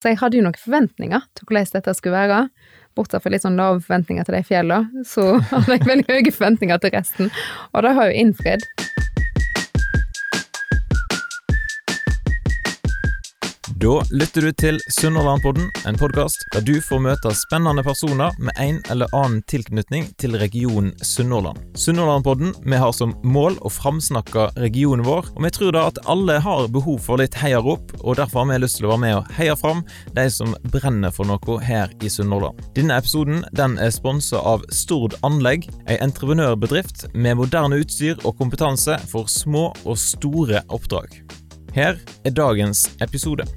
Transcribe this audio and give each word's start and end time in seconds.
Så 0.00 0.08
jeg 0.08 0.20
hadde 0.22 0.38
jo 0.38 0.44
noen 0.46 0.56
forventninger 0.56 1.24
til 1.36 1.48
hvordan 1.48 1.72
dette 1.74 1.94
skulle 1.98 2.16
være. 2.16 2.44
Bortsett 2.96 3.22
fra 3.22 3.32
litt 3.34 3.44
sånn 3.44 3.58
lave 3.60 3.82
forventninger 3.84 4.24
til 4.26 4.38
de 4.38 4.42
fjellene, 4.48 5.04
så 5.06 5.34
hadde 5.50 5.76
jeg 5.76 5.88
veldig 5.88 6.06
høye 6.08 6.32
forventninger 6.32 6.80
til 6.80 6.94
resten. 6.96 7.34
Og 7.74 7.84
det 7.84 7.92
har 7.98 8.08
jo 8.08 8.22
innfridd. 8.24 8.64
Da 13.80 14.02
lytter 14.10 14.44
du 14.44 14.52
til 14.60 14.78
Sunnhordlandpodden, 14.92 15.70
en 15.88 15.96
podkast 15.96 16.42
der 16.52 16.60
du 16.68 16.74
får 16.84 16.98
møte 17.00 17.30
spennende 17.32 17.80
personer 17.80 18.34
med 18.36 18.58
en 18.60 18.80
eller 18.92 19.08
annen 19.16 19.38
tilknytning 19.48 20.10
til 20.20 20.36
regionen 20.36 20.90
Sunnhordland. 21.00 21.62
Sunnhordlandpodden 21.80 22.52
vi 22.60 22.80
har 22.82 22.92
som 22.92 23.14
mål 23.24 23.56
å 23.64 23.72
framsnakke 23.72 24.50
regionen 24.60 25.06
vår, 25.06 25.30
og 25.32 25.40
vi 25.46 25.52
tror 25.56 25.72
da 25.72 25.86
at 25.88 26.02
alle 26.12 26.36
har 26.44 26.68
behov 26.68 27.00
for 27.06 27.22
litt 27.22 27.38
heiarop, 27.40 27.94
og 28.02 28.20
derfor 28.20 28.42
har 28.42 28.50
vi 28.50 28.60
lyst 28.66 28.82
til 28.82 28.90
å 28.90 28.92
være 28.92 29.04
med 29.06 29.16
og 29.22 29.32
heie 29.38 29.56
fram 29.56 29.80
de 30.18 30.26
som 30.36 30.52
brenner 30.76 31.16
for 31.16 31.32
noe 31.32 31.58
her 31.64 31.96
i 32.04 32.12
Sunnhordland. 32.12 32.60
Denne 32.76 33.00
episoden 33.00 33.46
den 33.56 33.80
er 33.80 33.96
sponsa 33.96 34.44
av 34.44 34.68
Stord 34.76 35.16
Anlegg, 35.24 35.70
en 35.86 36.04
entreprenørbedrift 36.10 37.08
med 37.16 37.40
moderne 37.40 37.80
utstyr 37.80 38.20
og 38.26 38.36
kompetanse 38.44 39.00
for 39.08 39.32
små 39.40 39.70
og 39.86 39.96
store 40.04 40.66
oppdrag. 40.68 41.22
Her 41.72 41.96
er 42.26 42.32
dagens 42.34 42.90
episode. 43.00 43.48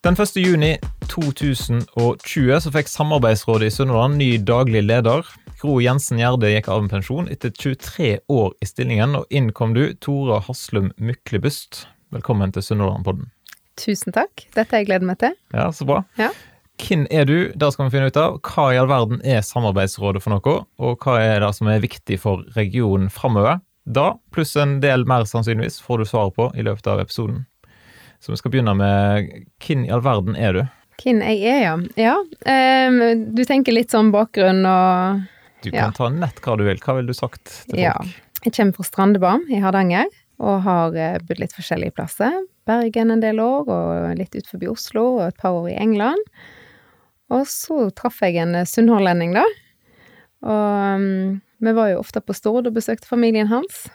Den 0.00 0.16
1. 0.16 0.36
juni 0.36 0.78
2020 1.12 2.60
så 2.64 2.70
fikk 2.72 2.88
Samarbeidsrådet 2.88 3.66
i 3.68 3.72
Sunnhordland 3.74 4.16
ny 4.16 4.28
daglig 4.48 4.80
leder. 4.86 5.26
Gro 5.60 5.74
Jensen 5.84 6.16
Gjerde 6.16 6.48
gikk 6.48 6.70
av 6.72 6.86
med 6.86 6.94
pensjon 6.94 7.28
etter 7.28 7.52
23 7.52 8.14
år 8.32 8.54
i 8.64 8.68
stillingen, 8.70 9.18
og 9.18 9.28
inn 9.28 9.50
kom 9.52 9.74
du, 9.76 9.82
Tora 10.00 10.38
Haslum 10.46 10.88
Myklebust. 10.96 11.82
Velkommen 12.16 12.48
til 12.56 12.64
Sunnhordlandpodden. 12.64 13.28
Tusen 13.76 14.16
takk. 14.16 14.46
Dette 14.56 14.72
har 14.72 14.80
jeg 14.80 14.88
gledet 14.88 15.10
meg 15.10 15.20
til. 15.20 15.36
Ja, 15.52 15.68
så 15.68 15.84
bra. 15.92 16.00
Ja. 16.16 16.30
Hvem 16.80 17.04
er 17.12 17.28
du? 17.28 17.36
Det 17.52 17.72
skal 17.76 17.90
vi 17.90 17.98
finne 17.98 18.08
ut 18.08 18.22
av. 18.24 18.40
Hva 18.40 18.70
i 18.72 18.80
all 18.80 18.88
verden 18.88 19.20
er 19.20 19.44
Samarbeidsrådet 19.44 20.24
for 20.24 20.32
noe, 20.32 20.56
og 20.80 21.04
hva 21.04 21.20
er 21.20 21.44
det 21.44 21.52
som 21.60 21.68
er 21.68 21.84
viktig 21.84 22.22
for 22.24 22.48
regionen 22.56 23.12
framover? 23.12 23.60
Da, 23.84 24.14
pluss 24.32 24.56
en 24.56 24.78
del 24.80 25.04
mer 25.04 25.28
sannsynligvis, 25.28 25.82
får 25.84 26.00
du 26.00 26.08
svar 26.08 26.32
på 26.32 26.48
i 26.56 26.64
løpet 26.64 26.88
av 26.88 27.04
episoden. 27.04 27.44
Så 28.20 28.32
vi 28.34 28.36
skal 28.40 28.52
begynne 28.52 28.74
med 28.76 29.30
hvem 29.64 29.86
i 29.86 29.90
all 29.94 30.02
verden 30.04 30.36
er 30.36 30.52
du? 30.56 30.62
Hvem 31.00 31.22
jeg 31.24 31.40
er, 31.48 31.60
ja. 31.64 31.76
Ja, 31.96 32.16
Um, 32.44 32.98
du 33.34 33.40
tenker 33.48 33.72
litt 33.72 33.90
sånn 33.92 34.10
bakgrunn 34.12 34.60
og 34.68 35.22
Du 35.64 35.70
kan 35.70 35.78
Ja. 35.86 35.90
ta 35.96 36.08
nett 36.12 36.40
hva 36.44 36.56
du 36.56 36.64
vil. 36.64 36.76
Hva 36.80 36.96
ville 36.96 37.08
du 37.08 37.16
sagt 37.16 37.44
til 37.44 37.76
folk? 37.76 37.80
Ja. 37.80 37.94
Jeg 38.44 38.52
kommer 38.56 38.72
fra 38.76 38.84
Strandebarm 38.84 39.42
i 39.52 39.60
Hardanger, 39.60 40.06
og 40.40 40.62
har 40.64 40.94
eh, 40.96 41.18
bodd 41.20 41.38
litt 41.40 41.52
forskjellige 41.52 41.92
plasser. 41.98 42.32
Bergen 42.66 43.10
en 43.12 43.20
del 43.20 43.36
år, 43.44 43.68
og 43.68 44.16
litt 44.16 44.34
ut 44.36 44.46
forbi 44.48 44.68
Oslo, 44.70 45.18
og 45.18 45.26
et 45.28 45.36
par 45.36 45.52
år 45.52 45.68
i 45.68 45.76
England. 45.76 46.16
Og 47.30 47.44
så 47.46 47.90
traff 47.94 48.20
jeg 48.24 48.36
en 48.40 48.54
eh, 48.56 48.64
sunnhordlending, 48.64 49.34
da. 49.36 49.44
Og 50.42 50.96
um, 50.96 51.40
vi 51.60 51.72
var 51.76 51.90
jo 51.92 51.98
ofte 52.00 52.22
på 52.24 52.32
Stord 52.34 52.66
og 52.70 52.74
besøkte 52.74 53.06
familien 53.08 53.48
hans. 53.52 53.88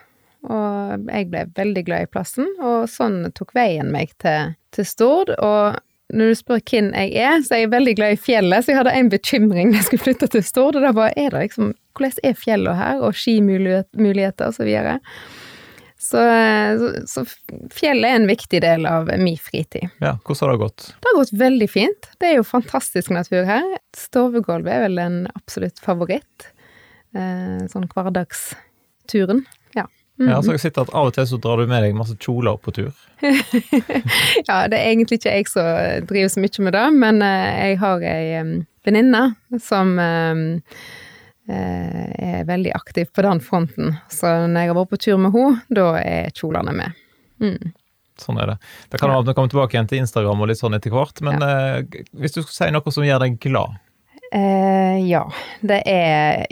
Og 0.45 1.09
jeg 1.09 1.29
ble 1.31 1.45
veldig 1.57 1.83
glad 1.87 2.05
i 2.05 2.11
plassen, 2.11 2.49
og 2.61 2.85
sånn 2.91 3.23
tok 3.37 3.55
veien 3.57 3.91
meg 3.93 4.13
til, 4.21 4.53
til 4.75 4.87
Stord. 4.87 5.33
Og 5.39 5.79
når 6.13 6.31
du 6.31 6.37
spør 6.37 6.61
hvem 6.61 6.91
jeg 6.93 7.15
er, 7.17 7.39
så 7.41 7.55
er 7.55 7.63
jeg 7.63 7.73
veldig 7.73 7.95
glad 7.97 8.13
i 8.13 8.21
fjellet, 8.21 8.65
så 8.65 8.71
jeg 8.71 8.79
hadde 8.81 8.93
en 8.99 9.09
bekymring 9.09 9.71
da 9.71 9.79
jeg 9.79 9.87
skulle 9.89 10.05
flytte 10.05 10.29
til 10.35 10.45
Stord, 10.45 10.77
og 10.77 10.85
da 10.85 10.93
var 10.95 11.15
er 11.17 11.33
det 11.33 11.47
liksom 11.47 11.73
Hvordan 11.95 12.25
er 12.27 12.33
fjellet 12.35 12.75
her, 12.75 12.97
og 13.07 13.15
skimuligheter 13.15 14.49
og 14.49 14.55
så 14.57 14.65
videre. 14.67 14.97
Så, 15.95 16.19
så, 16.81 16.89
så 17.07 17.21
fjellet 17.71 18.09
er 18.09 18.17
en 18.19 18.27
viktig 18.27 18.59
del 18.61 18.83
av 18.89 19.07
min 19.15 19.37
fritid. 19.39 19.87
Ja, 20.03 20.17
hvordan 20.19 20.41
har 20.43 20.51
det 20.51 20.61
gått? 20.65 20.87
Det 20.91 21.07
har 21.07 21.15
gått 21.21 21.31
veldig 21.39 21.69
fint. 21.71 22.09
Det 22.19 22.27
er 22.27 22.35
jo 22.35 22.43
fantastisk 22.45 23.13
natur 23.15 23.47
her. 23.47 23.63
Stovegulvet 23.95 24.75
er 24.75 24.83
vel 24.89 24.99
en 25.01 25.17
absolutt 25.39 25.79
favoritt. 25.81 26.49
Eh, 27.15 27.63
sånn 27.71 27.87
hverdagsturen. 27.95 29.45
Ja, 30.17 30.41
så 30.41 30.53
har 30.53 30.57
sett 30.63 30.77
at 30.79 30.91
Av 30.95 31.09
og 31.09 31.15
til 31.15 31.25
så 31.27 31.37
drar 31.43 31.59
du 31.59 31.67
med 31.67 31.83
deg 31.83 31.95
masse 31.97 32.15
kjoler 32.21 32.55
på 32.61 32.71
tur. 32.75 32.91
ja, 34.47 34.61
det 34.71 34.77
er 34.77 34.85
egentlig 34.91 35.19
ikke 35.19 35.33
jeg 35.33 35.49
som 35.51 36.05
driver 36.07 36.31
så 36.31 36.43
mye 36.43 36.67
med 36.67 36.77
det, 36.77 36.85
men 37.03 37.23
eh, 37.25 37.55
jeg 37.69 37.79
har 37.81 38.05
ei 38.07 38.29
em, 38.39 38.53
venninne 38.87 39.23
som 39.59 39.95
eh, 39.99 40.77
er 41.51 42.47
veldig 42.47 42.75
aktiv 42.77 43.11
på 43.11 43.25
den 43.27 43.43
fronten. 43.43 43.97
Så 44.07 44.31
når 44.47 44.61
jeg 44.61 44.71
har 44.71 44.79
vært 44.79 44.93
på 44.93 45.01
tur 45.07 45.19
med 45.19 45.35
henne, 45.35 45.63
da 45.81 45.89
er 45.99 46.31
kjolene 46.35 46.75
med. 46.79 47.01
Mm. 47.43 47.73
Sånn 48.21 48.39
er 48.39 48.53
det. 48.53 48.59
Det 48.93 49.01
kan 49.01 49.11
være 49.11 49.25
at 49.25 49.27
vi 49.27 49.35
kommer 49.35 49.51
tilbake 49.51 49.75
igjen 49.75 49.91
til 49.91 49.99
Instagram 50.05 50.45
og 50.45 50.47
litt 50.47 50.61
sånn 50.61 50.77
etter 50.77 50.95
hvert, 50.95 51.19
men 51.27 51.43
ja. 51.43 51.81
hvis 52.15 52.37
du 52.37 52.39
skulle 52.39 52.55
si 52.55 52.71
noe 52.71 52.95
som 52.95 53.03
gjør 53.03 53.25
deg 53.25 53.35
glad 53.43 53.75
Eh, 54.35 55.09
ja, 55.09 55.23
det 55.61 55.81
er 55.85 56.45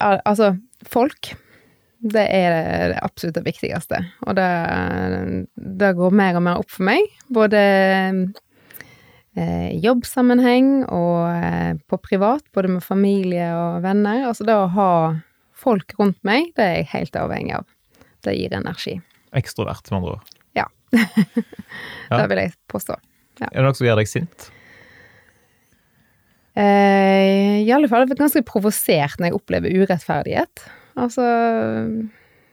Altså, 0.00 0.56
folk. 0.88 1.34
Det 2.02 2.22
er 2.34 2.54
det 2.90 3.02
absolutt 3.02 3.36
det 3.36 3.44
viktigste. 3.46 4.00
Og 4.26 4.34
det, 4.34 4.46
det 5.54 5.92
går 5.98 6.16
mer 6.18 6.38
og 6.38 6.42
mer 6.48 6.62
opp 6.62 6.72
for 6.74 6.86
meg. 6.88 7.06
Både 7.30 7.60
eh, 9.38 9.68
jobbsammenheng 9.84 10.72
og 10.88 11.28
eh, 11.30 11.76
på 11.86 12.00
privat, 12.02 12.42
både 12.54 12.74
med 12.74 12.82
familie 12.84 13.52
og 13.54 13.84
venner. 13.86 14.24
Altså 14.32 14.48
det 14.48 14.56
å 14.58 14.72
ha 14.74 14.90
folk 15.62 15.94
rundt 16.00 16.18
meg, 16.26 16.50
det 16.58 16.66
er 16.66 16.74
jeg 16.80 16.90
helt 16.96 17.20
avhengig 17.22 17.54
av. 17.60 17.70
Det 18.26 18.34
gir 18.34 18.58
energi. 18.58 18.96
Ekstrovert, 19.38 19.86
med 19.90 20.00
andre 20.00 20.16
ord. 20.16 20.34
Ja. 20.58 20.66
Det 22.12 22.26
vil 22.28 22.42
jeg 22.42 22.52
påstå. 22.68 22.98
Er 23.40 23.54
det 23.54 23.64
noe 23.64 23.78
som 23.78 23.86
gjør 23.86 24.02
deg 24.02 24.10
sint? 24.10 24.50
Eh, 26.52 27.62
I 27.64 27.70
alle 27.72 27.88
fall 27.88 28.04
ganske 28.10 28.42
provosert 28.44 29.18
når 29.18 29.30
jeg 29.30 29.38
opplever 29.38 29.82
urettferdighet. 29.82 30.66
Altså 30.96 31.22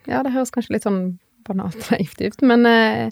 Ja, 0.09 0.22
det 0.23 0.31
høres 0.33 0.51
kanskje 0.55 0.73
litt 0.77 0.85
sånn 0.88 1.17
banalt 1.47 1.79
naivt 1.91 2.22
ut, 2.22 2.41
men 2.45 2.66
eh, 2.69 3.09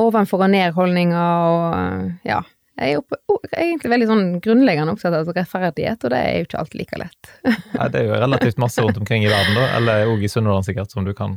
ovenfor 0.00 0.42
og 0.44 0.50
ned-holdninger 0.50 1.14
og 1.14 2.26
ja. 2.26 2.42
Jeg 2.74 2.96
er 2.96 2.98
opp, 2.98 3.14
o- 3.30 3.38
egentlig 3.54 3.90
veldig 3.92 4.06
sånn 4.08 4.22
grunnleggende 4.42 4.90
opptatt 4.96 5.14
av 5.14 5.28
rettferdighet, 5.30 6.02
og 6.02 6.10
det 6.10 6.18
er 6.18 6.32
jo 6.40 6.46
ikke 6.48 6.58
alltid 6.58 6.80
like 6.80 6.98
lett. 6.98 7.28
Nei, 7.78 7.86
det 7.94 8.00
er 8.00 8.08
jo 8.08 8.16
relativt 8.18 8.58
masse 8.58 8.82
rundt 8.82 8.98
omkring 8.98 9.22
i 9.22 9.30
verden, 9.30 9.54
da, 9.54 9.68
eller 9.78 10.10
òg 10.10 10.24
i 10.26 10.30
Sunnhordland 10.32 10.66
sikkert, 10.66 10.90
som 10.90 11.06
du 11.06 11.12
kan 11.14 11.36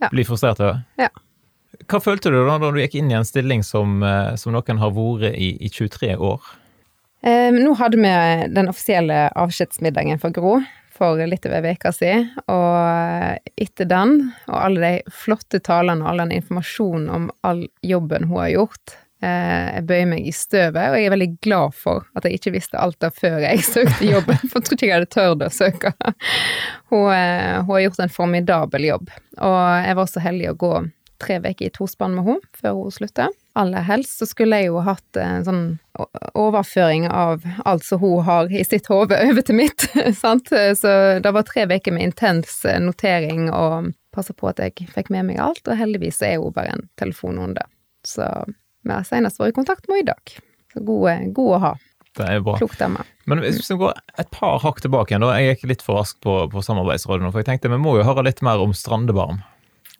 Ja. 0.00 0.08
bli 0.12 0.24
frustrert 0.24 0.60
over. 0.64 0.80
Ja. 0.96 1.10
Hva 1.90 2.00
følte 2.00 2.30
du 2.32 2.38
da 2.46 2.56
da 2.62 2.70
du 2.72 2.78
gikk 2.80 2.94
inn 2.96 3.10
i 3.12 3.16
en 3.18 3.26
stilling 3.28 3.60
som, 3.66 3.98
eh, 4.02 4.36
som 4.40 4.54
noen 4.56 4.78
har 4.80 4.90
vært 4.96 5.36
i 5.36 5.50
i 5.60 5.68
23 5.68 6.14
år? 6.16 6.40
Eh, 7.26 7.50
nå 7.52 7.74
hadde 7.76 7.98
vi 8.00 8.48
den 8.54 8.68
offisielle 8.72 9.28
avskjedsmiddagen 9.36 10.20
for 10.22 10.30
Gro 10.32 10.62
for 10.98 11.20
litt 11.30 11.46
over 11.46 11.66
ei 11.68 11.76
uke 11.78 11.92
siden, 11.94 12.30
og 12.50 13.58
etter 13.58 13.88
den, 13.88 14.16
og 14.48 14.56
alle 14.58 14.80
de 14.84 15.14
flotte 15.14 15.60
talene 15.64 16.04
og 16.04 16.12
all 16.12 16.24
den 16.24 16.38
informasjonen 16.40 17.12
om 17.14 17.28
all 17.46 17.66
jobben 17.86 18.26
hun 18.28 18.42
har 18.42 18.50
gjort, 18.56 18.96
eh, 19.22 19.64
jeg 19.78 19.86
bøyer 19.88 20.10
meg 20.12 20.26
i 20.26 20.34
støvet, 20.34 20.82
og 20.82 20.98
jeg 20.98 21.08
er 21.08 21.14
veldig 21.14 21.30
glad 21.44 21.78
for 21.78 22.06
at 22.18 22.26
jeg 22.26 22.40
ikke 22.40 22.54
visste 22.58 22.82
alt 22.82 22.98
det 23.04 23.12
før 23.16 23.40
jeg 23.46 23.64
søkte 23.72 24.10
jobben, 24.10 24.44
for 24.44 24.58
jeg 24.58 24.68
tror 24.68 24.78
ikke 24.78 24.90
jeg 24.90 24.96
hadde 24.98 25.12
tørt 25.14 25.46
å 25.46 25.50
søke. 25.54 25.94
Hun, 26.92 27.08
eh, 27.14 27.58
hun 27.62 27.74
har 27.74 27.84
gjort 27.86 28.04
en 28.04 28.16
formidabel 28.20 28.88
jobb, 28.90 29.10
og 29.38 29.60
jeg 29.86 30.00
var 30.02 30.12
så 30.12 30.24
heldig 30.24 30.52
å 30.52 30.60
gå 30.66 30.76
tre 31.18 31.40
uker 31.42 31.66
i 31.66 31.74
tospann 31.74 32.14
med 32.14 32.26
henne 32.28 32.58
før 32.58 32.78
hun 32.78 32.94
sluttet. 32.94 33.34
Aller 33.58 33.82
helst 33.82 34.20
så 34.20 34.26
skulle 34.28 34.60
jeg 34.60 34.68
jo 34.70 34.82
hatt 34.86 35.18
en 35.18 35.46
sånn 35.46 35.62
overføring 36.38 37.08
av 37.10 37.42
alt 37.66 37.86
som 37.86 37.98
hun 38.02 38.22
har 38.26 38.52
i 38.54 38.62
sitt 38.64 38.86
hode 38.90 39.18
over 39.26 39.42
til 39.42 39.58
mitt, 39.58 39.88
sant. 40.18 40.52
Så 40.52 40.92
det 41.24 41.32
var 41.34 41.46
tre 41.48 41.66
uker 41.66 41.96
med 41.96 42.10
intens 42.10 42.60
eh, 42.68 42.78
notering 42.82 43.48
og 43.50 43.90
passa 44.14 44.34
på 44.34 44.50
at 44.50 44.62
jeg 44.62 44.88
fikk 44.94 45.10
med 45.14 45.26
meg 45.30 45.42
alt, 45.42 45.64
og 45.66 45.78
heldigvis 45.78 46.22
er 46.26 46.38
hun 46.38 46.54
bare 46.54 46.76
en 46.76 46.86
telefonhunde. 47.00 47.66
Så 48.06 48.26
vi 48.86 48.94
har 48.94 49.06
senest 49.06 49.42
vært 49.42 49.56
i 49.56 49.58
kontakt 49.58 49.90
med 49.90 50.00
henne 50.00 50.06
i 50.06 50.10
dag. 50.12 50.38
Så 50.72 50.84
god, 50.86 51.28
god 51.36 51.54
å 51.56 51.62
ha. 51.66 51.74
Det 52.18 52.26
er 52.26 52.40
bra. 52.42 52.56
Klok 52.58 52.78
dame. 52.80 53.04
Men 53.30 53.42
hvis 53.44 53.70
vi 53.70 53.76
går 53.78 53.98
et 54.18 54.30
par 54.34 54.58
hakk 54.62 54.80
tilbake 54.82 55.12
igjen, 55.12 55.26
da. 55.26 55.34
Jeg 55.38 55.58
gikk 55.58 55.68
litt 55.72 55.84
for 55.84 56.00
raskt 56.00 56.20
på, 56.24 56.40
på 56.50 56.64
Samarbeidsrådet 56.64 57.24
nå, 57.24 57.30
for 57.34 57.42
jeg 57.42 57.50
tenkte 57.50 57.70
vi 57.72 57.80
må 57.82 57.98
jo 57.98 58.06
høre 58.06 58.26
litt 58.26 58.42
mer 58.46 58.62
om 58.62 58.74
Strandebarm. 58.74 59.42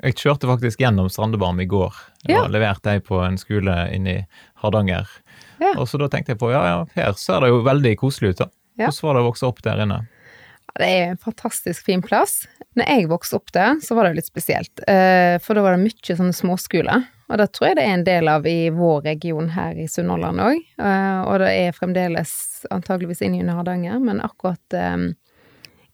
Jeg 0.03 0.15
kjørte 0.15 0.47
faktisk 0.47 0.79
gjennom 0.79 1.09
Strandebarm 1.11 1.59
i 1.61 1.67
går. 1.67 1.95
Jeg 2.29 2.37
Ja. 2.37 2.47
leverte 2.47 2.87
ei 2.93 3.01
på 3.01 3.19
en 3.27 3.37
skole 3.37 3.75
inne 3.93 4.13
i 4.19 4.27
Hardanger. 4.63 5.09
Ja. 5.61 5.73
Og 5.77 5.89
så 5.89 5.99
da 5.99 6.07
tenkte 6.09 6.29
jeg 6.35 6.39
på, 6.39 6.53
ja 6.53 6.63
ja, 6.65 6.85
her 6.95 7.13
ser 7.19 7.41
det 7.41 7.49
jo 7.51 7.63
veldig 7.67 7.97
koselig 7.99 8.31
ut, 8.31 8.37
da. 8.39 8.47
Ja. 8.79 8.87
Hvordan 8.87 9.03
var 9.09 9.15
det 9.15 9.23
å 9.25 9.29
vokse 9.33 9.47
opp 9.49 9.63
der 9.63 9.83
inne? 9.83 10.07
Det 10.79 10.87
er 10.87 11.11
en 11.11 11.17
fantastisk 11.19 11.85
fin 11.85 12.01
plass. 12.03 12.47
Når 12.77 12.87
jeg 12.87 13.09
vokste 13.09 13.35
opp 13.35 13.51
der, 13.53 13.75
så 13.83 13.97
var 13.97 14.05
det 14.07 14.15
litt 14.21 14.27
spesielt. 14.31 14.71
Eh, 14.87 15.39
For 15.43 15.55
da 15.55 15.63
var 15.63 15.75
det 15.77 15.83
mye 15.83 16.15
sånne 16.17 16.33
småskoler. 16.37 17.05
Og 17.31 17.37
det 17.39 17.53
tror 17.53 17.67
jeg 17.69 17.77
det 17.77 17.85
er 17.85 17.95
en 17.95 18.05
del 18.05 18.29
av 18.29 18.47
i 18.47 18.71
vår 18.71 19.03
region 19.03 19.49
her 19.51 19.73
i 19.75 19.87
Sunnhordland 19.91 20.39
òg. 20.39 20.61
Og 21.27 21.39
det 21.41 21.49
er 21.51 21.73
fremdeles 21.73 22.65
antageligvis 22.71 23.21
inne 23.23 23.41
under 23.41 23.55
Hardanger, 23.59 23.99
men 24.01 24.21
akkurat 24.21 24.73
eh, 24.73 25.13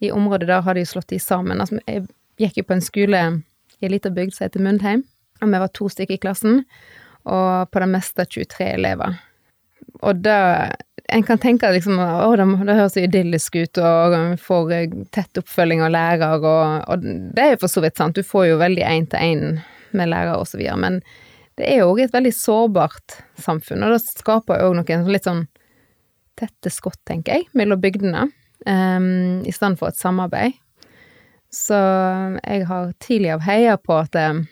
i 0.02 0.10
området 0.12 0.46
der 0.46 0.60
har 0.60 0.74
de 0.74 0.84
slått 0.84 1.08
de 1.08 1.18
sammen. 1.18 1.58
Altså, 1.60 1.80
jeg 1.88 2.06
gikk 2.38 2.56
jo 2.58 2.62
på 2.68 2.74
en 2.76 2.80
skole 2.84 3.42
i 3.84 3.88
ei 3.88 3.94
lita 3.96 4.12
bygd 4.14 4.34
som 4.36 4.46
heter 4.46 4.64
Mundheim, 4.64 5.04
Og 5.42 5.50
vi 5.50 5.60
var 5.60 5.70
to 5.74 5.88
stykker 5.90 6.16
i 6.16 6.22
klassen, 6.22 6.64
og 7.28 7.70
på 7.70 7.80
det 7.82 7.88
meste 7.90 8.24
23 8.24 8.66
elever. 8.78 9.20
Og 10.02 10.24
da 10.24 10.70
En 11.12 11.22
kan 11.22 11.36
tenke 11.36 11.68
liksom 11.68 11.98
å, 12.00 12.30
det, 12.32 12.46
det 12.64 12.74
høres 12.78 12.94
idyllisk 12.96 13.58
ut, 13.60 13.78
og 13.78 14.14
vi 14.14 14.38
får 14.40 14.70
tett 15.12 15.36
oppfølging 15.36 15.82
av 15.84 15.92
lærer, 15.92 16.40
og, 16.40 16.86
og 16.88 17.04
det 17.04 17.42
er 17.42 17.50
jo 17.52 17.58
for 17.60 17.72
så 17.74 17.82
vidt 17.84 18.00
sant, 18.00 18.16
du 18.16 18.24
får 18.24 18.46
jo 18.48 18.56
veldig 18.62 18.86
én-til-én 18.88 19.58
med 19.92 20.08
lærer 20.08 20.38
og 20.38 20.48
så 20.48 20.56
videre, 20.56 20.78
men 20.80 20.96
det 21.60 21.68
er 21.68 21.82
jo 21.82 21.90
òg 21.92 22.00
et 22.06 22.16
veldig 22.16 22.32
sårbart 22.32 23.18
samfunn, 23.36 23.84
og 23.84 23.92
det 23.92 24.00
skaper 24.06 24.64
òg 24.64 24.78
noen 24.80 25.04
litt 25.12 25.28
sånn 25.28 25.44
tette 26.40 26.72
skott, 26.72 27.02
tenker 27.04 27.36
jeg, 27.36 27.50
mellom 27.52 27.84
bygdene, 27.84 28.24
um, 28.64 29.44
i 29.44 29.52
stedet 29.52 29.76
for 29.78 29.92
et 29.92 30.00
samarbeid. 30.00 30.56
Så 31.54 31.78
jeg 32.42 32.66
har 32.66 32.92
tidligere 32.98 33.44
heia 33.46 33.76
på 33.78 33.94
at 34.02 34.16
um, 34.18 34.42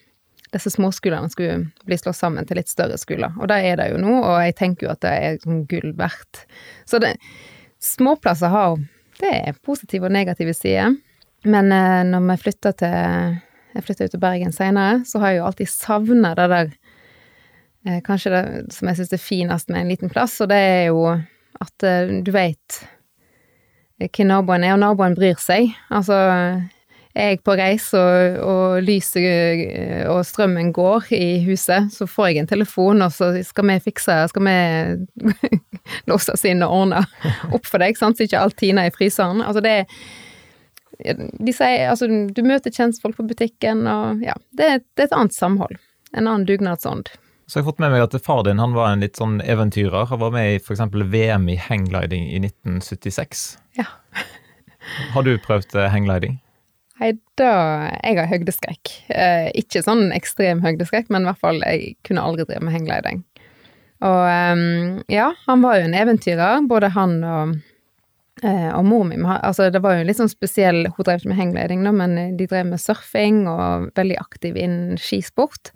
disse 0.53 0.71
småskolene 0.71 1.31
skulle 1.33 1.71
bli 1.89 1.99
slått 1.99 2.19
sammen 2.19 2.47
til 2.47 2.61
litt 2.61 2.71
større 2.71 2.99
skoler. 3.01 3.35
Og 3.41 3.49
det 3.51 3.59
er 3.67 3.81
det 3.81 3.89
jo 3.91 4.01
nå, 4.03 4.19
og 4.21 4.37
jeg 4.45 4.57
tenker 4.59 4.87
jo 4.87 4.93
at 4.93 5.03
det 5.05 5.13
er 5.13 5.41
sånn 5.43 5.65
gull 5.71 5.95
verdt. 5.99 6.45
Så 6.89 7.01
det, 7.03 7.17
småplasser 7.83 8.53
har 8.53 8.77
Det 9.23 9.29
er 9.29 9.59
positive 9.63 10.09
og 10.09 10.13
negative 10.13 10.55
sider. 10.55 10.97
Men 11.45 11.73
eh, 11.73 12.03
når 12.07 12.25
vi 12.31 12.37
flytta 12.43 12.73
til 12.73 13.37
Jeg 13.73 13.85
flytta 13.87 14.05
ut 14.05 14.11
til 14.11 14.21
Bergen 14.21 14.53
seinere, 14.53 15.05
så 15.07 15.21
har 15.23 15.31
jeg 15.31 15.39
jo 15.39 15.45
alltid 15.47 15.69
savna 15.71 16.35
det 16.37 16.49
der 16.53 16.73
eh, 17.87 18.01
Kanskje 18.05 18.33
det 18.35 18.43
som 18.75 18.89
jeg 18.89 18.99
syns 18.99 19.13
er 19.13 19.23
finest 19.23 19.71
med 19.71 19.81
en 19.81 19.93
liten 19.93 20.13
plass, 20.13 20.41
og 20.41 20.51
det 20.51 20.59
er 20.59 20.85
jo 20.91 21.07
at 21.63 21.87
eh, 21.87 22.19
du 22.23 22.33
veit 22.35 22.83
hva 24.03 24.09
hvem 24.09 24.29
naboen 24.29 24.65
er, 24.67 24.75
og 24.75 24.83
naboen 24.83 25.15
bryr 25.15 25.39
seg. 25.39 25.71
Altså 25.95 26.17
er 27.13 27.33
jeg 27.33 27.43
på 27.45 27.55
reise 27.59 27.99
og, 27.99 28.39
og 28.49 28.87
lyset 28.87 29.21
eh, 29.23 30.03
og 30.09 30.23
strømmen 30.27 30.73
går 30.75 31.11
i 31.17 31.43
huset, 31.47 31.91
så 31.93 32.09
får 32.09 32.31
jeg 32.31 32.43
en 32.43 32.51
telefon, 32.51 33.05
og 33.05 33.13
så 33.13 33.33
skal 33.45 33.69
vi 33.69 33.79
fikse 33.85 34.17
Skal 34.33 34.49
vi 34.49 34.57
låse 36.11 36.33
oss 36.33 36.45
inn 36.49 36.65
og 36.65 36.77
ordne 36.83 37.03
opp 37.53 37.69
for 37.69 37.83
deg, 37.83 37.99
sant, 38.01 38.17
så 38.17 38.27
ikke 38.27 38.41
alt 38.41 38.59
tiner 38.61 38.89
i 38.89 38.95
fryseren. 38.95 39.45
Altså, 39.45 39.65
det 39.65 39.87
De 41.03 41.53
sier 41.53 41.91
Altså, 41.91 42.09
du 42.09 42.43
møter 42.47 42.73
kjentfolk 42.73 43.19
på 43.19 43.29
butikken, 43.29 43.87
og 43.91 44.23
ja. 44.25 44.37
Det, 44.53 44.85
det 44.97 45.07
er 45.07 45.11
et 45.11 45.19
annet 45.19 45.37
samhold. 45.37 45.77
En 46.13 46.27
annen 46.29 46.47
dugnadsånd. 46.49 47.11
Så 47.47 47.59
jeg 47.59 47.65
har 47.65 47.73
fått 47.73 47.83
med 47.83 47.93
meg 47.93 48.05
at 48.05 48.15
far 48.25 48.45
din 48.47 48.61
han 48.63 48.73
var 48.77 48.93
en 48.93 49.03
litt 49.05 49.19
sånn 49.19 49.41
eventyrer. 49.45 50.07
Han 50.09 50.21
var 50.23 50.33
med 50.33 50.55
i 50.55 50.61
f.eks. 50.61 50.85
VM 51.13 51.49
i 51.53 51.59
hanggliding 51.61 52.31
i 52.31 52.39
1976. 52.41 53.43
Ja. 53.77 53.89
Har 55.13 55.27
du 55.27 55.35
prøvd 55.43 55.77
eh, 55.77 55.91
hanggliding? 55.93 56.39
Nei, 57.03 57.17
da 57.35 57.51
Jeg 57.99 58.15
har 58.21 58.31
høydeskrekk. 58.31 58.91
Eh, 59.11 59.49
ikke 59.59 59.83
sånn 59.83 60.13
ekstrem 60.15 60.61
høydeskrekk, 60.63 61.09
men 61.11 61.25
i 61.25 61.31
hvert 61.31 61.41
fall, 61.43 61.59
jeg 61.67 61.97
kunne 62.07 62.23
aldri 62.23 62.47
drive 62.47 62.63
med 62.63 62.77
henggliding. 62.77 63.25
Og 64.07 64.23
um, 64.55 65.01
ja, 65.11 65.33
han 65.49 65.65
var 65.65 65.79
jo 65.79 65.89
en 65.89 65.99
eventyrer, 65.99 66.63
både 66.71 66.93
han 66.95 67.17
og, 67.27 67.57
eh, 68.43 68.71
og 68.71 68.87
mor 68.87 69.03
mi. 69.09 69.19
Altså, 69.19 69.67
det 69.75 69.83
var 69.83 69.99
jo 69.99 70.07
litt 70.07 70.19
sånn 70.19 70.31
spesiell 70.31 70.85
Hun 70.91 71.07
drev 71.07 71.23
ikke 71.23 71.35
med 71.35 71.75
da, 71.89 71.95
men 71.95 72.17
de 72.39 72.47
drev 72.47 72.71
med 72.71 72.83
surfing 72.83 73.45
og 73.51 73.91
veldig 73.99 74.21
aktiv 74.23 74.59
innen 74.59 74.99
skisport. 74.99 75.75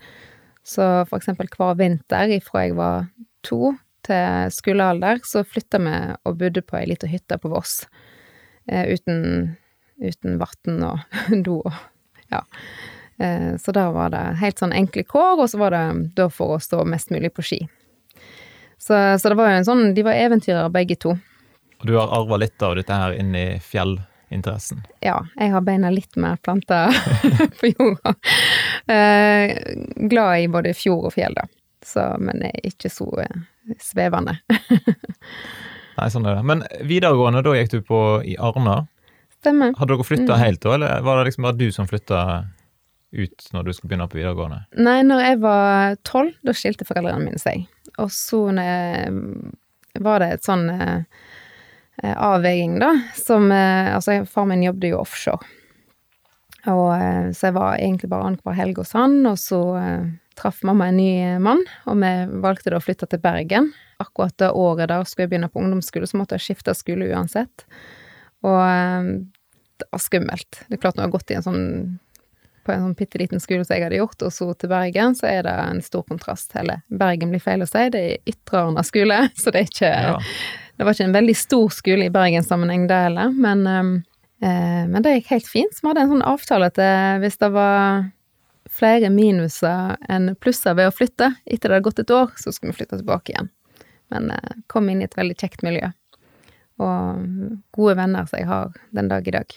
Så 0.66 0.86
for 1.10 1.18
eksempel 1.18 1.50
hver 1.50 1.74
vinter 1.78 2.38
ifra 2.38 2.66
jeg 2.66 2.78
var 2.78 3.06
to 3.46 3.74
til 4.06 4.50
skolealder, 4.54 5.22
så 5.26 5.42
flytta 5.46 5.82
vi 5.82 5.94
og 6.22 6.38
bodde 6.38 6.62
på 6.62 6.78
ei 6.78 6.86
lita 6.90 7.10
hytte 7.10 7.38
på 7.42 7.50
Voss. 7.50 7.80
Eh, 8.70 8.94
uten 8.94 9.56
uten 10.02 10.38
vann 10.40 10.82
og 10.86 11.20
do 11.46 11.60
og 11.64 11.74
ja. 12.32 12.42
Eh, 13.18 13.56
så 13.56 13.72
da 13.72 13.90
var 13.94 14.10
det 14.10 14.22
helt 14.40 14.58
sånn 14.58 14.74
enkle 14.76 15.04
kår, 15.06 15.40
og 15.40 15.50
så 15.50 15.60
var 15.60 15.72
det 15.76 15.84
da 16.18 16.28
for 16.32 16.56
å 16.56 16.62
stå 16.62 16.82
mest 16.88 17.12
mulig 17.14 17.32
på 17.36 17.44
ski. 17.46 17.60
Så, 18.78 18.96
så 19.18 19.30
det 19.30 19.38
var 19.38 19.50
jo 19.50 19.56
en 19.56 19.64
sånn 19.64 19.94
De 19.96 20.02
var 20.04 20.18
eventyrere 20.20 20.68
begge 20.70 20.98
to. 21.00 21.14
Og 21.80 21.86
du 21.88 21.94
har 21.96 22.12
arva 22.12 22.38
litt 22.40 22.62
av 22.62 22.76
dette 22.76 22.92
her 22.92 23.16
inn 23.16 23.34
i 23.36 23.46
fjellinteressen? 23.62 24.82
Ja, 25.04 25.18
jeg 25.36 25.52
har 25.52 25.64
beina 25.64 25.90
litt 25.92 26.16
mer 26.20 26.36
planta 26.44 26.86
på 27.60 27.72
jorda. 27.72 28.14
Eh, 28.92 29.56
glad 30.08 30.40
i 30.40 30.50
både 30.52 30.74
fjord 30.76 31.10
og 31.10 31.16
fjell, 31.16 31.36
da. 31.36 31.46
Så, 31.86 32.04
men 32.18 32.42
jeg 32.42 32.52
er 32.56 32.68
ikke 32.72 32.90
så 32.92 33.08
eh, 33.22 33.40
svevende. 33.82 34.38
Nei, 35.96 36.08
sånn 36.12 36.28
er 36.28 36.38
det. 36.38 36.44
Men 36.48 36.64
videregående, 36.84 37.44
da 37.44 37.54
gikk 37.56 37.72
du 37.72 37.80
på 37.86 38.00
i 38.28 38.36
Arna? 38.36 38.82
Stemmer. 39.40 39.74
Hadde 39.78 39.94
dere 39.94 40.04
flytta 40.08 40.34
Mm. 40.34 40.40
helt 40.42 40.60
da, 40.64 40.74
eller 40.74 41.00
var 41.06 41.18
det 41.18 41.24
liksom 41.30 41.42
bare 41.46 41.58
du 41.60 41.68
som 41.72 41.86
flytta 41.86 42.20
ut 43.16 43.48
når 43.52 43.64
du 43.64 43.72
skulle 43.72 43.90
begynne 43.92 44.08
på 44.10 44.18
videregående? 44.18 44.64
Nei, 44.82 45.02
når 45.06 45.20
jeg 45.22 45.40
var 45.40 45.96
tolv, 46.04 46.32
da 46.44 46.52
skilte 46.52 46.84
foreldrene 46.88 47.22
mine 47.24 47.38
seg. 47.38 47.66
Og 47.98 48.10
så 48.10 48.40
var 50.00 50.20
det 50.20 50.32
et 50.34 50.44
sånn 50.44 50.66
eh, 50.70 51.04
avveiing, 52.02 52.78
da, 52.82 52.90
som 53.14 53.50
eh, 53.52 53.94
Altså, 53.96 54.26
far 54.28 54.46
min 54.50 54.62
jobbet 54.66 54.90
jo 54.92 55.00
offshore. 55.00 55.46
Og 56.66 56.90
eh, 56.96 57.30
så 57.32 57.48
jeg 57.50 57.54
var 57.56 57.78
egentlig 57.78 58.10
bare 58.10 58.26
annenhver 58.26 58.56
helg 58.58 58.78
hos 58.82 58.92
han, 58.98 59.20
og 59.30 59.38
så 59.38 59.60
eh, 59.80 60.08
traff 60.36 60.62
mamma 60.66 60.90
en 60.90 60.98
ny 61.00 61.38
mann, 61.40 61.62
og 61.86 62.00
vi 62.02 62.10
valgte 62.42 62.72
da 62.74 62.80
å 62.80 62.84
flytte 62.84 63.08
til 63.08 63.22
Bergen. 63.22 63.70
Akkurat 64.02 64.34
det 64.42 64.50
året 64.52 64.90
der 64.90 65.06
skulle 65.08 65.24
jeg 65.24 65.30
begynne 65.36 65.48
på 65.48 65.62
ungdomsskole, 65.62 66.08
så 66.10 66.18
måtte 66.20 66.36
jeg 66.36 66.50
skifte 66.50 66.74
skole 66.76 67.06
uansett. 67.14 67.64
Og 68.44 68.58
eh, 68.60 69.12
det 69.76 69.88
var 69.92 70.02
skummelt. 70.02 70.64
Det 70.66 70.76
er 70.76 70.82
klart, 70.82 70.96
når 70.96 71.06
jeg 71.06 71.08
har 71.08 71.16
gått 71.18 71.32
i 71.32 71.38
en 71.38 71.46
sånn 71.46 71.64
på 72.66 72.74
en 72.74 72.82
sånn 72.82 72.96
bitte 72.98 73.20
liten 73.20 73.38
skole 73.42 73.62
som 73.62 73.76
jeg 73.76 73.86
hadde 73.86 74.00
gjort, 74.00 74.22
og 74.26 74.32
så 74.34 74.48
til 74.58 74.70
Bergen, 74.72 75.14
så 75.14 75.28
er 75.30 75.46
det 75.46 75.54
en 75.54 75.82
stor 75.84 76.02
kontrast. 76.08 76.50
Eller 76.58 76.82
Bergen 76.90 77.30
blir 77.30 77.42
feil 77.42 77.62
å 77.62 77.68
si, 77.70 77.84
det 77.94 78.02
er 78.02 78.32
Ytre 78.32 78.62
Arna 78.64 78.82
skole, 78.86 79.20
så 79.40 79.54
det 79.54 79.62
er 79.62 79.70
ikke 79.70 79.92
Ja. 79.94 80.16
Det 80.76 80.84
var 80.84 80.92
ikke 80.92 81.06
en 81.06 81.14
veldig 81.16 81.34
stor 81.40 81.70
skole 81.72 82.04
i 82.04 82.12
Bergenssammenheng, 82.12 82.82
det 82.90 82.96
heller, 83.06 83.30
men, 83.32 83.62
eh, 84.44 84.82
men 84.84 85.00
det 85.00 85.14
gikk 85.14 85.30
helt 85.30 85.48
fint. 85.48 85.72
Så 85.72 85.80
vi 85.80 85.88
hadde 85.88 86.02
en 86.04 86.10
sånn 86.10 86.26
avtale 86.28 86.68
at 86.68 86.80
eh, 86.84 87.14
hvis 87.22 87.40
det 87.40 87.48
var 87.54 88.10
flere 88.68 89.08
minuser 89.14 89.96
enn 90.12 90.34
plusser 90.36 90.76
ved 90.76 90.90
å 90.90 90.92
flytte 90.92 91.30
etter 91.46 91.70
det 91.70 91.78
hadde 91.78 91.86
gått 91.86 92.02
et 92.02 92.12
år, 92.12 92.34
så 92.36 92.52
skulle 92.52 92.74
vi 92.74 92.82
flytte 92.82 93.00
tilbake 93.00 93.32
igjen. 93.32 93.48
Men 94.12 94.28
eh, 94.34 94.58
kom 94.68 94.90
inn 94.92 95.00
i 95.00 95.08
et 95.08 95.16
veldig 95.16 95.38
kjekt 95.40 95.64
miljø. 95.64 95.88
Og 96.82 97.60
gode 97.72 97.96
venner 97.96 98.26
som 98.28 98.38
jeg 98.40 98.48
har 98.50 98.72
den 98.94 99.08
dag 99.08 99.28
i 99.28 99.34
dag. 99.38 99.54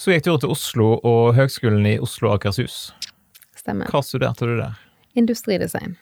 Så 0.00 0.14
gikk 0.14 0.24
du 0.24 0.30
til 0.40 0.52
Oslo 0.54 0.94
og 1.04 1.34
Høgskolen 1.36 1.84
i 1.90 1.98
Oslo 2.00 2.30
og 2.30 2.38
Akershus. 2.38 2.92
Stemmer. 3.58 3.90
Hva 3.92 4.00
studerte 4.06 4.46
du 4.48 4.54
der? 4.56 4.78
Industridesign. 5.20 5.98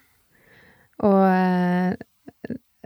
Og 1.03 1.25
eh, 1.27 1.97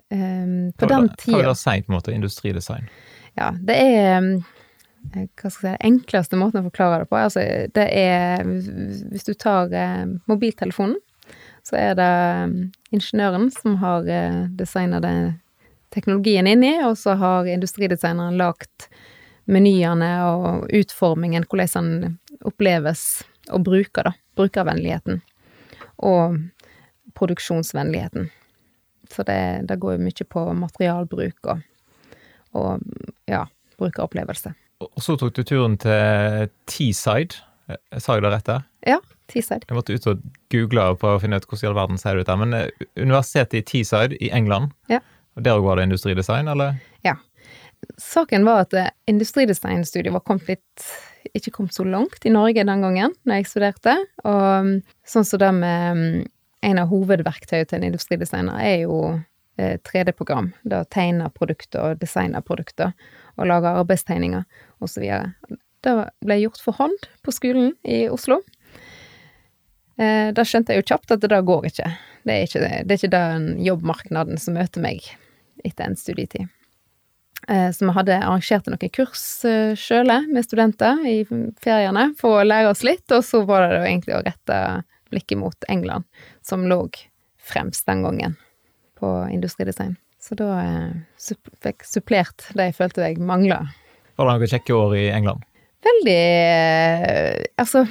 eh, 0.09 0.71
på 0.73 0.89
den 0.89 1.11
tida 1.11 1.13
det- 1.13 1.27
Hva 1.29 1.37
vil 1.43 1.51
det 1.51 1.59
si, 1.61 1.83
på 1.83 1.93
en 1.93 1.99
måte, 1.99 2.15
industridesign? 2.17 2.89
Ja, 3.37 3.51
det 3.61 3.77
er 3.77 4.17
eh, 4.17 4.41
hva 5.37 5.51
skal 5.51 5.73
jeg 5.75 5.79
si, 5.83 5.87
enkleste 5.91 6.39
måten 6.41 6.63
å 6.63 6.71
forklare 6.71 7.03
det 7.03 7.11
på. 7.11 7.17
Altså, 7.21 7.45
det 7.75 7.89
er 7.93 8.45
Hvis 9.13 9.25
du 9.29 9.35
tar 9.35 9.69
eh, 9.73 10.07
mobiltelefonen, 10.31 10.97
så 11.63 11.77
er 11.77 11.95
det 11.95 12.11
ingeniøren 12.93 13.51
som 13.53 13.77
har 13.85 14.09
eh, 14.09 14.47
designa 14.57 15.01
teknologien 15.95 16.47
inn 16.49 16.65
i, 16.65 16.75
og 16.87 16.97
så 16.99 17.15
har 17.21 17.49
industridesigneren 17.51 18.39
lagt 18.41 18.89
menyene 19.51 20.09
og 20.29 20.71
utformingen, 20.73 21.45
hvordan 21.51 21.91
den 22.03 22.19
oppleves 22.47 23.23
og 23.51 23.65
bruker, 23.67 24.09
da. 24.11 24.13
Brukervennligheten. 24.39 25.21
Og 26.03 26.39
produksjonsvennligheten. 27.19 28.31
Så 29.11 29.23
det, 29.29 29.67
det 29.69 29.77
går 29.83 29.97
jo 29.99 30.05
mye 30.07 30.27
på 30.31 30.45
materialbruk 30.57 31.51
og, 31.53 31.61
og 32.57 32.85
ja, 33.29 33.45
brukeropplevelse. 33.81 34.55
Og 34.83 35.03
så 35.05 35.17
tok 35.21 35.35
du 35.37 35.43
turen 35.47 35.77
til 35.83 36.49
Teesside. 36.71 37.43
Eh, 37.69 37.99
Sa 38.01 38.17
jeg 38.17 38.25
det 38.25 38.33
rett 38.33 38.49
der? 38.49 38.65
Ja, 38.89 38.99
Teesside. 39.31 39.69
Jeg 39.69 39.77
måtte 39.77 39.95
ut 39.95 40.09
og 40.11 40.23
google 40.55 40.89
for 41.03 41.17
å 41.19 41.23
finne 41.23 41.39
ut 41.39 41.47
hvordan 41.47 41.67
i 41.67 41.71
all 41.71 41.79
verden 41.79 42.01
ser 42.01 42.17
det 42.17 42.25
ut 42.25 42.33
der. 42.33 42.41
Men 42.41 42.57
eh, 42.57 42.87
universitetet 42.99 43.61
i 43.61 43.67
Teesside 43.69 44.19
i 44.23 44.33
England, 44.35 44.73
Ja. 44.91 45.03
Og 45.37 45.47
der 45.47 45.63
var 45.65 45.79
det 45.79 45.89
industridesign, 45.89 46.49
eller? 46.53 46.77
Ja. 47.07 47.17
Saken 47.99 48.45
var 48.47 48.67
at 48.67 48.77
eh, 48.79 48.93
industridesignstudiet 49.11 50.15
var 50.15 50.23
kommet 50.27 50.51
litt 50.53 50.87
ikke 51.35 51.53
kommet 51.55 51.75
så 51.75 51.85
langt 51.85 52.27
i 52.27 52.33
Norge 52.33 52.65
den 52.67 52.85
gangen, 52.85 53.15
når 53.25 53.41
jeg 53.41 53.51
studerte. 53.51 53.97
Og 54.27 54.69
mm, 54.69 54.73
sånn 55.09 55.27
som 55.29 55.43
det 55.43 55.51
med 55.59 55.99
mm, 55.99 56.23
En 56.63 56.79
av 56.79 56.93
hovedverktøyene 56.93 57.67
til 57.67 57.81
en 57.81 57.85
industridesigner 57.89 58.61
er 58.63 58.85
jo 58.85 58.97
eh, 59.59 59.81
3D-program. 59.83 60.53
Det 60.63 60.79
å 60.79 60.87
tegne 60.87 61.27
produkter 61.35 61.81
og 61.83 61.99
designe 61.99 62.39
produkter, 62.39 62.93
og 63.35 63.49
lage 63.51 63.73
arbeidstegninger 63.81 64.45
osv. 64.79 65.09
Det 65.83 65.95
ble 66.23 66.37
gjort 66.39 66.63
for 66.63 66.79
hånd 66.79 67.09
på 67.27 67.35
skolen 67.35 67.73
i 67.83 68.05
Oslo. 68.15 68.39
Eh, 69.99 70.31
da 70.31 70.47
skjønte 70.47 70.71
jeg 70.71 70.85
jo 70.85 70.89
kjapt 70.93 71.17
at 71.17 71.27
det 71.27 71.33
da 71.35 71.43
går 71.43 71.67
ikke. 71.73 71.91
Det 72.23 72.37
er 72.37 72.47
ikke, 72.47 72.63
det 72.63 72.95
er 72.95 73.01
ikke 73.01 73.15
den 73.17 73.51
jobbmarkedet 73.67 74.39
som 74.45 74.55
møter 74.55 74.87
meg 74.87 75.11
etter 75.65 75.85
en 75.85 75.97
studietid. 75.97 76.49
Eh, 77.49 77.71
Så 77.75 77.87
vi 77.87 77.93
hadde 77.97 78.19
arrangert 78.21 78.69
noen 78.71 78.93
kurs 78.95 79.45
eh, 79.45 79.75
sjøle 79.79 80.21
med 80.29 80.47
studenter 80.47 81.01
i 81.09 81.23
feriene 81.63 82.13
for 82.19 82.41
å 82.41 82.47
lære 82.47 82.71
oss 82.71 82.85
litt, 82.87 83.07
og 83.11 83.25
så 83.27 83.43
var 83.49 83.69
det 83.69 83.81
egentlig 83.89 84.15
å 84.19 84.23
rette 84.23 84.59
blikket 85.11 85.39
mot 85.39 85.65
England, 85.69 86.05
som 86.43 86.65
lå 86.71 86.85
fremst 87.43 87.87
den 87.87 88.03
gangen 88.07 88.37
på 88.99 89.11
industridesign. 89.35 89.97
Så 90.23 90.37
da 90.39 90.53
eh, 90.63 90.93
fikk 91.63 91.83
supplert 91.85 92.47
det 92.55 92.71
jeg 92.71 92.79
følte 92.79 93.03
jeg 93.09 93.19
mangla. 93.19 93.65
Var 94.17 94.29
det 94.29 94.37
noen 94.39 94.53
kjekke 94.55 94.77
år 94.79 94.95
i 95.01 95.07
England? 95.11 95.43
Veldig 95.83 96.19
Altså, 97.59 97.83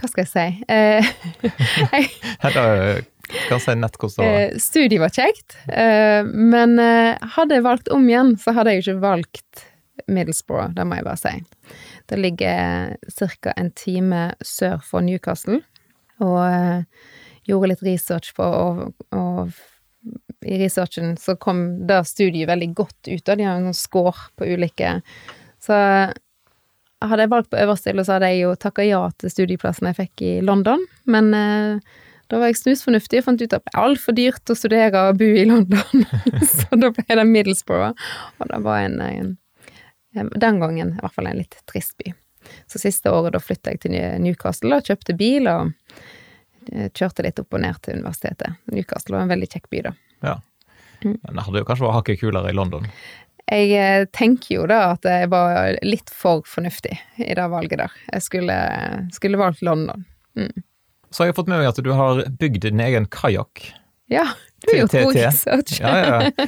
hva 0.00 0.08
skal 0.08 0.24
jeg 0.24 0.30
si? 0.32 0.46
Eh, 0.72 1.04
jeg, 1.92 3.04
Da 3.50 3.58
sier 3.58 3.58
jeg 3.58 3.64
si 3.64 3.76
nett 3.82 3.98
hvordan 4.00 4.16
det 4.16 4.30
var. 4.30 4.40
Eh, 4.40 4.58
Studiet 4.62 5.02
var 5.02 5.14
kjekt, 5.14 5.56
eh, 5.68 6.22
men 6.24 6.78
eh, 6.82 7.30
hadde 7.36 7.58
jeg 7.58 7.66
valgt 7.66 7.90
om 7.94 8.08
igjen, 8.08 8.34
så 8.40 8.54
hadde 8.56 8.74
jeg 8.74 8.82
jo 8.82 8.86
ikke 8.86 9.04
valgt 9.04 9.64
Middlesbrough, 10.10 10.72
det 10.76 10.86
må 10.88 10.98
jeg 10.98 11.06
bare 11.06 11.20
si. 11.20 11.34
Det 12.10 12.18
ligger 12.20 12.96
ca. 13.18 13.54
en 13.56 13.70
time 13.78 14.24
sør 14.44 14.82
for 14.84 15.04
Newcastle, 15.04 15.60
og 16.24 16.40
eh, 16.46 17.12
gjorde 17.48 17.72
litt 17.72 17.86
research 17.86 18.34
på, 18.36 18.44
og, 18.44 19.06
og 19.14 19.54
i 20.44 20.58
researchen 20.60 21.16
så 21.16 21.36
kom 21.40 21.86
det 21.88 22.02
studiet 22.08 22.50
veldig 22.50 22.68
godt 22.76 23.08
ut 23.08 23.30
og 23.32 23.38
de 23.40 23.46
har 23.46 23.56
en 23.56 23.76
score 23.76 24.28
på 24.36 24.50
ulike, 24.52 24.98
så 25.62 25.78
hadde 27.04 27.24
jeg 27.24 27.32
valgt 27.32 27.50
på 27.52 27.60
øverste 27.60 27.94
så 28.04 28.16
hadde 28.16 28.30
jeg 28.32 28.42
jo 28.44 28.54
takka 28.60 28.84
ja 28.84 29.00
til 29.20 29.32
studieplassen 29.32 29.88
jeg 29.90 29.98
fikk 30.02 30.24
i 30.24 30.32
London, 30.44 30.84
men 31.10 31.32
eh, 31.36 31.94
da 32.30 32.40
var 32.40 32.50
jeg 32.50 32.60
snusfornuftig 32.60 33.20
og 33.20 33.26
fant 33.28 33.42
ut 33.42 33.52
at 33.52 33.64
det 33.64 33.72
er 33.74 33.84
altfor 33.84 34.16
dyrt 34.16 34.50
å 34.52 34.56
studere 34.58 35.06
og 35.10 35.20
bo 35.20 35.28
i 35.28 35.46
London. 35.48 36.04
så 36.54 36.80
da 36.80 36.90
ble 36.94 37.06
det 37.08 37.26
Middlesbrough, 37.28 37.94
og 38.40 38.50
det 38.50 38.60
var 38.64 38.84
en, 38.86 39.00
en, 39.04 39.32
den 40.32 40.60
gangen 40.62 40.94
i 40.94 41.00
hvert 41.02 41.16
fall 41.16 41.30
en 41.30 41.40
litt 41.42 41.58
trist 41.70 41.96
by. 42.00 42.14
Så 42.68 42.80
siste 42.80 43.12
året 43.12 43.34
da 43.36 43.40
flytta 43.40 43.74
jeg 43.74 43.84
til 43.84 43.96
Newcastle 44.20 44.76
og 44.76 44.88
kjøpte 44.88 45.16
bil 45.16 45.48
og 45.48 45.72
eh, 46.72 46.90
kjørte 46.92 47.24
litt 47.24 47.40
opp 47.40 47.56
og 47.56 47.64
ned 47.64 47.80
til 47.84 48.00
universitetet. 48.00 48.58
Newcastle 48.72 49.16
var 49.16 49.26
en 49.26 49.32
veldig 49.32 49.50
kjekk 49.54 49.70
by, 49.72 49.84
da. 49.88 49.94
Ja. 50.24 50.38
Men 51.04 51.36
det 51.36 51.44
hadde 51.44 51.60
jo 51.60 51.68
kanskje 51.68 51.84
vært 51.84 51.98
hakket 51.98 52.20
kulere 52.22 52.52
i 52.52 52.56
London. 52.56 52.86
Jeg 53.44 53.72
eh, 53.76 54.06
tenker 54.16 54.54
jo 54.54 54.68
da 54.68 54.94
at 54.94 55.04
jeg 55.08 55.28
var 55.32 55.76
litt 55.84 56.12
for 56.12 56.46
fornuftig 56.48 56.94
i 57.20 57.34
det 57.36 57.48
valget 57.52 57.82
der. 57.82 57.98
Jeg 58.12 58.24
skulle, 58.24 58.56
skulle 59.12 59.40
valgt 59.40 59.64
London. 59.66 60.06
Mm. 60.38 60.64
Så 61.14 61.22
har 61.22 61.30
jeg 61.30 61.36
fått 61.38 61.48
med 61.52 61.60
meg 61.62 61.68
at 61.70 61.78
du 61.86 61.92
har 61.94 62.24
bygd 62.40 62.64
din 62.66 62.80
egen 62.82 63.04
kajakk. 63.06 63.62
Ja, 64.10 64.24
du 64.64 64.72
har 64.72 64.80
gjort 64.82 64.94
god 65.06 65.16
research. 65.16 65.76
Ja, 65.80 65.92
ja. 66.02 66.46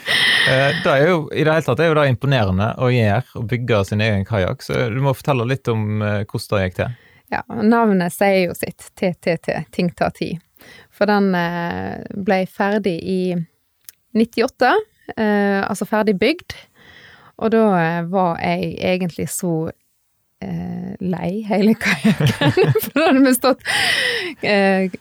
Eh, 0.51 0.75
Det 0.83 0.91
er 0.93 1.05
jo, 1.09 1.21
I 1.33 1.45
det 1.47 1.53
hele 1.55 1.65
tatt 1.67 1.81
er 1.83 1.89
jo 1.93 1.95
det 1.99 2.09
imponerende 2.11 2.67
å 2.83 2.91
gjøre, 2.93 3.23
å 3.39 3.45
bygge 3.49 3.79
sin 3.89 4.03
egen 4.05 4.27
kajakk. 4.29 4.63
Så 4.67 4.89
du 4.93 4.99
må 5.05 5.15
fortelle 5.17 5.47
litt 5.49 5.71
om 5.73 6.03
eh, 6.03 6.25
hvordan 6.27 6.59
det 6.59 6.65
gikk 6.67 6.77
til. 6.81 6.97
Ja, 7.35 7.41
navnet 7.63 8.15
sier 8.15 8.43
jo 8.49 8.55
sitt. 8.59 8.91
TTT, 8.99 9.49
Ting 9.75 9.89
tar 9.99 10.13
tid. 10.19 10.43
For 10.95 11.07
den 11.11 11.31
eh, 11.39 12.03
ble 12.27 12.43
ferdig 12.51 12.97
i 13.03 13.21
98, 14.19 14.75
eh, 15.17 15.63
altså 15.67 15.87
ferdig 15.89 16.15
bygd. 16.21 16.55
Og 17.43 17.51
da 17.53 17.65
var 18.11 18.39
jeg 18.41 18.75
egentlig 18.81 19.27
så 19.31 19.69
eh, 20.45 20.95
lei 21.01 21.43
hele 21.49 21.75
kajakken, 21.81 22.55
for 22.85 22.93
da 22.97 23.09
hadde 23.09 23.25
vi 23.25 23.35
stått 23.37 23.67
eh, 24.43 24.97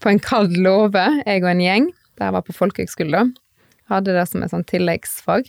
på 0.00 0.12
en 0.12 0.20
kald 0.22 0.56
låve, 0.60 1.06
jeg 1.24 1.44
og 1.44 1.50
en 1.54 1.64
gjeng. 1.64 1.90
Der 2.20 2.28
jeg 2.28 2.36
var 2.36 2.44
på 2.44 2.56
folkehøgskole. 2.56 3.24
Hadde 3.90 4.14
det 4.14 4.26
som 4.28 4.44
et 4.44 4.52
sånn 4.52 4.66
tilleggsfag. 4.68 5.48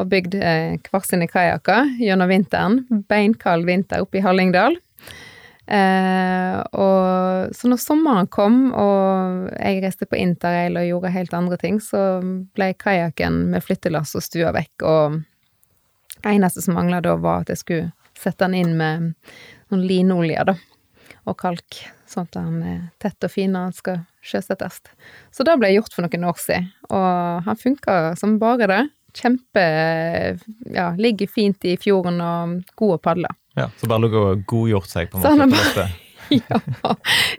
Og 0.00 0.08
bygd 0.10 0.34
eh, 0.40 0.78
hver 0.88 1.04
sine 1.06 1.28
kajakker 1.30 1.92
gjennom 2.00 2.32
vinteren. 2.32 2.80
Beinkald 3.10 3.68
vinter 3.68 4.02
oppe 4.02 4.18
i 4.18 4.24
Hallingdal. 4.24 4.78
Eh, 5.72 6.56
og 6.74 7.54
så 7.54 7.70
når 7.70 7.80
sommeren 7.80 8.28
kom, 8.32 8.72
og 8.74 9.46
jeg 9.54 9.82
reiste 9.84 10.08
på 10.10 10.18
interrail 10.18 10.76
og 10.80 10.88
gjorde 10.88 11.14
helt 11.14 11.36
andre 11.38 11.58
ting, 11.60 11.78
så 11.80 12.18
ble 12.56 12.72
kajakken 12.80 13.44
med 13.52 13.62
flyttelass 13.64 14.16
og 14.18 14.26
stua 14.26 14.50
vekk, 14.56 14.84
og 14.88 15.20
eneste 16.28 16.64
som 16.64 16.76
mangla 16.76 17.00
da, 17.04 17.14
var 17.20 17.44
at 17.44 17.54
jeg 17.54 17.62
skulle 17.62 17.90
sette 18.22 18.46
den 18.46 18.58
inn 18.60 18.76
med 18.78 19.10
noen 19.72 19.84
linolje, 19.88 20.46
da, 20.52 20.56
og 21.28 21.36
kalk, 21.40 21.82
sånn 22.08 22.26
at 22.28 22.36
den 22.36 22.62
er 22.66 22.80
tett 23.02 23.26
og 23.26 23.32
fin 23.32 23.52
når 23.54 23.70
den 23.70 23.76
skal 23.78 24.00
sjøsettes. 24.22 24.80
Så 25.34 25.46
det 25.46 25.58
ble 25.60 25.72
gjort 25.74 25.94
for 25.94 26.06
noen 26.06 26.28
år 26.30 26.40
siden, 26.40 26.68
og 26.90 27.46
han 27.46 27.60
funka 27.60 28.00
som 28.20 28.38
bare 28.42 28.68
det. 28.70 28.82
Kjempe 29.12 29.62
Ja, 30.72 30.94
ligger 30.96 31.28
fint 31.28 31.64
i 31.68 31.74
fjorden 31.76 32.20
og 32.24 32.62
god 32.80 32.94
å 32.96 33.00
padle. 33.02 33.28
Ja, 33.58 33.66
Så 33.76 33.88
bare 33.90 34.06
lå 34.06 34.08
og 34.16 34.46
godgjort 34.48 34.88
seg 34.88 35.10
på 35.12 35.18
en 35.18 35.22
Så 35.26 35.34
han 35.34 35.50
måte 35.50 35.58
har 35.58 35.74
dette. 35.84 36.11
ja, 36.48 36.60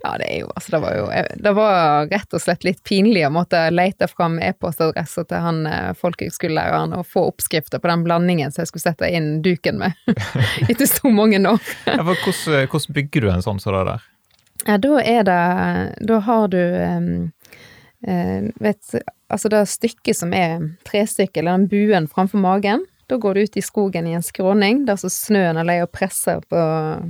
ja, 0.03 0.11
det 0.19 0.27
er 0.27 0.39
jo 0.41 0.49
altså 0.53 0.75
Det 0.75 0.79
var 0.83 0.95
jo 0.97 1.07
Det 1.45 1.53
var 1.57 2.07
rett 2.11 2.35
og 2.37 2.43
slett 2.43 2.65
litt 2.67 2.83
pinlig 2.87 3.25
å 3.27 3.31
måtte 3.33 3.61
lete 3.73 4.07
fram 4.11 4.39
e-postadressa 4.43 5.25
til 5.29 5.43
han 5.45 5.65
eh, 5.69 5.91
folkehøgskolelæreren 5.99 6.95
og 6.97 7.07
få 7.09 7.25
oppskrifter 7.31 7.81
på 7.83 7.91
den 7.91 8.05
blandingen 8.05 8.53
som 8.53 8.63
jeg 8.63 8.71
skulle 8.71 8.87
sette 8.87 9.09
inn 9.09 9.41
duken 9.45 9.81
med 9.81 9.97
etter 10.69 10.87
så 10.89 11.11
mange 11.11 11.41
år. 11.49 11.61
Ja, 11.87 11.99
for 12.03 12.13
hvordan, 12.13 12.67
hvordan 12.71 12.97
bygger 12.99 13.25
du 13.25 13.31
en 13.33 13.45
sånn 13.45 13.61
som 13.63 13.75
det 13.75 13.85
der? 13.91 14.09
Ja, 14.63 14.77
da 14.79 14.99
er 15.01 15.25
det 15.27 15.41
Da 16.07 16.19
har 16.23 16.47
du 16.47 16.61
um, 16.61 17.09
uh, 18.07 18.49
Vet 18.63 18.95
Altså 19.33 19.49
det 19.49 19.63
stykket 19.71 20.19
som 20.19 20.33
er 20.37 20.61
trestykket, 20.85 21.41
eller 21.41 21.57
den 21.57 21.69
buen 21.71 22.05
framfor 22.05 22.37
magen, 22.37 22.83
da 23.11 23.17
går 23.19 23.35
du 23.35 23.45
ut 23.47 23.57
i 23.57 23.63
skogen 23.63 24.07
i 24.07 24.15
en 24.17 24.25
skråning 24.25 24.85
der 24.87 24.99
så 24.99 25.11
snøen 25.11 25.59
har 25.59 25.67
ligget 25.67 25.89
og 25.89 25.95
presser 25.95 26.43
på, 26.49 26.61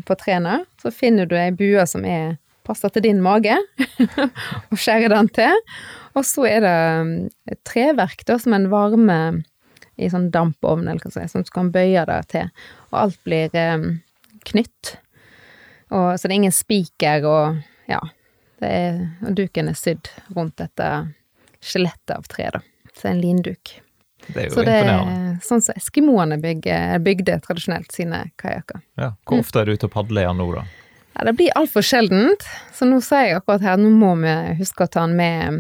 på 0.08 0.18
trærne. 0.20 0.64
Så 0.82 0.92
finner 0.94 1.30
du 1.30 1.36
ei 1.38 1.52
bue 1.56 1.86
som 1.90 2.06
er 2.08 2.38
passer 2.64 2.92
til 2.94 3.04
din 3.04 3.22
mage, 3.24 3.56
og 4.72 4.80
skjærer 4.80 5.12
den 5.14 5.30
til. 5.36 5.58
Og 6.16 6.26
så 6.28 6.46
er 6.48 6.64
det 6.64 6.78
et 7.52 7.62
treverk, 7.68 8.24
da, 8.30 8.38
som 8.40 8.56
en 8.56 8.70
varme 8.72 9.20
i 10.00 10.10
sånn 10.10 10.30
dampovn, 10.34 10.88
eller 10.88 11.04
hva 11.04 11.14
si, 11.14 11.26
som 11.30 11.46
du 11.46 11.52
kan 11.54 11.72
bøye 11.74 12.06
det 12.10 12.20
til. 12.34 12.50
Og 12.92 13.00
alt 13.04 13.20
blir 13.28 13.58
eh, 13.58 13.88
knytt. 14.50 14.96
Og, 15.94 16.16
så 16.18 16.26
det 16.26 16.32
er 16.32 16.40
ingen 16.40 16.56
spiker, 16.56 17.28
og 17.30 17.90
ja. 17.92 18.02
Er, 18.64 19.02
og 19.28 19.34
duken 19.36 19.68
er 19.68 19.76
sydd 19.76 20.08
rundt 20.32 20.56
dette 20.62 20.86
skjelettet 21.60 22.14
av 22.16 22.30
tre, 22.32 22.48
da. 22.56 22.62
Så 22.96 23.10
en 23.10 23.20
linduk. 23.20 23.74
Det 24.28 24.40
er 24.40 24.48
jo 24.48 24.56
Så 24.56 24.64
det 24.68 24.78
er 24.80 25.36
sånn 25.44 25.64
som 25.66 25.78
eskimoene 25.80 26.38
bygger, 26.42 26.98
bygde 27.04 27.40
tradisjonelt 27.44 27.92
sine 27.96 28.24
kajakker. 28.40 28.82
Ja. 29.02 29.14
Hvor 29.28 29.44
ofte 29.44 29.62
er 29.62 29.70
du 29.70 29.76
ute 29.76 29.90
og 29.90 29.96
padler 29.96 30.26
igjen 30.26 30.40
nå, 30.40 30.50
da? 30.56 30.66
Ja, 31.14 31.28
det 31.28 31.36
blir 31.38 31.54
altfor 31.60 31.86
sjeldent, 31.86 32.46
så 32.74 32.88
nå 32.90 32.98
sier 33.06 33.28
jeg 33.28 33.38
akkurat 33.38 33.66
her, 33.66 33.78
nå 33.78 33.92
må 33.94 34.16
vi 34.24 34.34
huske 34.58 34.88
å 34.88 34.90
ta 34.90 35.04
han 35.04 35.14
med 35.18 35.60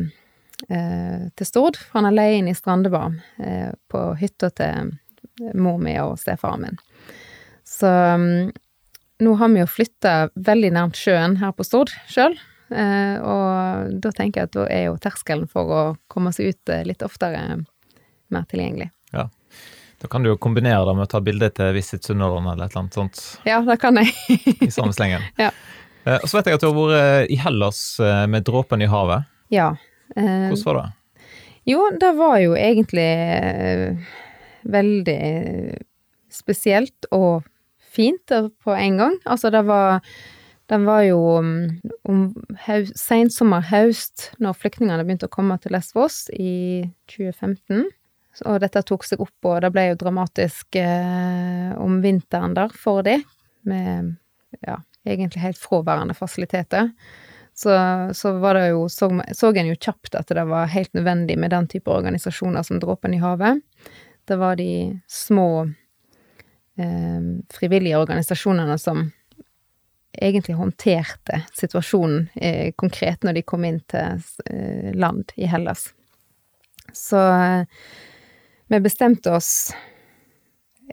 eh, 0.70 1.29
til 1.38 1.50
Stord, 1.50 1.77
for 1.77 2.00
han 2.00 2.10
er 2.10 2.17
leie 2.17 2.39
inn 2.39 2.50
i 2.50 2.55
Strandebarm, 2.58 3.20
eh, 3.38 3.70
på 3.91 4.05
hytta 4.17 4.50
til 4.58 4.96
mor 5.58 5.77
mi 5.82 5.93
og 6.01 6.17
stefaren 6.22 6.65
min. 6.65 6.82
Så 7.67 7.89
um, 7.89 8.50
nå 9.24 9.36
har 9.39 9.53
vi 9.53 9.62
jo 9.62 9.70
flytta 9.70 10.15
veldig 10.36 10.74
nærmt 10.75 11.00
sjøen 11.00 11.38
her 11.41 11.53
på 11.55 11.65
Stord 11.67 11.93
sjøl, 12.12 12.36
eh, 12.74 13.15
og 13.22 13.93
da 14.03 14.13
tenker 14.15 14.41
jeg 14.41 14.50
at 14.50 14.58
da 14.58 14.65
er 14.74 14.88
jo 14.88 14.98
terskelen 15.01 15.50
for 15.51 15.70
å 15.70 15.84
komme 16.12 16.34
seg 16.36 16.53
ut 16.53 16.74
eh, 16.74 16.86
litt 16.88 17.05
oftere 17.05 17.62
mer 18.34 18.46
tilgjengelig. 18.52 18.90
Da 20.04 20.10
kan 20.12 20.24
du 20.25 20.28
jo 20.34 20.40
kombinere 20.42 20.84
det 20.84 20.94
med 20.98 21.06
å 21.06 21.12
ta 21.13 21.22
bilde 21.24 21.48
til 21.56 21.70
Visit 21.78 22.04
Sunnhordland 22.04 22.50
eller 22.52 22.66
et 22.68 22.74
eller 22.74 22.82
annet 22.82 22.98
sånt 22.98 23.20
Ja, 23.48 23.62
det 23.63 23.78
kan 23.80 23.96
jeg. 24.02 24.12
i 24.60 24.68
samme 24.74 24.92
slengen. 24.92 25.24
Ja. 25.40 25.52
Eh, 26.04 26.18
Og 26.20 26.25
så 26.28 26.42
vet 26.42 26.50
jeg 26.52 26.58
at 26.58 26.66
du 26.66 26.68
har 26.68 26.75
vært 26.75 27.32
i 27.32 27.38
Hellas 27.40 27.80
eh, 28.04 28.25
med 28.28 28.44
dråpen 28.44 28.84
i 28.84 28.90
havet. 28.92 29.24
Ja. 29.54 29.70
eh, 30.18 30.50
Hvordan 30.52 30.66
var 30.66 30.80
det? 30.82 31.24
Jo, 31.72 31.86
det 32.02 32.10
var 32.20 32.36
jo 32.44 32.58
egentlig 32.60 33.08
eh, 33.08 34.12
veldig 34.68 35.22
spesielt 36.34 37.08
og 37.16 37.46
fint 37.94 38.32
eh, 38.36 38.50
på 38.63 38.75
en 38.75 39.00
gang. 39.00 39.18
Altså, 39.24 39.54
det 39.56 39.63
var 39.70 40.02
Den 40.72 40.86
var 40.88 41.02
jo 41.04 41.18
um, 41.44 41.80
om 42.08 42.20
haus, 42.66 42.92
sensommer, 42.96 43.62
høst, 43.68 44.30
når 44.40 44.56
flyktningene 44.56 45.04
begynte 45.04 45.28
å 45.28 45.32
komme 45.34 45.58
til 45.62 45.74
Lesvos 45.75 46.22
i 46.40 46.88
2015. 47.12 47.84
Og 48.50 48.58
dette 48.63 48.82
tok 48.82 49.06
seg 49.06 49.22
opp, 49.22 49.36
og 49.46 49.60
det 49.62 49.70
ble 49.74 49.90
jo 49.92 50.00
dramatisk 50.00 50.78
eh, 50.80 51.70
om 51.78 52.00
vinteren 52.02 52.56
der 52.58 52.74
for 52.74 53.06
de, 53.06 53.20
med 53.70 54.16
ja, 54.66 54.80
egentlig 55.06 55.44
helt 55.44 55.62
fraværende 55.62 56.16
fasiliteter. 56.18 56.90
Så, 57.54 57.74
så 58.18 58.32
var 58.42 58.58
det 58.58 58.68
jo, 58.72 58.88
så, 58.90 59.12
så 59.32 59.52
en 59.54 59.70
jo 59.70 59.78
kjapt 59.78 60.16
at 60.18 60.34
det 60.34 60.46
var 60.50 60.72
helt 60.74 60.94
nødvendig 60.98 61.38
med 61.38 61.54
den 61.54 61.68
type 61.70 61.92
organisasjoner 61.94 62.66
som 62.66 62.80
Dråpen 62.82 63.13
i 63.13 63.22
havet. 63.22 63.62
Det 64.25 64.38
var 64.42 64.58
de 64.58 65.00
små 65.08 65.68
eh, 66.82 67.22
frivillige 67.54 68.00
organisasjonene 68.02 68.80
som 68.82 69.06
egentlig 70.13 70.56
håndterte 70.56 71.44
situasjonen 71.54 72.30
eh, 72.36 72.72
konkret 72.75 73.24
når 73.24 73.38
de 73.38 73.46
kom 73.46 73.66
inn 73.66 73.80
til 73.90 74.22
eh, 74.50 74.90
land 74.98 75.34
i 75.36 75.46
Hellas. 75.50 75.92
Så 76.94 77.22
eh, 77.22 77.70
vi 78.67 78.79
bestemte 78.84 79.32
oss 79.32 79.74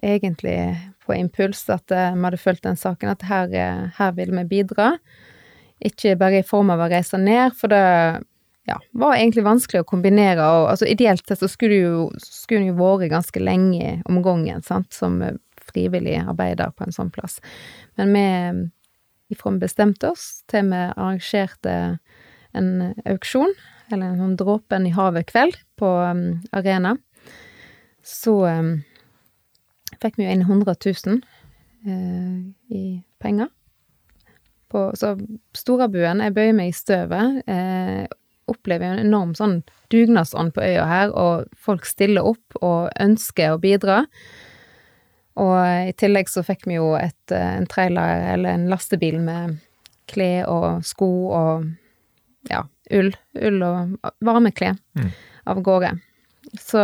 egentlig 0.02 0.56
på 1.04 1.14
impuls 1.14 1.64
at 1.72 1.90
eh, 1.90 2.14
vi 2.14 2.24
hadde 2.24 2.40
følt 2.40 2.62
den 2.64 2.78
saken, 2.78 3.12
at 3.12 3.26
her, 3.28 3.52
eh, 3.54 3.86
her 3.96 4.16
vil 4.16 4.32
vi 4.36 4.46
bidra 4.56 4.92
Ikke 5.80 6.16
bare 6.20 6.42
i 6.42 6.46
form 6.46 6.70
av 6.74 6.82
å 6.84 6.90
reise 6.92 7.18
ned, 7.18 7.54
for 7.56 7.72
det 7.72 7.84
ja, 8.68 8.76
var 8.92 9.16
egentlig 9.16 9.46
vanskelig 9.46 9.80
å 9.80 9.88
kombinere. 9.88 10.44
Og, 10.44 10.66
altså, 10.74 10.84
ideelt 10.84 11.24
sett 11.24 11.40
så 11.40 11.48
skulle 11.48 11.78
du 11.78 11.80
jo, 11.80 12.02
skulle 12.20 12.68
jo 12.68 12.76
vært 12.76 13.08
ganske 13.14 13.40
lenge 13.40 13.94
om 14.04 14.20
gangen, 14.22 14.60
sant, 14.62 14.92
som 14.92 15.22
frivillig 15.70 16.18
arbeider 16.20 16.74
på 16.76 16.84
en 16.84 16.92
sånn 16.92 17.08
plass. 17.14 17.38
Men 17.96 18.12
vi 18.12 18.20
ifra 19.32 19.54
vi 19.54 19.62
bestemte 19.62 20.10
oss 20.10 20.42
til 20.50 20.68
vi 20.68 20.84
arrangerte 20.90 21.74
en 22.52 22.70
auksjon, 23.08 23.54
eller 23.90 24.10
en 24.12 24.20
sånn 24.20 24.36
Dråpen 24.38 24.86
i 24.86 24.94
havet-kveld 24.94 25.56
på 25.80 25.86
um, 25.86 26.24
Arena, 26.52 26.96
så 28.10 28.34
um, 28.46 28.74
fikk 30.02 30.18
vi 30.18 30.26
jo 30.26 30.34
inn 30.34 30.46
100 30.46 30.76
000 31.06 31.20
uh, 31.86 32.36
i 32.74 32.84
penger. 33.22 33.50
På, 34.70 34.90
så 34.94 35.16
Storabuen, 35.56 36.22
jeg 36.22 36.34
bøyer 36.36 36.56
meg 36.56 36.72
i 36.72 36.76
støvet, 36.76 37.42
Uh, 37.50 38.06
opplever 38.50 38.88
en 38.90 39.04
enorm 39.04 39.34
sånn 39.38 39.60
dugnadsånd 39.92 40.54
på 40.56 40.64
øya 40.64 40.86
her, 40.90 41.12
og 41.14 41.50
folk 41.54 41.86
stiller 41.88 42.26
opp 42.26 42.56
og 42.60 42.90
ønsker 43.00 43.54
å 43.54 43.60
bidra. 43.62 44.02
Og 45.40 45.56
i 45.90 45.94
tillegg 45.98 46.30
så 46.30 46.42
fikk 46.46 46.66
vi 46.68 46.78
jo 46.80 46.92
et, 46.98 47.32
eh, 47.32 47.56
en 47.60 47.68
trailer, 47.70 48.26
eller 48.34 48.56
en 48.56 48.68
lastebil 48.72 49.20
med 49.22 49.58
klær 50.10 50.48
og 50.50 50.84
sko 50.84 51.10
og 51.30 51.70
ja, 52.50 52.64
ull. 52.90 53.12
Ull 53.38 53.62
og 53.62 53.96
varmeklær 54.26 54.76
mm. 54.98 55.10
av 55.46 55.62
gårde. 55.62 55.94
Så, 56.58 56.82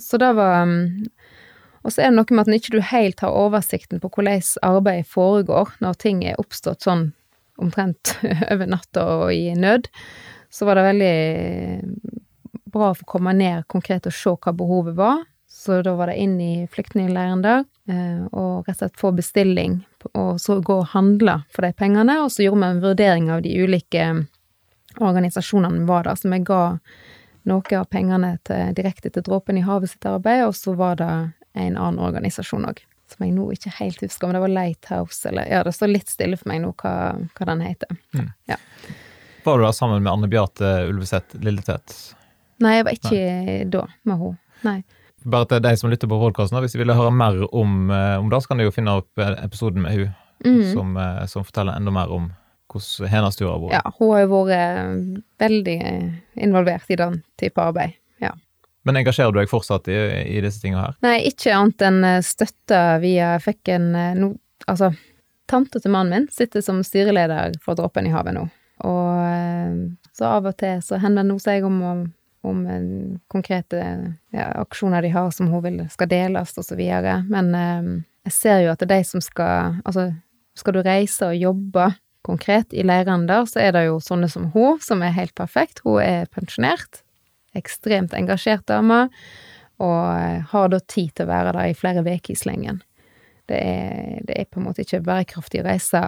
så 0.00 0.18
det 0.20 0.30
var 0.38 0.62
mm, 0.64 1.08
Og 1.82 1.92
så 1.92 2.00
er 2.00 2.12
det 2.12 2.16
noe 2.16 2.30
med 2.30 2.44
at 2.44 2.48
når 2.48 2.60
ikke 2.60 2.76
du 2.76 2.84
helt 2.92 3.20
har 3.20 3.34
oversikten 3.36 4.00
på 4.00 4.08
hvordan 4.14 4.44
arbeidet 4.62 5.10
foregår, 5.10 5.74
når 5.82 5.98
ting 5.98 6.22
er 6.24 6.38
oppstått 6.40 6.86
sånn 6.86 7.10
omtrent 7.60 8.16
over 8.52 8.70
natta 8.70 9.06
og 9.18 9.32
i 9.34 9.50
nød, 9.58 9.88
så 10.52 10.68
var 10.68 10.78
det 10.78 10.86
veldig 10.86 11.16
bra 12.72 12.92
å 12.92 12.96
få 12.96 13.08
komme 13.08 13.34
ned 13.36 13.66
konkret 13.72 14.06
og 14.08 14.14
se 14.16 14.32
hva 14.32 14.54
behovet 14.56 14.96
var. 14.96 15.24
Så 15.52 15.82
da 15.84 15.92
var 15.94 16.08
det 16.08 16.16
inn 16.22 16.38
i 16.40 16.66
flyktningleiren 16.72 17.42
der, 17.44 17.66
eh, 17.88 18.22
og 18.32 18.64
rett 18.66 18.78
og 18.78 18.78
slett 18.80 19.00
få 19.00 19.10
bestilling, 19.14 19.82
og 20.14 20.40
så 20.40 20.56
gå 20.64 20.78
og 20.80 20.92
handle 20.94 21.42
for 21.52 21.66
de 21.66 21.74
pengene. 21.76 22.16
Og 22.24 22.32
så 22.32 22.46
gjorde 22.46 22.62
vi 22.62 22.70
en 22.70 22.80
vurdering 22.82 23.28
av 23.30 23.42
de 23.44 23.52
ulike 23.60 24.06
organisasjonene 24.98 25.84
var 25.88 26.08
der, 26.08 26.16
så 26.16 26.32
vi 26.32 26.40
ga 26.48 26.62
noe 27.48 27.78
av 27.78 27.88
pengene 27.90 28.36
til, 28.46 28.72
direkte 28.76 29.10
til 29.10 29.24
Dråpen 29.26 29.58
i 29.58 29.66
havet 29.66 29.92
sitt 29.92 30.06
arbeid, 30.06 30.44
og 30.46 30.56
så 30.56 30.74
var 30.78 30.98
det 31.00 31.12
en 31.52 31.76
annen 31.76 32.00
organisasjon 32.00 32.66
òg 32.70 32.82
som 33.12 33.26
jeg 33.26 33.34
nå 33.36 33.50
ikke 33.52 33.74
helt 33.76 34.00
husker 34.00 34.28
om 34.28 34.32
det 34.32 34.40
var 34.40 34.52
Lighthouse 34.52 35.28
eller 35.28 35.48
Ja, 35.50 35.60
det 35.66 35.74
står 35.76 35.90
litt 35.92 36.08
stille 36.08 36.38
for 36.40 36.48
meg 36.48 36.62
nå 36.64 36.72
hva, 36.80 36.94
hva 37.36 37.48
den 37.50 37.64
heter. 37.66 37.92
Mm. 38.16 38.30
Ja. 38.48 38.56
Var 39.44 39.58
du 39.58 39.66
da 39.66 39.72
sammen 39.76 40.02
med 40.02 40.12
Anne 40.12 40.30
Beate 40.32 40.70
Ulveseth 40.88 41.36
Lilletvedt? 41.42 41.94
Nei, 42.62 42.76
jeg 42.78 42.86
var 42.86 42.96
ikke 42.96 43.20
Nei. 43.20 43.56
da 43.70 43.86
med 44.08 44.20
henne. 44.22 44.38
Nei. 44.62 44.78
Bare 45.32 45.46
til 45.50 45.62
de 45.62 45.72
som 45.78 45.90
lytter 45.90 46.10
på 46.10 46.18
podkasten, 46.18 46.58
hvis 46.62 46.74
de 46.74 46.80
ville 46.80 46.96
høre 46.98 47.12
mer 47.14 47.36
om, 47.50 47.90
eh, 47.90 48.18
om 48.18 48.30
det, 48.30 48.42
så 48.42 48.50
kan 48.50 48.58
de 48.62 48.66
jo 48.66 48.74
finne 48.74 48.94
opp 49.02 49.22
eh, 49.22 49.34
episoden 49.44 49.82
med 49.84 49.98
hun 49.98 50.14
mm. 50.44 50.72
som, 50.72 50.96
eh, 50.98 51.26
som, 51.30 51.46
forteller 51.46 51.78
enda 51.78 51.94
mer 51.94 52.10
om 52.10 52.30
hvordan 52.72 53.10
hennes 53.12 53.38
tur 53.38 53.50
har 53.50 53.60
vært. 53.62 53.74
Ja, 53.76 53.92
hun 53.98 54.14
har 54.14 54.24
jo 54.24 54.44
vært 54.46 55.20
veldig 55.42 55.76
involvert 56.46 56.90
i 56.90 56.98
den 57.00 57.20
type 57.40 57.62
arbeid. 57.62 57.98
ja. 58.22 58.34
Men 58.82 58.98
engasjerer 58.98 59.30
du 59.32 59.38
deg 59.38 59.50
fortsatt 59.50 59.88
i, 59.92 59.98
i 60.36 60.40
disse 60.42 60.62
tingene 60.62 60.88
her? 60.88 60.96
Nei, 61.04 61.18
ikke 61.30 61.54
annet 61.54 61.84
enn 61.86 62.00
eh, 62.06 62.22
støtte 62.26 62.80
via 63.02 63.36
fikk 63.42 63.74
en 63.76 63.92
eh, 63.94 64.16
no, 64.18 64.34
Altså, 64.70 64.92
tante 65.50 65.80
til 65.82 65.90
mannen 65.90 66.22
min 66.22 66.26
sitter 66.30 66.62
som 66.62 66.84
styreleder 66.86 67.56
for 67.64 67.74
Dråpen 67.74 68.06
i 68.06 68.12
havet 68.14 68.36
nå. 68.36 68.44
Og 68.86 69.22
eh, 69.26 69.72
så 70.14 70.28
av 70.38 70.46
og 70.46 70.58
til 70.60 70.82
så 70.86 71.00
henvender 71.02 71.34
hun 71.34 71.42
seg 71.42 71.66
om, 71.66 71.80
om 72.46 72.60
konkrete 73.30 73.80
ja, 74.34 74.46
aksjoner 74.60 75.02
de 75.02 75.10
har 75.14 75.32
som 75.34 75.50
hun 75.50 75.64
vil 75.64 75.80
skal 75.90 76.10
deles, 76.10 76.54
og 76.58 76.66
så 76.66 76.78
videre. 76.78 77.20
Men 77.30 77.50
jeg 78.22 78.36
ser 78.36 78.62
jo 78.62 78.70
at 78.70 78.82
det 78.82 78.86
er 78.86 79.00
de 79.00 79.08
som 79.08 79.24
skal 79.24 79.80
Altså, 79.82 80.12
skal 80.58 80.76
du 80.76 80.82
reise 80.86 81.26
og 81.26 81.38
jobbe 81.38 81.88
konkret 82.26 82.74
i 82.74 82.84
leirene 82.86 83.28
der, 83.28 83.46
så 83.50 83.62
er 83.62 83.74
det 83.76 83.86
jo 83.88 83.98
sånne 84.02 84.28
som 84.30 84.50
hun, 84.54 84.80
som 84.82 85.02
er 85.02 85.14
helt 85.16 85.34
perfekt. 85.38 85.82
Hun 85.86 86.00
er 86.02 86.30
pensjonert, 86.32 87.02
ekstremt 87.58 88.14
engasjert 88.16 88.64
dame, 88.70 89.06
og 89.82 90.48
har 90.52 90.72
da 90.72 90.80
tid 90.86 91.12
til 91.16 91.26
å 91.26 91.32
være 91.32 91.54
der 91.56 91.72
i 91.72 91.76
flere 91.78 92.04
uker 92.06 92.34
i 92.34 92.38
slengen. 92.38 92.82
Det 93.50 93.58
er, 93.58 94.20
det 94.28 94.36
er, 94.38 94.46
på 94.46 94.60
en 94.60 94.68
måte 94.68 94.84
ikke 94.84 95.02
bærekraftig 95.04 95.64
reise 95.66 96.02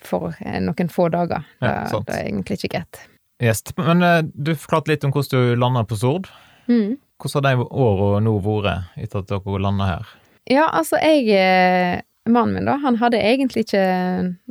for 0.00 0.32
noen 0.40 0.88
få 0.90 1.10
dager. 1.12 1.44
Det, 1.60 1.68
ja, 1.68 2.00
det 2.06 2.16
er 2.16 2.28
egentlig 2.30 2.56
ikke 2.56 2.72
greit. 2.78 3.02
Yes. 3.40 3.62
Men 3.76 4.04
uh, 4.04 4.20
du 4.24 4.54
forklarte 4.56 4.92
litt 4.92 5.04
om 5.04 5.12
hvordan 5.12 5.52
du 5.52 5.60
landa 5.60 5.84
på 5.88 5.98
Sord. 6.00 6.28
Mm. 6.68 6.96
Hvordan 7.20 7.44
har 7.44 7.60
de 7.60 7.68
åra 7.84 8.20
nå 8.24 8.34
vært 8.44 8.96
etter 9.00 9.20
at 9.20 9.28
dere 9.28 9.60
landa 9.60 9.88
her? 9.88 10.12
Ja, 10.50 10.66
altså 10.72 10.98
jeg 10.98 11.28
eh, 11.36 12.00
Mannen 12.34 12.56
min, 12.56 12.68
da, 12.68 12.76
han 12.82 12.98
hadde 13.00 13.20
egentlig 13.20 13.66
ikke 13.66 13.84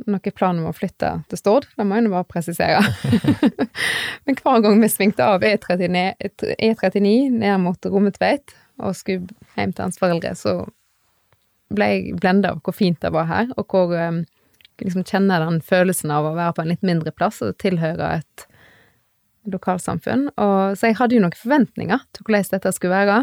noen 0.06 0.34
plan 0.36 0.58
om 0.60 0.70
å 0.70 0.74
flytte 0.76 1.12
til 1.30 1.40
Stord, 1.40 1.68
det 1.76 1.86
må 1.86 1.98
jeg 1.98 2.06
nå 2.06 2.12
bare 2.14 2.28
presisere. 2.28 2.82
Men 4.26 4.38
hver 4.40 4.64
gang 4.64 4.82
vi 4.82 4.90
svingte 4.92 5.26
av 5.26 5.44
E39, 5.46 6.04
E39 6.56 7.14
ned 7.36 7.62
mot 7.62 7.90
Rommetveit 7.90 8.56
og 8.80 8.96
skulle 8.96 9.32
hjem 9.56 9.74
til 9.74 9.86
hans 9.86 10.00
foreldre, 10.00 10.34
så 10.38 10.62
ble 11.70 11.88
jeg 11.92 12.20
blenda 12.20 12.54
av 12.54 12.62
hvor 12.64 12.74
fint 12.74 13.00
det 13.02 13.12
var 13.14 13.28
her, 13.30 13.50
og 13.60 13.70
hvor 13.70 13.92
um, 13.94 14.22
liksom 14.82 15.04
kjenner 15.06 15.44
den 15.44 15.60
følelsen 15.64 16.12
av 16.14 16.26
å 16.26 16.36
være 16.38 16.56
på 16.56 16.64
en 16.64 16.72
litt 16.72 16.86
mindre 16.86 17.12
plass 17.14 17.40
og 17.44 17.58
tilhøre 17.62 18.16
et 18.20 18.46
lokalsamfunn. 19.50 20.28
Og, 20.36 20.76
så 20.76 20.90
jeg 20.90 20.98
hadde 20.98 21.16
jo 21.16 21.24
noen 21.24 21.36
forventninger 21.36 22.04
til 22.14 22.26
hvordan 22.26 22.50
dette 22.54 22.72
skulle 22.76 22.98
være. 22.98 23.22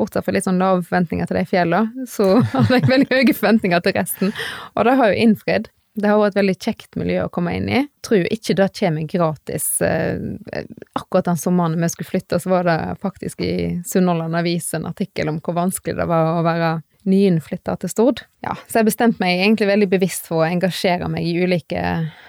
Bortsett 0.00 0.26
fra 0.26 0.34
litt 0.34 0.46
sånn 0.46 0.60
lave 0.62 0.82
forventninger 0.82 1.30
til 1.30 1.38
de 1.38 1.46
fjellene, 1.48 2.08
så 2.10 2.36
hadde 2.54 2.80
jeg 2.80 2.90
veldig 2.90 3.10
høye 3.12 3.38
forventninger 3.38 3.84
til 3.84 3.96
resten. 3.98 4.36
Og 4.74 4.88
det 4.88 4.98
har 5.00 5.12
jo 5.12 5.24
innfridd. 5.26 5.70
Det 5.94 6.10
har 6.10 6.18
vært 6.18 6.34
et 6.34 6.40
veldig 6.40 6.54
kjekt 6.58 6.96
miljø 6.98 7.20
å 7.22 7.30
komme 7.30 7.52
inn 7.54 7.68
i. 7.70 7.76
Jeg 7.84 8.06
tror 8.06 8.24
ikke 8.34 8.56
det 8.58 8.66
kommer 8.80 9.10
gratis. 9.12 9.68
Eh, 9.86 10.64
akkurat 10.98 11.28
den 11.28 11.38
sommeren 11.38 11.78
vi 11.78 11.90
skulle 11.92 12.10
flytte, 12.10 12.40
så 12.42 12.50
var 12.50 12.66
det 12.66 12.78
faktisk 13.02 13.44
i 13.46 13.54
Sunnhordland 13.86 14.34
Avis 14.40 14.72
en 14.74 14.88
artikkel 14.90 15.30
om 15.30 15.38
hvor 15.38 15.54
vanskelig 15.60 15.94
det 16.00 16.08
var 16.10 16.32
å 16.32 16.42
være 16.46 16.72
nyinnflytta 17.08 17.76
til 17.80 17.90
Stord. 17.92 18.22
Ja, 18.44 18.56
så 18.68 18.80
jeg 18.80 18.88
bestemte 18.90 19.22
meg 19.22 19.42
egentlig 19.42 19.68
veldig 19.70 19.88
bevisst 19.92 20.28
for 20.30 20.42
å 20.42 20.48
engasjere 20.48 21.08
meg 21.12 21.26
i 21.28 21.36
ulike 21.44 21.84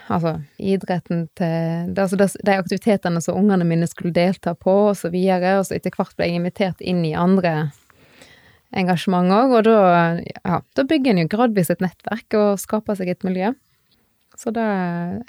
Altså 0.05 0.35
idretten 0.61 1.23
til 1.33 1.95
altså 1.97 2.19
De 2.19 2.53
aktivitetene 2.53 3.17
som 3.25 3.39
ungene 3.39 3.65
mine 3.65 3.87
skulle 3.89 4.13
delta 4.13 4.53
på, 4.53 4.75
og 4.91 4.99
så 4.99 5.09
videre. 5.09 5.55
Og 5.57 5.65
så 5.65 5.79
etter 5.79 5.95
hvert 5.97 6.13
ble 6.13 6.27
jeg 6.29 6.37
invitert 6.37 6.83
inn 6.85 7.01
i 7.07 7.15
andre 7.17 7.71
engasjement 8.75 9.31
òg, 9.31 9.53
og 9.55 9.65
da, 9.65 9.77
ja, 10.21 10.59
da 10.75 10.85
bygger 10.85 11.13
en 11.13 11.23
jo 11.23 11.31
gradvis 11.31 11.71
et 11.71 11.81
nettverk 11.83 12.35
og 12.37 12.59
skaper 12.61 12.97
seg 12.99 13.13
et 13.13 13.25
miljø. 13.25 13.53
Så 14.35 14.51
da 14.51 14.65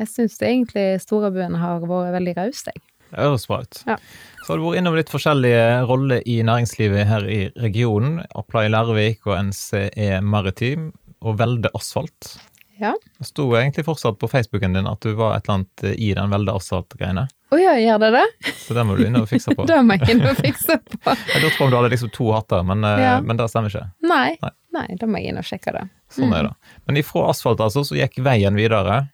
Jeg 0.01 0.09
syns 0.11 0.41
egentlig 0.43 0.99
Storebuen 1.01 1.55
har 1.61 1.85
vært 1.87 2.15
veldig 2.17 2.37
raus, 2.41 2.65
jeg. 2.67 2.83
Det 3.11 3.21
høres 3.23 3.47
bra 3.51 3.61
ut. 3.63 3.83
Ja. 3.87 3.97
Så 4.43 4.53
har 4.53 4.61
du 4.61 4.67
vært 4.67 4.81
innom 4.81 4.97
litt 4.99 5.11
forskjellige 5.11 5.63
roller 5.91 6.27
i 6.29 6.37
næringslivet 6.47 7.09
her 7.09 7.25
i 7.31 7.41
regionen. 7.59 8.21
Apply 8.39 8.69
Lærvik 8.71 9.27
og 9.27 9.39
NCE 9.49 10.21
Maritim, 10.23 10.93
og 11.27 11.41
Velde 11.41 11.73
Asfalt. 11.75 12.37
Ja. 12.79 12.93
Det 13.19 13.27
sto 13.31 13.49
egentlig 13.57 13.87
fortsatt 13.87 14.19
på 14.21 14.29
Facebooken 14.29 14.77
din 14.77 14.87
at 14.87 15.01
du 15.03 15.17
var 15.17 15.37
et 15.37 15.47
eller 15.47 15.63
annet 15.63 15.87
i 15.97 16.13
den 16.15 16.31
Velde 16.31 16.55
Asfalt-greiene. 16.59 17.25
Å 17.27 17.55
oh 17.55 17.63
ja, 17.63 17.73
gjør 17.79 18.01
det 18.03 18.11
det? 18.17 18.53
Så 18.59 18.75
det 18.75 18.83
må 18.87 18.97
du 18.99 19.05
inn 19.07 19.17
og 19.19 19.29
fikse 19.31 19.55
på. 19.57 19.65
det 19.71 19.79
må 19.87 19.97
jeg 19.97 20.17
inn 20.17 20.25
og 20.27 20.39
fikse 20.43 20.79
på. 20.91 21.15
jeg 21.15 21.43
lurte 21.45 21.57
på 21.57 21.67
om 21.67 21.73
du 21.73 21.79
hadde 21.79 21.93
liksom 21.95 22.13
to 22.15 22.29
hatter, 22.35 22.65
men, 22.67 22.85
eh, 22.85 23.03
ja. 23.07 23.19
men 23.23 23.39
det 23.39 23.49
stemmer 23.53 23.73
ikke. 23.73 23.87
Nei. 24.07 24.31
Nei. 24.43 24.55
Nei, 24.77 24.87
da 25.01 25.09
må 25.09 25.23
jeg 25.23 25.33
inn 25.33 25.41
og 25.41 25.47
sjekke 25.49 25.73
det. 25.73 25.87
Sånn 26.13 26.35
er 26.37 26.45
mm. 26.45 26.49
det. 26.51 26.81
Men 26.89 26.99
ifra 27.01 27.31
asfalt, 27.31 27.63
altså, 27.65 27.85
så 27.87 27.97
gikk 27.97 28.19
veien 28.27 28.59
videre. 28.59 29.07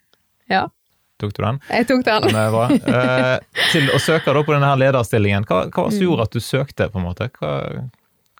Ja. 0.51 0.65
Tok 1.23 1.35
du 1.37 1.43
den? 1.45 1.61
Jeg 1.71 1.87
tok 1.87 2.01
den. 2.09 2.25
den 2.35 2.95
eh, 2.95 3.37
til 3.71 3.93
å 3.95 4.01
søke 4.03 4.35
da 4.35 4.43
på 4.43 4.55
denne 4.57 4.73
her 4.73 4.81
lederstillingen. 4.81 5.47
Hva, 5.47 5.69
hva 5.69 5.85
som 5.87 6.01
mm. 6.01 6.07
gjorde 6.09 6.27
at 6.27 6.35
du 6.35 6.43
søkte, 6.43 6.89
på 6.91 6.99
en 6.99 7.07
måte? 7.07 7.29
Hva, 7.39 7.53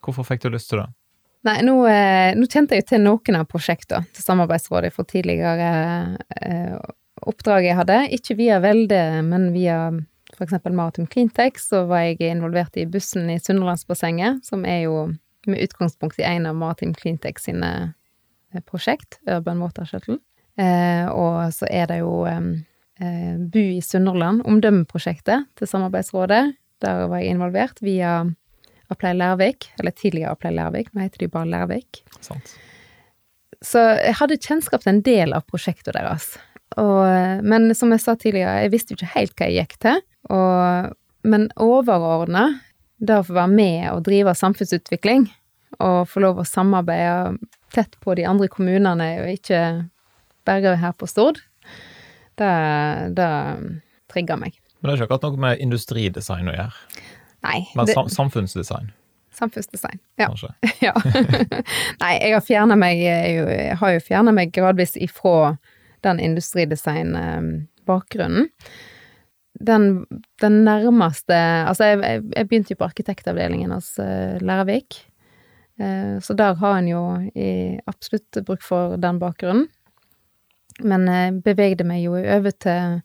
hvorfor 0.03 0.27
fikk 0.27 0.43
du 0.43 0.51
lyst 0.57 0.73
til 0.73 0.83
det? 0.83 0.89
Nei, 1.47 1.59
nå, 1.67 1.77
eh, 1.91 2.33
nå, 2.39 2.47
kjente 2.51 2.77
jeg 2.77 2.85
jo 2.85 2.89
til 2.93 3.05
noen 3.05 3.39
av 3.39 3.47
prosjektene 3.51 4.07
til 4.15 4.27
Samarbeidsrådet 4.27 4.93
for 4.95 5.07
tidligere 5.11 5.71
eh, 6.39 6.75
oppdrag 7.23 7.67
jeg 7.67 7.79
hadde. 7.79 7.99
Ikke 8.19 8.37
via 8.39 8.59
Velde, 8.63 9.03
men 9.27 9.51
via 9.55 9.79
f.eks. 10.35 10.59
Maritim 10.71 11.07
Cleantech, 11.11 11.59
så 11.63 11.85
var 11.91 12.07
jeg 12.07 12.31
involvert 12.31 12.79
i 12.79 12.87
bussen 12.91 13.31
i 13.31 13.39
Sunnhordlandsbassenget, 13.43 14.43
som 14.47 14.67
er 14.67 14.85
jo 14.87 15.07
med 15.47 15.63
utgangspunkt 15.67 16.19
i 16.23 16.27
en 16.27 16.47
av 16.47 16.59
Maritim 16.59 16.95
Cleantech 16.99 17.43
sine 17.43 17.73
eh, 18.55 18.63
prosjekt, 18.67 19.19
Urban 19.27 19.63
Water 19.63 19.87
Shuttle. 19.87 20.19
Eh, 20.59 21.09
og 21.09 21.51
så 21.55 21.67
er 21.71 21.89
det 21.91 22.03
jo 22.03 22.13
eh, 23.03 23.35
Bu 23.39 23.61
i 23.61 23.83
Sunnhordland, 23.85 24.45
omdømmeprosjektet 24.49 25.49
til 25.59 25.71
Samarbeidsrådet. 25.71 26.45
Der 26.83 27.07
var 27.11 27.23
jeg 27.23 27.35
involvert 27.37 27.83
via 27.83 28.23
Apply 28.93 29.15
Lærvik, 29.17 29.71
eller 29.81 29.95
tidligere 29.97 30.35
Apply 30.35 30.53
Lærvik, 30.55 30.93
nå 30.93 31.05
heter 31.05 31.25
de 31.25 31.31
bare 31.33 31.51
Lærvik. 31.51 32.03
Sant. 32.21 32.55
Så 33.63 33.83
jeg 34.01 34.17
hadde 34.19 34.41
kjennskap 34.43 34.83
til 34.83 34.97
en 34.97 35.05
del 35.07 35.37
av 35.37 35.47
prosjektet 35.47 35.95
deres. 35.95 36.35
og, 36.81 37.05
men 37.47 37.71
som 37.79 37.93
jeg 37.95 38.03
sa 38.03 38.17
tidligere, 38.19 38.65
jeg 38.65 38.73
visste 38.73 38.95
jo 38.95 38.99
ikke 38.99 39.15
helt 39.15 39.37
hva 39.39 39.49
jeg 39.49 39.61
gikk 39.61 39.79
til. 39.85 40.03
Og, 40.33 40.97
men 41.23 41.47
overordna, 41.61 42.49
det 42.99 43.19
å 43.19 43.27
få 43.27 43.37
være 43.37 43.55
med 43.55 43.87
og 43.93 44.03
drive 44.07 44.35
samfunnsutvikling, 44.39 45.29
og 45.83 46.09
få 46.11 46.23
lov 46.23 46.43
å 46.43 46.47
samarbeide 46.47 47.39
tett 47.75 47.97
på 48.03 48.15
de 48.19 48.27
andre 48.29 48.51
kommunene, 48.53 49.09
og 49.23 49.31
ikke 49.33 49.63
bare 50.47 50.77
her 50.83 50.95
på 50.99 51.09
Stord, 51.11 51.41
det, 52.41 52.55
det 53.19 53.31
trigger 54.13 54.37
meg. 54.41 54.53
Men 54.81 54.87
det 54.89 54.93
er 54.93 54.97
ikke 54.99 55.09
akkurat 55.11 55.27
noe 55.29 55.43
med 55.45 55.55
industridesign 55.63 56.47
å 56.51 56.57
gjøre? 56.57 56.77
Nei. 57.47 57.61
Men 57.75 57.83
det- 57.87 57.97
sam 57.97 58.09
samfunnsdesign, 58.13 58.87
Samfunnsdesign. 59.33 59.99
Ja. 60.21 60.29
ja. 60.87 60.93
Nei, 62.03 62.15
jeg 62.21 62.33
har 62.35 62.43
fjerna 62.45 62.77
meg 62.77 63.01
jo 63.01 64.29
meg 64.37 64.53
gradvis 64.53 64.93
ifra 65.01 65.57
den 66.05 66.21
industridesign-bakgrunnen. 66.21 68.53
Den, 69.63 70.07
den 70.43 70.65
nærmeste 70.67 71.37
Altså, 71.69 71.85
jeg, 71.85 72.23
jeg, 72.35 72.49
begynte 72.49 72.73
jo 72.75 72.79
på 72.81 72.89
arkitektavdelingen 72.89 73.71
hos 73.73 73.99
uh, 74.01 74.39
Lærervik. 74.43 75.13
Eh, 75.81 76.19
så 76.21 76.35
der 76.37 76.55
har 76.61 76.79
en 76.79 76.89
jo 76.89 77.03
i 77.35 77.79
absolutt 77.89 78.45
bruk 78.47 78.63
for 78.65 78.97
den 79.01 79.19
bakgrunnen. 79.23 79.69
Men 80.89 81.07
jeg 81.11 81.37
bevegde 81.45 81.87
meg 81.89 82.05
jo 82.05 82.17
over 82.19 82.55
til 82.63 82.99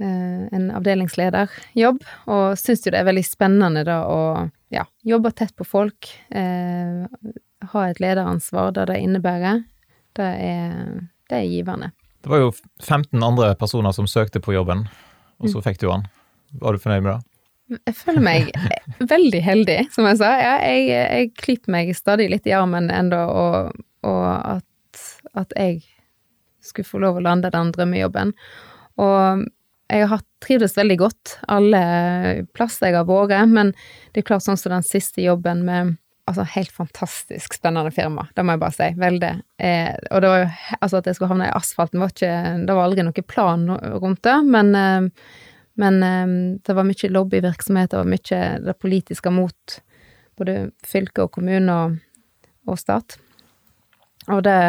eh, 0.00 0.42
en 0.54 0.68
avdelingslederjobb, 0.74 2.04
og 2.30 2.60
syns 2.60 2.84
jo 2.86 2.94
det 2.94 3.02
er 3.02 3.08
veldig 3.10 3.26
spennende 3.26 3.84
da 3.86 4.00
å 4.10 4.20
ja, 4.74 4.86
jobbe 5.06 5.32
tett 5.36 5.54
på 5.56 5.66
folk, 5.66 6.10
eh, 6.34 7.04
ha 7.64 7.84
et 7.88 8.00
lederansvar 8.02 8.74
der 8.76 8.90
det 8.92 9.00
innebærer. 9.04 9.62
Det 10.14 10.30
er, 10.46 10.90
det 11.30 11.38
er 11.40 11.50
givende. 11.50 11.90
Det 12.24 12.30
var 12.32 12.40
jo 12.40 12.50
15 12.80 13.22
andre 13.22 13.52
personer 13.60 13.92
som 13.92 14.08
søkte 14.08 14.40
på 14.40 14.54
jobben, 14.54 14.86
og 15.42 15.50
så 15.52 15.62
fikk 15.64 15.82
du 15.82 15.88
den. 15.90 16.06
Var 16.62 16.72
du 16.72 16.80
fornøyd 16.80 17.04
med 17.04 17.12
det? 17.12 17.34
Jeg 17.88 17.96
føler 17.96 18.24
meg 18.24 18.50
veldig 19.14 19.40
heldig, 19.44 19.78
som 19.94 20.06
jeg 20.08 20.20
sa. 20.20 20.30
Ja, 20.40 20.54
jeg, 20.68 20.86
jeg 20.92 21.32
klyper 21.40 21.74
meg 21.74 21.92
stadig 21.96 22.28
litt 22.32 22.48
i 22.48 22.54
armen 22.56 22.90
ennå, 22.92 23.20
og, 23.28 23.84
og 24.06 24.24
at, 24.28 25.02
at 25.34 25.54
jeg 25.58 25.82
skulle 26.68 26.88
få 26.88 27.02
lov 27.02 27.18
å 27.18 27.24
lande 27.24 27.52
den 27.54 27.72
drømmejobben. 27.74 28.32
Og 29.02 29.44
jeg 29.92 30.08
har 30.10 30.22
trivdes 30.44 30.76
veldig 30.78 30.96
godt 31.02 31.34
alle 31.52 31.82
plasser 32.56 32.90
jeg 32.90 32.98
har 32.98 33.08
vært, 33.08 33.50
men 33.52 33.74
det 34.12 34.22
er 34.22 34.28
klart 34.30 34.46
sånn 34.46 34.58
som 34.60 34.74
den 34.76 34.86
siste 34.86 35.24
jobben 35.24 35.66
med 35.68 35.98
Altså, 36.24 36.40
helt 36.54 36.72
fantastisk 36.72 37.52
spennende 37.52 37.90
firma, 37.92 38.22
det 38.32 38.40
må 38.48 38.54
jeg 38.54 38.60
bare 38.62 38.72
si. 38.72 38.86
Veldig. 38.96 39.32
Eh, 39.60 39.90
og 40.08 40.22
det 40.24 40.30
var 40.32 40.38
jo 40.40 40.46
Altså, 40.78 40.96
at 40.96 41.10
jeg 41.10 41.18
skulle 41.18 41.28
havne 41.34 41.50
i 41.50 41.52
asfalten, 41.52 42.00
var 42.00 42.14
ikke 42.14 42.30
Det 42.64 42.76
var 42.78 42.86
aldri 42.86 43.04
noen 43.04 43.26
plan 43.28 43.66
rundt 44.00 44.22
det, 44.24 44.36
men 44.48 44.70
eh, 44.72 45.10
men 45.74 46.02
eh, 46.02 46.58
det 46.62 46.74
var 46.74 46.86
mye 46.86 47.10
lobbyvirksomhet, 47.10 47.96
var 47.98 48.08
mye 48.08 48.40
det 48.62 48.76
politiske 48.78 49.30
mot 49.34 49.78
både 50.38 50.70
fylke 50.86 51.26
og 51.26 51.34
kommune 51.34 51.74
og, 51.74 51.98
og 52.70 52.78
stat. 52.78 53.18
Og 54.32 54.40
det, 54.46 54.60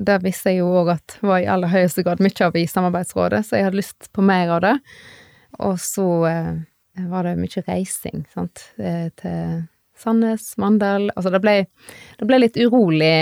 det 0.00 0.20
visste 0.24 0.52
jeg 0.52 0.62
jo 0.62 0.70
òg 0.82 0.94
at 0.94 1.16
var 1.20 1.42
i 1.42 1.48
aller 1.50 1.68
høyeste 1.72 2.04
grad 2.06 2.22
mye 2.24 2.46
av 2.46 2.56
i 2.56 2.64
Samarbeidsrådet, 2.68 3.42
så 3.44 3.58
jeg 3.58 3.68
hadde 3.68 3.80
lyst 3.82 4.08
på 4.16 4.24
mer 4.24 4.54
av 4.56 4.62
det. 4.64 4.76
Og 5.60 5.76
så 5.80 6.06
eh, 6.30 6.54
var 7.12 7.28
det 7.28 7.36
mye 7.40 7.64
reising, 7.66 8.24
sant, 8.32 8.64
eh, 8.80 9.10
til 9.20 9.62
Sandnes, 10.02 10.54
Mandal 10.58 11.10
Altså 11.12 11.30
det 11.30 11.42
ble, 11.44 11.54
det 12.18 12.26
ble 12.26 12.40
litt 12.40 12.56
urolig 12.58 13.12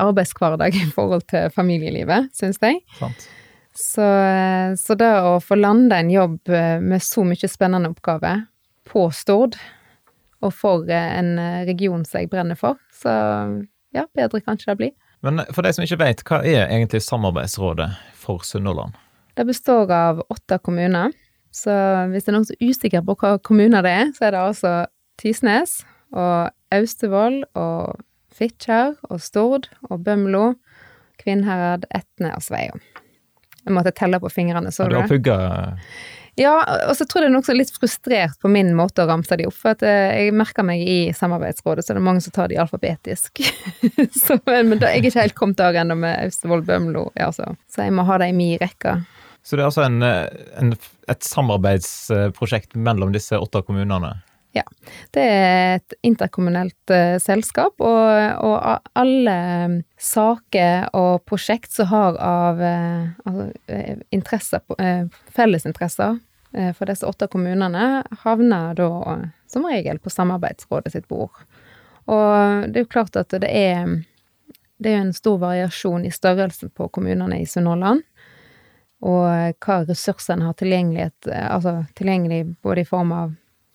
arbeidshverdag 0.00 0.78
i 0.84 0.86
forhold 0.94 1.26
til 1.30 1.50
familielivet, 1.54 2.30
syns 2.36 2.62
jeg. 2.62 2.84
Sant? 3.00 3.28
Så, 3.74 4.06
så 4.78 4.94
det 4.94 5.10
å 5.26 5.40
få 5.42 5.58
landa 5.58 5.98
en 5.98 6.12
jobb 6.14 6.46
eh, 6.46 6.78
med 6.78 7.02
så 7.02 7.26
mye 7.26 7.50
spennende 7.50 7.90
oppgaver 7.90 8.46
på 8.86 9.08
Stord, 9.10 9.58
og 10.44 10.52
for 10.54 10.86
eh, 10.86 11.14
en 11.18 11.34
region 11.66 12.06
som 12.06 12.22
jeg 12.22 12.30
brenner 12.30 12.58
for, 12.60 12.78
så 12.94 13.10
ja, 13.94 14.06
bedre 14.14 14.38
kan 14.42 14.54
ikke 14.54 14.70
det 14.70 14.78
bli. 14.78 14.94
Men 15.24 15.40
for 15.56 15.64
de 15.64 15.72
som 15.72 15.84
ikke 15.86 16.00
vet, 16.02 16.22
hva 16.28 16.42
er 16.44 16.66
egentlig 16.68 17.00
Samarbeidsrådet 17.04 17.90
for 18.20 18.44
Sunnhordland? 18.44 18.96
Det 19.34 19.46
består 19.48 19.90
av 19.90 20.20
åtte 20.30 20.58
kommuner, 20.62 21.14
så 21.54 21.72
hvis 22.12 22.26
det 22.26 22.30
er 22.32 22.36
noen 22.36 22.46
som 22.48 22.56
er 22.58 22.70
usikker 22.70 23.04
på 23.06 23.16
hva 23.22 23.34
kommuner 23.42 23.82
det 23.86 23.92
er, 24.02 24.10
så 24.14 24.28
er 24.28 24.34
det 24.36 24.42
altså 24.42 24.72
Tysnes 25.22 25.78
og 26.14 26.52
Austevoll 26.74 27.40
og 27.58 28.02
Fitjar 28.34 28.94
og 29.10 29.20
Stord 29.22 29.68
og 29.88 30.02
Bømlo, 30.06 30.54
Kvinnherad, 31.22 31.86
Etne 31.94 32.32
og 32.34 32.42
Sveio. 32.42 32.78
Jeg 33.64 33.72
måtte 33.72 33.94
telle 33.96 34.18
på 34.20 34.28
fingrene, 34.32 34.72
så 34.74 34.84
Har 34.84 34.90
du 34.90 34.94
du 34.94 34.98
det? 34.98 35.04
har 35.04 35.14
pugga 35.14 35.36
Ja, 36.36 36.54
og 36.88 36.96
så 36.98 37.06
tror 37.06 37.22
jeg 37.22 37.28
det 37.28 37.32
er 37.32 37.36
nokså 37.36 37.54
litt 37.54 37.70
frustrert 37.74 38.38
på 38.42 38.50
min 38.50 38.72
måte 38.74 39.04
å 39.04 39.08
ramse 39.10 39.36
de 39.38 39.46
opp, 39.46 39.54
for 39.54 39.86
eh, 39.86 40.26
jeg 40.26 40.34
merker 40.34 40.66
meg 40.66 40.82
i 40.82 40.98
Samarbeidsrådet, 41.14 41.86
så 41.86 41.94
det 41.94 42.02
er 42.02 42.06
mange 42.08 42.24
som 42.24 42.34
tar 42.34 42.50
de 42.50 42.58
alfabetisk. 42.58 43.44
så, 44.24 44.38
men 44.48 44.80
da, 44.80 44.90
jeg 44.90 45.04
er 45.04 45.10
ikke 45.10 45.20
helt 45.20 45.38
kommet 45.38 45.62
der 45.62 45.78
ennå 45.84 45.96
med 46.00 46.18
Austevoll, 46.26 46.64
Bømlo, 46.66 47.08
ja, 47.18 47.30
så. 47.34 47.52
så 47.70 47.86
jeg 47.86 47.94
må 47.94 48.06
ha 48.08 48.18
det 48.22 48.32
i 48.32 48.36
min 48.36 48.58
rekke. 48.62 48.98
Så 49.44 49.54
det 49.54 49.62
er 49.62 49.68
altså 49.68 49.84
en, 49.84 50.02
en, 50.02 50.74
et 51.12 51.26
samarbeidsprosjekt 51.26 52.74
mellom 52.80 53.12
disse 53.14 53.38
åtte 53.38 53.62
kommunene? 53.66 54.16
Det 55.14 55.22
er 55.22 55.76
et 55.78 55.94
interkommunelt 56.06 56.92
uh, 56.92 57.16
selskap, 57.22 57.74
og, 57.82 58.44
og 58.44 58.88
alle 58.94 59.36
saker 60.00 60.88
og 60.94 61.24
prosjekt 61.26 61.74
som 61.74 61.90
har 61.90 62.18
av 62.22 62.62
uh, 62.62 63.10
altså, 63.24 63.48
eh, 63.66 63.98
interesser, 64.14 64.62
eh, 64.78 65.04
fellesinteresser 65.34 66.18
eh, 66.54 66.72
for 66.76 66.90
disse 66.90 67.06
åtte 67.06 67.28
kommunene, 67.32 68.04
havner 68.22 68.78
da 68.78 68.88
eh, 69.14 69.28
som 69.50 69.66
regel 69.70 69.98
på 69.98 70.12
Samarbeidsrådet 70.12 70.94
sitt 70.94 71.08
bord. 71.08 71.44
Og 72.04 72.68
det 72.68 72.82
er 72.82 72.84
jo 72.84 72.94
klart 72.94 73.16
at 73.16 73.32
det 73.32 73.50
er 73.50 74.02
det 74.84 74.90
er 74.90 75.04
en 75.04 75.14
stor 75.14 75.38
variasjon 75.38 76.04
i 76.04 76.10
størrelsen 76.12 76.70
på 76.74 76.88
kommunene 76.92 77.38
i 77.40 77.46
Sunnhordland. 77.46 78.02
Og 79.04 79.54
hva 79.64 79.76
ressursene 79.84 80.48
har 80.48 80.56
tilgjengelighet, 80.58 81.28
eh, 81.30 81.46
altså 81.54 81.84
tilgjengelig 81.98 82.56
både 82.62 82.84
i 82.84 82.88
form 82.88 83.12
av 83.12 83.34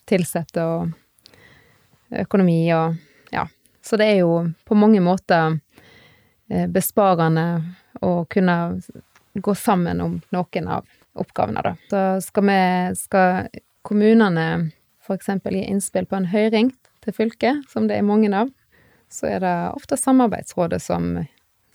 tilsatte 0.09 0.65
og 0.65 2.17
økonomi 2.23 2.61
og 2.73 2.97
ja. 3.33 3.45
Så 3.85 3.97
det 4.01 4.09
er 4.11 4.21
jo 4.23 4.33
på 4.65 4.77
mange 4.77 5.01
måter 5.01 5.59
eh, 6.49 6.65
besparende 6.69 7.45
å 8.05 8.25
kunne 8.29 8.57
gå 9.39 9.55
sammen 9.55 10.01
om 10.01 10.17
noen 10.33 10.67
av 10.67 10.85
oppgavene, 11.19 11.61
da. 11.63 11.75
Så 11.89 12.03
skal 12.27 12.45
vi, 12.49 12.59
skal 12.99 13.49
kommunene 13.85 14.45
eksempel 15.17 15.57
gi 15.57 15.65
innspill 15.71 16.07
på 16.09 16.17
en 16.19 16.29
høring 16.33 16.71
til 17.03 17.15
fylket, 17.15 17.65
som 17.71 17.87
det 17.89 17.97
er 17.99 18.05
mange 18.05 18.29
av, 18.35 18.51
så 19.09 19.29
er 19.31 19.43
det 19.43 19.55
ofte 19.73 19.97
Samarbeidsrådet 19.97 20.81
som 20.83 21.15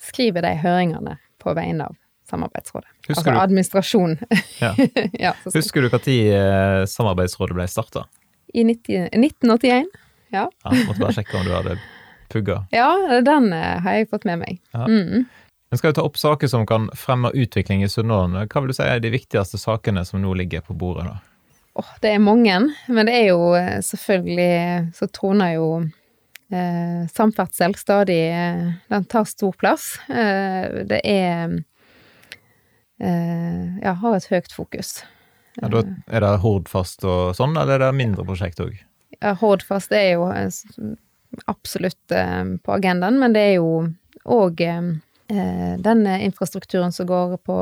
skriver 0.04 0.44
de 0.44 0.52
høringene 0.60 1.16
på 1.42 1.54
vegne 1.56 1.88
av 1.88 1.96
Samarbeidsrådet. 2.30 2.88
Husker 3.08 3.18
altså 3.18 3.32
du- 3.34 3.40
administrasjon. 3.42 4.14
Ja. 4.60 4.70
ja, 5.26 5.32
Husker 5.54 5.84
du 5.84 5.90
når 5.92 6.04
Samarbeidsrådet 6.88 7.56
ble 7.58 7.66
starta? 7.68 8.06
I 8.54 8.64
90, 8.64 9.08
1981. 9.12 9.90
Ja. 10.34 10.48
Ja, 10.64 10.74
måtte 10.86 11.00
bare 11.00 11.14
sjekke 11.16 11.38
om 11.38 11.46
du 11.46 11.52
hadde 11.54 11.76
pugga. 12.32 12.64
ja, 12.74 12.88
den 13.26 13.52
eh, 13.52 13.80
har 13.82 13.98
jeg 13.98 14.08
fått 14.10 14.24
med 14.26 14.40
meg. 14.42 14.60
Ja. 14.74 14.86
Mm. 14.88 15.26
Vi 15.70 15.78
skal 15.78 15.90
vi 15.90 15.96
ta 15.98 16.02
opp 16.06 16.18
saker 16.18 16.46
som 16.50 16.66
kan 16.66 16.88
fremme 16.94 17.30
utvikling 17.34 17.82
i 17.82 17.88
Sunnhordland. 17.90 18.46
Hva 18.50 18.60
vil 18.62 18.70
du 18.70 18.76
si 18.76 18.86
er 18.86 19.00
de 19.02 19.10
viktigste 19.10 19.58
sakene 19.58 20.04
som 20.06 20.22
nå 20.22 20.34
ligger 20.38 20.62
på 20.62 20.74
bordet? 20.78 21.08
da? 21.10 21.16
Åh, 21.74 21.88
det 22.02 22.12
er 22.14 22.22
mange, 22.22 22.58
men 22.86 23.08
det 23.08 23.14
er 23.18 23.24
jo 23.32 23.48
eh, 23.58 23.80
selvfølgelig 23.82 24.92
Så 24.94 25.08
troner 25.10 25.56
jo 25.56 25.68
eh, 26.54 27.00
samferdsel 27.10 27.74
stadig 27.74 28.20
eh, 28.30 28.68
Den 28.92 29.08
tar 29.10 29.26
stor 29.26 29.56
plass. 29.58 29.96
Eh, 30.06 30.84
det 30.86 31.00
er 31.02 31.58
eh, 33.02 33.66
Ja, 33.82 33.96
har 33.98 34.14
et 34.16 34.30
høyt 34.30 34.54
fokus. 34.54 35.00
Ja, 35.60 35.70
da 35.70 35.84
er 36.10 36.24
det 36.24 36.32
Hordfast 36.42 37.04
og 37.06 37.34
sånn, 37.38 37.54
eller 37.58 37.78
er 37.78 37.86
det 37.86 37.98
mindre 37.98 38.26
prosjekt 38.26 38.62
òg? 38.62 38.74
Ja, 39.20 39.34
Hordfast 39.38 39.94
er 39.94 40.08
jo 40.16 40.28
eh, 40.32 40.50
absolutt 41.50 42.14
eh, 42.14 42.42
på 42.62 42.74
agendaen, 42.74 43.20
men 43.22 43.36
det 43.36 43.44
er 43.50 43.54
jo 43.60 43.68
òg 44.24 44.64
eh, 44.66 44.90
den 45.84 46.06
infrastrukturen 46.06 46.92
som 46.92 47.08
går 47.08 47.38
på 47.46 47.58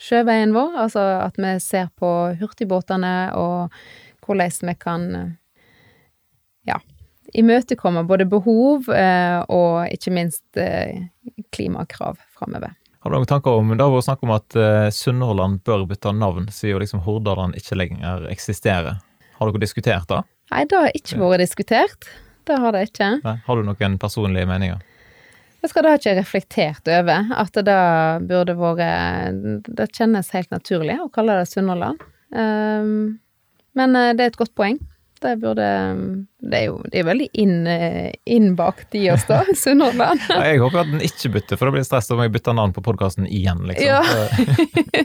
sjøveien 0.00 0.54
vår, 0.56 0.72
altså 0.86 1.04
at 1.22 1.38
vi 1.38 1.52
ser 1.62 1.92
på 2.00 2.10
hurtigbåtene 2.40 3.14
og 3.38 3.76
hvordan 4.24 4.70
vi 4.70 4.74
kan 4.80 5.04
ja, 6.64 6.78
imøtekomme 7.36 8.06
både 8.08 8.26
behov 8.28 8.88
eh, 8.88 9.40
og 9.52 9.92
ikke 9.92 10.14
minst 10.16 10.64
klimakrav 11.54 12.18
framover. 12.32 12.72
Har 13.04 13.12
du 13.12 13.18
noen 13.18 13.28
tanker 13.28 13.52
om, 13.52 13.68
Det 13.68 13.84
har 13.84 13.90
vært 13.92 14.06
snakk 14.06 14.22
om 14.24 14.30
at 14.32 14.54
uh, 14.56 14.86
Sunnhordland 14.88 15.58
bør 15.68 15.82
bytte 15.90 16.08
navn, 16.16 16.46
siden 16.48 16.80
liksom 16.80 17.02
Hordaland 17.04 17.52
ikke 17.58 17.76
lenger 17.76 18.24
eksisterer. 18.32 18.96
Har 19.36 19.50
dere 19.50 19.60
diskutert 19.60 20.08
det? 20.08 20.22
Nei, 20.54 20.62
det 20.70 20.78
har 20.80 20.96
ikke 20.96 21.18
vært 21.20 21.42
diskutert. 21.44 22.08
Det 22.48 22.56
har 22.62 22.72
det 22.72 22.86
ikke. 22.88 23.10
Nei? 23.20 23.34
Har 23.44 23.60
du 23.60 23.68
noen 23.68 23.98
personlige 24.00 24.48
meninger? 24.48 24.80
Jeg 25.60 25.72
skal 25.72 25.90
jeg 25.90 26.00
ikke 26.00 26.16
reflektert 26.22 26.90
over, 26.94 27.28
at 27.44 27.52
det 27.58 27.66
da 27.68 27.78
burde 28.24 28.56
vært 28.56 29.68
Det 29.68 29.90
kjennes 29.96 30.32
helt 30.32 30.56
naturlig 30.56 30.96
å 31.04 31.12
kalle 31.12 31.36
det 31.42 31.52
Sunnhordland. 31.52 32.00
Um, 32.32 33.20
men 33.76 34.00
eh, 34.00 34.14
det 34.16 34.24
er 34.24 34.32
et 34.32 34.40
godt 34.40 34.56
poeng. 34.56 34.80
Det 35.20 35.36
burde 35.36 35.66
Det 36.38 36.58
er 36.58 36.64
jo 36.66 36.80
det 36.90 37.00
er 37.00 37.06
veldig 37.06 37.28
inn, 37.40 37.66
eh, 37.66 38.12
innbakt 38.24 38.94
i 38.94 39.06
oss, 39.10 39.24
da, 39.28 39.40
Sunnhordland. 39.62 40.20
Jeg 40.28 40.60
håper 40.60 40.82
at 40.82 40.90
den 40.90 41.04
ikke 41.04 41.30
bytter, 41.36 41.56
for 41.56 41.68
da 41.68 41.74
blir 41.74 41.84
det 41.84 41.88
stress 41.88 42.10
om 42.12 42.20
jeg 42.20 42.34
bytter 42.34 42.56
navn 42.58 42.74
på 42.76 42.84
podkasten 42.84 43.28
igjen, 43.28 43.64
liksom. 43.70 43.88
Ja. 43.88 44.02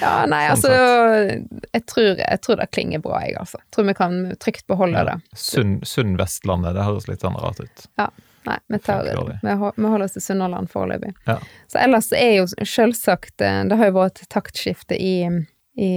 Ja, 0.00 0.24
nei, 0.30 0.46
Sånn 0.56 0.72
altså 0.72 1.66
jeg 1.74 1.82
tror, 1.90 2.06
jeg 2.16 2.40
tror 2.44 2.60
det 2.60 2.66
klinger 2.72 3.02
bra, 3.04 3.18
jeg, 3.26 3.36
altså. 3.40 3.60
Jeg 3.60 3.74
tror 3.76 3.86
vi 3.90 3.94
kan 3.98 4.18
trygt 4.40 4.66
beholde 4.70 5.02
det. 5.10 5.16
Sunn, 5.36 5.74
sunn 5.84 6.14
Vestlandet, 6.20 6.72
det 6.78 6.86
høres 6.86 7.08
litt 7.10 7.24
sånn 7.24 7.36
rart 7.40 7.60
ut. 7.60 7.86
Ja. 8.00 8.08
Nei, 8.48 8.56
vi, 8.72 8.78
tar, 8.80 9.04
vi, 9.04 9.52
holder 9.52 10.06
oss 10.06 10.14
til 10.16 10.24
Sunnhordland 10.24 10.70
foreløpig. 10.72 11.12
Ja. 11.26 11.36
Så 11.68 11.82
ellers 11.82 12.08
er 12.16 12.38
jo 12.38 12.46
selvsagt 12.48 13.44
eh, 13.44 13.58
Det 13.68 13.76
har 13.76 13.90
jo 13.90 13.98
vært 13.98 14.22
et 14.24 14.30
taktskifte 14.32 14.96
i, 14.96 15.28
i 15.76 15.90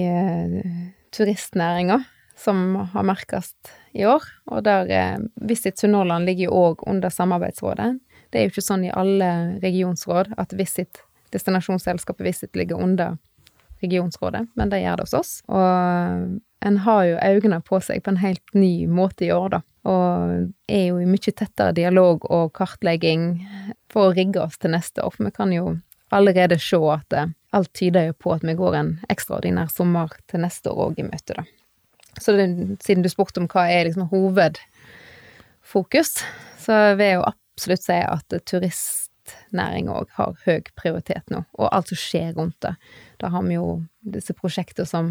turistnæringa 1.15 2.01
som 2.35 2.75
har 2.93 3.05
merkes 3.05 3.53
i 3.93 4.05
år. 4.09 4.23
Og 4.51 4.63
der 4.65 4.89
eh, 4.91 5.17
Visit 5.35 5.79
Sunnhordland 5.79 6.25
ligger 6.29 6.49
jo 6.49 6.63
òg 6.69 6.87
under 6.89 7.13
Samarbeidsrådet. 7.13 7.91
Det 8.31 8.39
er 8.39 8.47
jo 8.47 8.53
ikke 8.55 8.65
sånn 8.65 8.87
i 8.87 8.93
alle 8.93 9.29
regionsråd 9.61 10.33
at 10.41 10.55
Visit, 10.57 11.03
destinasjonsselskapet 11.35 12.25
Visit 12.25 12.57
ligger 12.57 12.81
under 12.81 13.17
regionsrådet, 13.83 14.47
men 14.55 14.71
det 14.71 14.81
gjør 14.81 14.97
det 14.97 15.05
hos 15.07 15.13
oss. 15.17 15.31
Og 15.51 16.39
en 16.63 16.77
har 16.85 17.05
jo 17.05 17.19
øynene 17.19 17.59
på 17.67 17.79
seg 17.83 18.03
på 18.03 18.13
en 18.13 18.21
helt 18.23 18.55
ny 18.55 18.87
måte 18.87 19.27
i 19.27 19.31
år, 19.35 19.57
da. 19.57 19.61
Og 19.83 20.51
er 20.71 20.85
jo 20.87 21.01
i 21.03 21.07
mye 21.09 21.33
tettere 21.35 21.75
dialog 21.75 22.23
og 22.31 22.53
kartlegging 22.55 23.43
for 23.91 24.09
å 24.09 24.13
rigge 24.15 24.39
oss 24.45 24.55
til 24.57 24.71
neste 24.71 25.03
år. 25.03 25.11
For 25.17 25.27
vi 25.27 25.33
kan 25.35 25.51
jo 25.51 25.73
allerede 26.13 26.59
se 26.61 26.79
at 26.93 27.17
eh, 27.17 27.33
alt 27.53 27.73
tyder 27.75 28.07
jo 28.09 28.15
på 28.25 28.33
at 28.37 28.45
vi 28.47 28.55
går 28.57 28.79
en 28.79 28.93
ekstraordinær 29.11 29.73
sommer 29.73 30.15
til 30.31 30.45
neste 30.45 30.71
år 30.71 30.93
òg 30.93 31.03
i 31.03 31.07
møte, 31.09 31.35
da. 31.35 31.45
Så 32.21 32.31
det, 32.37 32.47
siden 32.83 33.03
du 33.03 33.09
spurte 33.09 33.39
om 33.41 33.47
hva 33.51 33.65
er 33.71 33.85
liksom 33.87 34.09
hovedfokus, 34.11 36.11
så 36.59 36.95
vil 36.97 37.05
jeg 37.07 37.17
jo 37.19 37.25
absolutt 37.29 37.83
si 37.85 37.97
at 37.99 38.35
turistnæringa 38.49 39.91
òg 40.01 40.07
har 40.17 40.33
høy 40.45 40.61
prioritet 40.79 41.25
nå, 41.33 41.39
og 41.57 41.69
alt 41.73 41.87
som 41.91 41.99
skjer 41.99 42.33
rundt 42.37 42.59
det. 42.65 42.73
Da 43.21 43.25
har 43.33 43.43
vi 43.47 43.57
jo 43.57 43.67
disse 44.03 44.33
prosjektene 44.37 44.87
som 44.89 45.05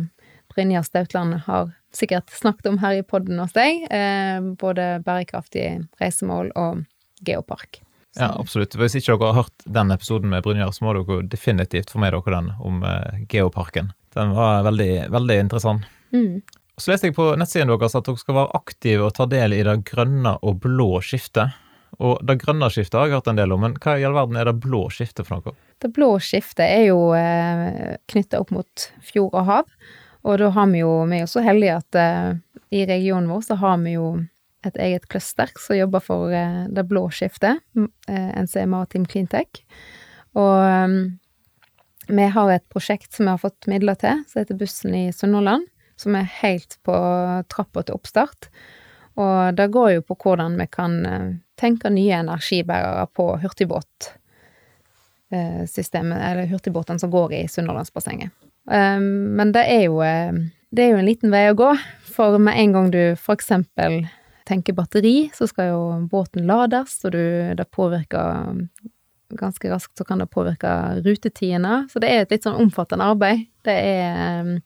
Brynjar 0.52 0.84
Stautland 0.84 1.38
har 1.46 1.70
sikkert 1.96 2.28
snakket 2.36 2.66
om 2.68 2.78
her 2.82 2.98
i 3.00 3.06
podden 3.08 3.38
hos 3.40 3.54
deg, 3.56 3.86
eh, 3.90 4.40
både 4.60 5.00
bærekraftige 5.04 5.86
reisemål 6.00 6.50
og 6.56 6.84
geopark. 7.24 7.80
Så- 8.12 8.20
Ja, 8.20 8.28
absolutt. 8.38 8.74
Hvis 8.76 8.94
ikke 8.94 9.16
dere 9.18 9.32
har 9.32 9.42
hørt 9.42 9.58
den 9.64 9.90
episoden 9.90 10.28
med 10.28 10.42
Brynjar, 10.44 10.68
så 10.72 10.82
må 10.84 10.92
dere 10.92 11.22
definitivt 11.26 11.90
få 11.90 11.98
med 11.98 12.12
dere 12.12 12.30
den 12.36 12.50
om 12.60 12.82
eh, 12.84 13.24
Geoparken. 13.28 13.92
Den 14.14 14.34
var 14.34 14.62
veldig, 14.64 15.08
veldig 15.10 15.38
interessant. 15.40 15.82
Mm. 16.12 16.42
Så 16.80 16.92
leste 16.92 17.10
jeg 17.10 17.16
på 17.16 17.32
nettsiden 17.36 17.68
deres 17.68 17.96
at 17.98 18.06
dere 18.08 18.20
skal 18.20 18.38
være 18.38 18.56
aktive 18.56 19.08
og 19.08 19.16
ta 19.16 19.26
del 19.28 19.54
i 19.56 19.64
det 19.66 19.82
grønne 19.88 20.38
og 20.40 20.62
blå 20.64 21.02
skiftet. 21.04 21.58
Og 22.00 22.22
det 22.24 22.38
grønne 22.40 22.70
skiftet 22.72 22.96
har 22.96 23.10
jeg 23.10 23.18
hørt 23.18 23.28
en 23.28 23.38
del 23.38 23.52
om, 23.52 23.60
men 23.66 23.74
hva 23.82 23.98
i 24.00 24.06
all 24.08 24.16
verden 24.16 24.38
er 24.40 24.48
det 24.48 24.56
blå 24.64 24.86
skiftet 24.90 25.28
for 25.28 25.38
noe? 25.38 25.54
Det 25.82 25.92
blå 25.92 26.14
skiftet 26.22 26.64
er 26.64 26.86
jo 26.88 27.12
eh, 27.18 27.98
knytta 28.08 28.40
opp 28.40 28.52
mot 28.54 28.86
fjord 29.04 29.36
og 29.36 29.48
hav, 29.50 29.68
og 30.22 30.38
da 30.40 30.48
har 30.54 30.68
vi 30.70 30.80
jo 30.80 30.92
Vi 31.10 31.18
er 31.18 31.24
jo 31.24 31.30
så 31.30 31.42
heldige 31.44 31.80
at 31.82 31.98
eh, 31.98 32.28
i 32.72 32.86
regionen 32.88 33.28
vår 33.28 33.42
så 33.50 33.58
har 33.60 33.76
vi 33.82 33.96
jo 33.98 34.14
et 34.66 34.78
eget 34.78 35.08
cluster 35.10 35.50
som 35.58 35.76
jobber 35.76 36.00
for 36.04 36.32
eh, 36.32 36.62
det 36.72 36.86
blå 36.88 37.08
skiftet, 37.12 37.60
eh, 38.08 38.30
NC 38.42 38.64
Maritim 38.70 39.04
Cleantech. 39.06 39.64
Og 40.38 40.62
eh, 40.64 40.96
vi 42.12 42.28
har 42.34 42.50
et 42.50 42.64
prosjekt 42.72 43.12
som 43.12 43.26
vi 43.26 43.34
har 43.34 43.42
fått 43.42 43.68
midler 43.70 43.98
til, 44.00 44.22
som 44.30 44.42
heter 44.42 44.58
Bussen 44.58 44.94
i 44.96 45.04
Sunnhordland, 45.14 45.68
som 46.02 46.16
er 46.18 46.30
helt 46.42 46.78
på 46.86 46.94
trappa 47.52 47.84
til 47.86 47.98
oppstart. 47.98 48.50
Og 49.20 49.56
det 49.56 49.68
går 49.74 49.90
jo 49.96 50.04
på 50.08 50.16
hvordan 50.24 50.56
vi 50.60 50.66
kan 50.72 50.98
eh, 51.06 51.28
tenke 51.60 51.90
nye 51.92 52.22
energibærere 52.22 53.04
på 53.12 53.28
hurtigbåt 53.42 54.12
eh, 55.32 55.62
eller 55.64 56.48
hurtigbåtene 56.48 57.02
som 57.02 57.12
går 57.12 57.36
i 57.36 57.44
Sunnhordlandsbassenget. 57.48 58.32
Um, 58.62 59.34
men 59.36 59.50
det 59.52 59.64
er 59.66 59.84
jo 59.88 60.00
eh, 60.06 60.32
det 60.72 60.84
er 60.84 60.94
jo 60.94 61.02
en 61.02 61.08
liten 61.08 61.32
vei 61.34 61.44
å 61.50 61.56
gå, 61.58 61.68
for 62.14 62.38
med 62.40 62.56
en 62.56 62.72
gang 62.72 62.90
du 62.94 63.00
for 63.20 63.36
eksempel 63.36 64.06
tenker 64.48 64.72
batteri, 64.72 65.28
så 65.36 65.44
skal 65.50 65.68
jo 65.68 65.82
båten 66.08 66.46
lades, 66.48 66.94
og 67.04 67.12
du, 67.12 67.24
det 67.58 67.68
påvirker 67.74 68.56
ganske 69.36 69.68
raskt 69.70 69.98
så 69.98 70.04
kan 70.04 70.20
det 70.20 70.30
påvirke 70.32 70.70
rutetidene, 71.04 71.86
så 71.92 72.00
det 72.02 72.10
er 72.10 72.24
et 72.24 72.32
litt 72.34 72.46
sånn 72.46 72.58
omfattende 72.60 73.06
arbeid. 73.12 73.46
Det 73.64 73.74
er 73.76 74.40
um, 74.44 74.56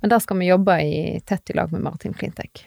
Men 0.00 0.12
der 0.12 0.22
skal 0.24 0.38
vi 0.40 0.48
jobbe 0.48 0.76
i 0.82 1.20
tett 1.26 1.50
i 1.50 1.56
lag 1.58 1.72
med 1.72 1.84
Maritim 1.84 2.14
Cleantech. 2.16 2.66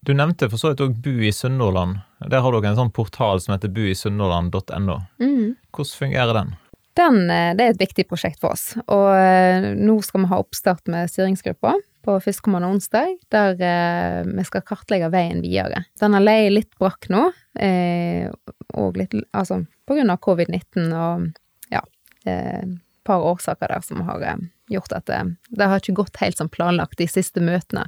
Du 0.00 0.14
nevnte 0.16 0.48
for 0.48 0.56
så 0.56 0.72
vidt 0.72 0.80
òg 0.80 0.96
Bu 1.04 1.12
i 1.28 1.32
Sunnhordland. 1.32 2.00
Der 2.32 2.40
har 2.40 2.56
dere 2.56 2.72
en 2.72 2.78
sånn 2.78 2.92
portal 2.96 3.40
som 3.44 3.52
heter 3.52 3.72
buisunnhordland.no. 3.76 4.96
Mm. 5.20 5.56
Hvordan 5.76 5.96
fungerer 5.98 6.36
den? 6.38 6.54
Den, 6.96 7.20
eh, 7.30 7.52
det 7.56 7.66
er 7.66 7.74
et 7.74 7.82
viktig 7.84 8.06
prosjekt 8.08 8.40
for 8.42 8.56
oss, 8.56 8.72
og 8.90 9.12
eh, 9.14 9.70
nå 9.78 10.00
skal 10.02 10.24
vi 10.24 10.30
ha 10.32 10.40
oppstart 10.42 10.88
med 10.90 11.12
styringsgruppa 11.12 11.76
på 12.04 12.16
førstkommende 12.24 12.70
onsdag, 12.72 13.14
der 13.32 13.60
eh, 13.60 14.22
vi 14.26 14.44
skal 14.48 14.64
kartlegge 14.66 15.10
veien 15.12 15.42
videre. 15.44 15.84
Den 16.00 16.16
har 16.16 16.24
leid 16.24 16.54
litt 16.56 16.72
brakk 16.80 17.10
nå, 17.12 17.26
eh, 17.60 18.32
og 18.74 18.98
litt 18.98 19.14
altså 19.30 19.62
på 19.86 19.98
grunn 19.98 20.12
av 20.12 20.20
covid-19 20.24 20.90
og 20.96 21.28
ja, 21.72 21.84
eh, 22.24 22.64
et 22.64 23.06
par 23.06 23.24
årsaker 23.30 23.72
der 23.72 23.84
som 23.84 24.02
har 24.08 24.24
gjort 24.70 24.94
at 24.96 25.06
det, 25.10 25.20
det 25.50 25.68
har 25.70 25.82
ikke 25.82 25.98
gått 26.02 26.20
helt 26.22 26.40
som 26.40 26.50
planlagt 26.52 26.98
de 27.00 27.08
siste 27.10 27.42
møtene. 27.44 27.86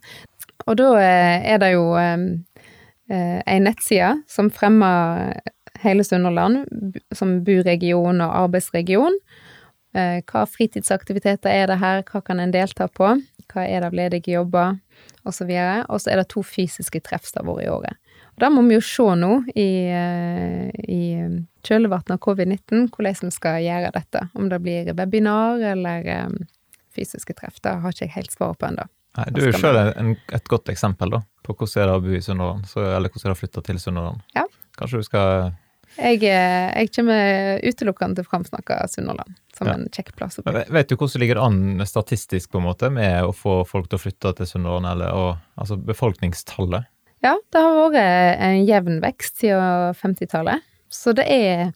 Og 0.66 0.78
da 0.78 0.92
eh, 1.00 1.48
er 1.54 1.62
det 1.62 1.72
jo 1.74 1.88
eh, 1.98 2.28
eh, 3.10 3.40
ei 3.46 3.58
nettside 3.62 4.14
som 4.30 4.50
fremmer 4.54 5.40
hele 5.82 6.04
Sunnhordland 6.06 6.66
som 7.16 7.40
buregion 7.46 8.22
og 8.22 8.36
arbeidsregion. 8.44 9.18
Eh, 9.96 10.20
hva 10.28 10.46
fritidsaktiviteter 10.48 11.52
er 11.52 11.68
det 11.68 11.80
her, 11.82 12.04
hva 12.08 12.22
kan 12.24 12.40
en 12.40 12.54
delta 12.54 12.88
på, 12.88 13.16
hva 13.52 13.66
er 13.66 13.82
det 13.82 13.90
av 13.90 13.96
ledige 13.96 14.36
jobber, 14.36 14.78
osv. 15.28 15.50
Og 15.88 16.00
så 16.00 16.12
er 16.12 16.22
det 16.22 16.30
to 16.32 16.42
fysiske 16.46 17.02
treffstaver 17.04 17.62
i 17.64 17.68
året. 17.70 17.98
Og 18.32 18.40
Da 18.40 18.48
må 18.50 18.62
vi 18.64 18.78
jo 18.78 18.84
se 18.84 19.04
nå 19.18 19.32
i, 19.54 19.70
eh, 19.92 20.70
i 20.88 21.02
kjølvannet 21.66 22.14
av 22.14 22.18
covid-19 22.24 22.88
hvordan 22.88 23.28
vi 23.28 23.30
skal 23.34 23.60
gjøre 23.60 23.92
dette. 23.92 24.28
Om 24.34 24.48
det 24.48 24.60
blir 24.62 24.92
webinar 24.94 25.60
eller 25.60 26.06
eh, 26.06 26.28
fysiske 26.94 27.34
treff. 27.38 27.60
Det 27.64 27.72
har 27.82 27.94
ikke 27.94 28.06
jeg 28.06 28.14
helt 28.16 28.34
svar 28.34 28.54
på 28.58 28.68
ennå. 28.70 28.86
Du 29.34 29.42
er 29.42 29.50
jo 29.50 29.58
sjøl 29.60 29.76
et 30.32 30.46
godt 30.48 30.70
eksempel 30.72 31.10
da, 31.12 31.18
på 31.44 31.52
hvordan 31.52 31.82
er 31.82 31.90
det 31.90 31.96
å 31.98 32.04
bo 32.04 32.14
i 32.16 32.22
Sunnhordland, 32.24 32.70
eller 32.80 33.12
hvordan 33.12 33.26
er 33.26 33.34
det 33.34 33.36
å 33.36 33.40
flytte 33.42 33.62
til 33.66 33.80
Sunnhordland. 33.82 34.22
Ja. 34.38 34.46
Kanskje 34.78 35.02
du 35.02 35.04
skal 35.04 35.52
Jeg, 35.98 36.22
eh, 36.24 36.70
jeg 36.80 36.88
kommer 36.96 37.60
utelukkende 37.60 38.16
til 38.16 38.24
å 38.24 38.30
framsnakke 38.30 38.78
Sunnhordland 38.88 39.34
som 39.52 39.68
Ja. 39.68 39.74
en 39.74 39.90
kjekk 39.92 40.14
plass. 40.16 40.38
Vet 40.40 40.88
du 40.88 40.96
hvordan 40.96 41.12
det 41.12 41.20
ligger 41.20 41.42
an 41.44 41.84
statistisk 41.84 42.50
på 42.50 42.62
en 42.62 42.64
måte 42.64 42.88
med 42.90 43.22
å 43.24 43.34
få 43.36 43.66
folk 43.68 43.90
til 43.90 43.98
å 43.98 44.02
flytte 44.06 44.32
til 44.38 44.46
Sunnhordland, 44.46 44.88
eller 44.94 45.12
og, 45.12 45.36
altså 45.58 45.76
befolkningstallet? 45.76 46.86
Ja, 47.22 47.36
det 47.52 47.60
har 47.60 47.90
vært 47.92 48.40
en 48.40 48.64
jevn 48.66 49.00
vekst 49.04 49.36
siden 49.44 49.92
50-tallet. 49.94 50.64
Så 50.88 51.12
det 51.14 51.24
er, 51.28 51.72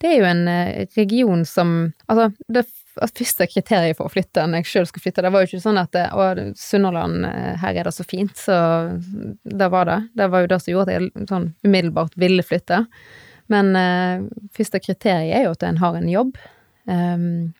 det 0.00 0.10
er 0.12 0.18
jo 0.20 0.24
en 0.28 0.46
eh, 0.48 0.86
region 0.96 1.44
som 1.48 1.94
Altså, 2.08 2.30
det 2.48 2.66
at 3.02 3.18
første 3.18 3.46
kriteriet 3.50 3.98
for 3.98 4.06
å 4.06 4.12
flytte 4.12 4.44
når 4.46 4.62
jeg 4.62 4.70
sjøl 4.70 4.86
skulle 4.90 5.06
flytte, 5.06 5.24
det 5.26 5.32
var 5.34 5.42
jo 5.42 5.50
ikke 5.50 5.64
sånn 5.64 5.80
at 5.80 5.92
det, 5.96 6.04
å, 6.14 6.28
Sunnhordland, 6.58 7.26
eh, 7.28 7.52
her 7.62 7.80
er 7.80 7.88
det 7.88 7.94
så 7.96 8.06
fint, 8.06 8.34
så 8.38 8.56
det 9.42 9.68
var 9.72 9.90
det. 9.90 9.98
Det 10.14 10.30
var 10.30 10.44
jo 10.44 10.50
det 10.52 10.60
som 10.62 10.72
gjorde 10.74 10.86
at 10.86 10.94
jeg 10.94 11.28
sånn 11.30 11.50
umiddelbart 11.66 12.16
ville 12.20 12.46
flytte. 12.46 12.84
Men 13.52 13.74
eh, 13.76 14.24
første 14.56 14.80
kriteriet 14.80 15.36
er 15.40 15.46
jo 15.48 15.54
at 15.56 15.66
en 15.66 15.82
har 15.82 15.98
en 15.98 16.08
jobb. 16.08 16.38
Um, 16.84 17.54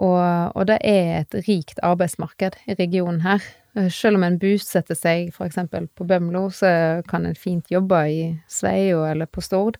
og, 0.00 0.52
og 0.56 0.66
det 0.70 0.78
er 0.86 1.20
et 1.20 1.34
rikt 1.44 1.80
arbeidsmarked 1.84 2.56
i 2.70 2.76
regionen 2.78 3.20
her. 3.24 3.44
Eh, 3.76 3.90
Selv 3.92 4.18
om 4.18 4.24
en 4.24 4.38
bosetter 4.40 4.98
seg 4.98 5.34
eksempel 5.44 5.90
på 5.94 6.06
Bømlo, 6.08 6.48
så 6.54 7.02
kan 7.10 7.26
en 7.26 7.36
fint 7.38 7.68
jobbe 7.70 8.00
i 8.08 8.22
Sveio 8.48 9.04
eller 9.06 9.28
på 9.30 9.44
Stord. 9.44 9.76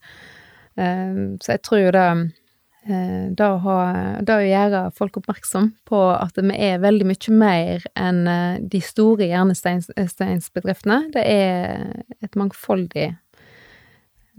Um, 0.77 1.39
Så 1.41 1.57
jeg 1.57 1.63
tror 1.67 1.81
jo 1.81 1.95
det 1.97 2.07
eh, 2.07 2.27
det 2.87 3.45
å, 3.45 3.59
ha, 3.61 3.79
det 4.25 4.35
å 4.35 4.45
gjøre 4.47 4.79
folk 4.97 5.19
oppmerksom 5.21 5.67
på 5.89 5.99
at 6.17 6.39
vi 6.41 6.55
er 6.57 6.79
veldig 6.81 7.07
mye 7.11 7.35
mer 7.37 7.85
enn 7.95 8.23
eh, 8.27 8.59
de 8.73 8.81
store 8.81 9.29
hjernesteinsbedriftene. 9.29 11.11
Det 11.13 11.25
er 11.27 12.05
et 12.25 12.35
mangfoldig 12.41 13.11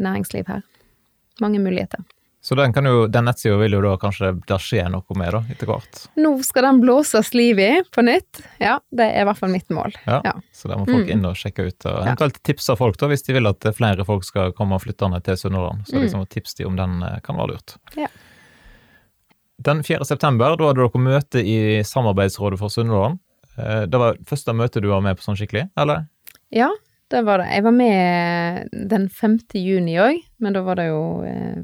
næringsliv 0.01 0.47
her. 0.49 0.63
Mange 1.41 1.59
muligheter. 1.61 2.01
Så 2.43 2.55
den, 2.57 2.73
kan 2.73 2.87
jo, 2.89 3.03
den 3.05 3.27
nettsida 3.29 3.53
vil 3.61 3.75
jo 3.75 3.83
da 3.85 3.91
kanskje 4.01 4.31
det 4.49 4.55
skje 4.65 4.81
noe 4.89 5.13
med, 5.19 5.29
da, 5.35 5.43
etter 5.53 5.69
hvert? 5.69 5.99
Nå 6.17 6.31
skal 6.41 6.65
den 6.65 6.79
blåses 6.81 7.29
liv 7.37 7.59
i 7.61 7.67
på 7.93 8.01
nytt. 8.01 8.39
Ja, 8.57 8.79
det 8.89 9.05
er 9.11 9.21
i 9.21 9.27
hvert 9.29 9.37
fall 9.37 9.53
mitt 9.53 9.69
mål. 9.69 9.93
Ja, 10.07 10.23
Ja. 10.25 10.33
Så 10.51 10.67
der 10.71 10.81
må 10.81 10.87
folk 10.89 11.05
Mm. 11.05 11.11
inn 11.19 11.25
og 11.29 11.35
sjekke 11.37 11.67
ut, 11.69 11.85
og 11.85 12.01
eventuelt 12.01 12.41
tipse 12.41 12.73
folk 12.75 12.97
da, 12.97 13.07
hvis 13.13 13.21
de 13.27 13.33
vil 13.37 13.45
at 13.45 13.61
flere 13.77 14.03
folk 14.09 14.23
skal 14.25 14.51
komme 14.57 14.79
flyttende 14.81 15.21
til 15.23 15.37
Sunnhordland. 15.37 15.85
Så 15.85 15.93
Mm. 15.97 16.01
liksom 16.01 16.25
tips 16.29 16.55
de 16.57 16.65
om 16.65 16.75
den 16.75 17.03
eh, 17.03 17.19
kan 17.21 17.37
være 17.37 17.47
lurt. 17.53 17.77
Ja. 17.95 18.07
Den 19.65 19.83
4. 19.83 20.05
september, 20.07 20.55
da 20.57 20.69
hadde 20.71 20.81
dere 20.81 21.01
møte 21.03 21.41
i 21.45 21.57
Samarbeidsrådet 21.85 22.59
for 22.61 22.73
Sunnhordland. 22.73 23.19
Eh, 23.57 23.83
Det 23.91 23.99
var 23.99 24.17
første 24.27 24.53
møte 24.57 24.81
du 24.81 24.87
var 24.89 25.01
med 25.05 25.17
på 25.19 25.25
sånn 25.27 25.37
skikkelig, 25.39 25.67
eller? 25.77 26.05
Ja, 26.51 26.69
det 27.11 27.23
var 27.27 27.41
det. 27.43 27.49
Jeg 27.51 27.63
var 27.67 27.75
med 27.75 28.69
den 28.89 29.09
5. 29.09 29.37
juni 29.59 29.97
òg, 29.99 30.21
men 30.39 30.53
da 30.55 30.61
var 30.65 30.75
det 30.79 30.87
jo 30.89 31.01
eh, 31.27 31.61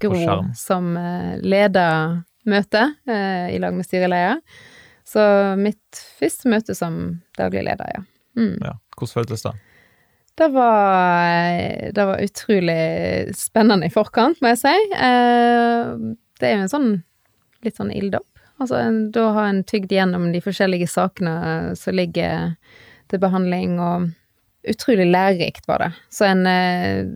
Gro 0.00 0.14
som 0.56 0.94
eh, 0.96 1.34
leda 1.44 2.22
møtet 2.48 2.94
eh, 3.08 3.50
i 3.54 3.58
lag 3.60 3.74
med 3.76 3.84
styreleder. 3.84 4.40
Så 5.04 5.20
mitt 5.60 6.00
første 6.18 6.48
møte 6.48 6.74
som 6.74 7.20
daglig 7.36 7.64
leder, 7.66 7.90
ja. 7.98 8.02
Mm. 8.38 8.56
Ja. 8.64 8.72
Hvordan 8.96 9.12
føltes 9.20 9.42
det? 9.44 9.52
Det 10.34 10.48
var, 10.50 11.58
det 11.94 12.06
var 12.08 12.22
utrolig 12.24 13.34
spennende 13.38 13.86
i 13.86 13.92
forkant, 13.94 14.40
må 14.42 14.54
jeg 14.54 14.62
si. 14.64 14.74
Eh, 14.96 15.92
Det 16.40 16.48
er 16.48 16.56
jo 16.56 16.62
en 16.64 16.72
sånn 16.72 16.88
litt 17.64 17.80
sånn 17.80 17.92
ilddåp. 17.94 18.28
Altså, 18.62 18.80
da 19.10 19.28
har 19.34 19.50
en 19.50 19.64
tygd 19.66 19.92
gjennom 19.92 20.28
de 20.32 20.40
forskjellige 20.44 20.88
sakene 20.90 21.36
som 21.78 21.96
ligger 21.96 22.54
til 23.10 23.22
behandling, 23.22 23.78
og 23.82 24.10
utrolig 24.70 25.08
lærerikt 25.10 25.66
var 25.68 25.82
det. 25.84 25.92
Så 26.10 26.28
en 26.30 26.46
eh, 26.50 27.06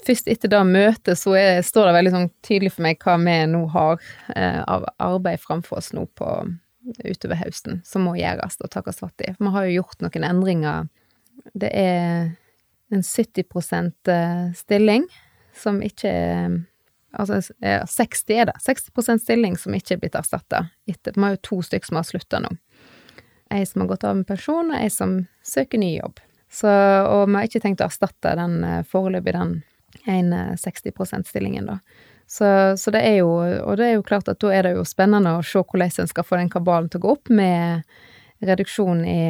Først 0.00 0.30
etter 0.32 0.48
det 0.48 0.60
møtet 0.64 1.18
så 1.20 1.34
er, 1.36 1.58
står 1.60 1.90
det 1.90 1.96
veldig 1.98 2.12
sånn 2.14 2.30
tydelig 2.46 2.70
for 2.72 2.86
meg 2.86 3.02
hva 3.04 3.18
vi 3.20 3.34
nå 3.52 3.58
har 3.74 3.98
eh, 4.32 4.62
av 4.64 4.86
arbeid 4.96 5.42
framfor 5.42 5.76
oss 5.76 5.90
nå 5.92 6.06
på 6.16 6.28
utover 7.04 7.36
høsten, 7.36 7.82
som 7.84 8.06
må 8.08 8.14
gjøres 8.16 8.56
og 8.64 8.70
takkes 8.72 9.02
fatt 9.02 9.26
i. 9.26 9.34
Vi 9.36 9.52
har 9.52 9.66
jo 9.66 9.82
gjort 9.82 10.00
noen 10.00 10.24
endringer. 10.24 10.88
Det 11.52 11.68
er 11.76 12.30
en 12.90 13.04
70 13.04 13.44
eh, 14.08 14.46
stilling 14.56 15.04
som 15.60 15.82
ikke 15.84 16.08
er 16.08 16.58
Altså 17.12 17.40
eh, 17.62 17.82
60 17.86 18.34
er 18.36 18.50
det. 18.50 18.56
60 18.62 19.22
stilling 19.24 19.56
som 19.58 19.74
ikke 19.74 19.96
er 19.96 20.02
blitt 20.04 20.18
erstatta. 20.18 20.66
Vi 20.86 20.94
har 21.16 21.36
jo 21.36 21.42
to 21.42 21.62
stykker 21.66 21.90
som 21.90 22.00
har 22.00 22.06
slutta 22.08 22.42
nå. 22.42 22.52
Ei 23.50 23.64
som 23.66 23.82
har 23.82 23.90
gått 23.90 24.04
av 24.06 24.20
med 24.20 24.28
pensjon, 24.28 24.70
og 24.70 24.78
ei 24.78 24.90
som 24.94 25.24
søker 25.42 25.80
ny 25.82 25.96
jobb. 25.96 26.20
Så, 26.50 26.70
og 26.70 27.28
vi 27.28 27.38
har 27.38 27.48
ikke 27.48 27.62
tenkt 27.62 27.82
å 27.82 27.88
erstatte 27.90 28.36
den 28.38 28.62
eh, 28.66 28.84
foreløpig 28.86 29.34
den 29.34 29.58
ene 30.06 30.54
60 30.58 30.94
%-stillingen, 30.94 31.66
da. 31.66 31.80
Så, 32.30 32.46
så 32.78 32.92
det 32.94 33.00
er 33.02 33.16
jo 33.24 33.30
Og 33.42 33.72
det 33.74 33.88
er 33.88 33.96
jo 33.96 34.04
klart 34.06 34.28
at 34.30 34.38
da 34.38 34.52
er 34.54 34.62
det 34.62 34.76
jo 34.76 34.84
spennende 34.86 35.32
å 35.34 35.42
se 35.42 35.58
hvordan 35.58 35.90
en 35.98 36.10
skal 36.10 36.26
få 36.26 36.38
den 36.38 36.52
kabalen 36.52 36.86
til 36.86 37.00
å 37.00 37.08
gå 37.08 37.14
opp 37.16 37.32
med 37.34 37.82
reduksjon 38.46 39.02
i, 39.04 39.22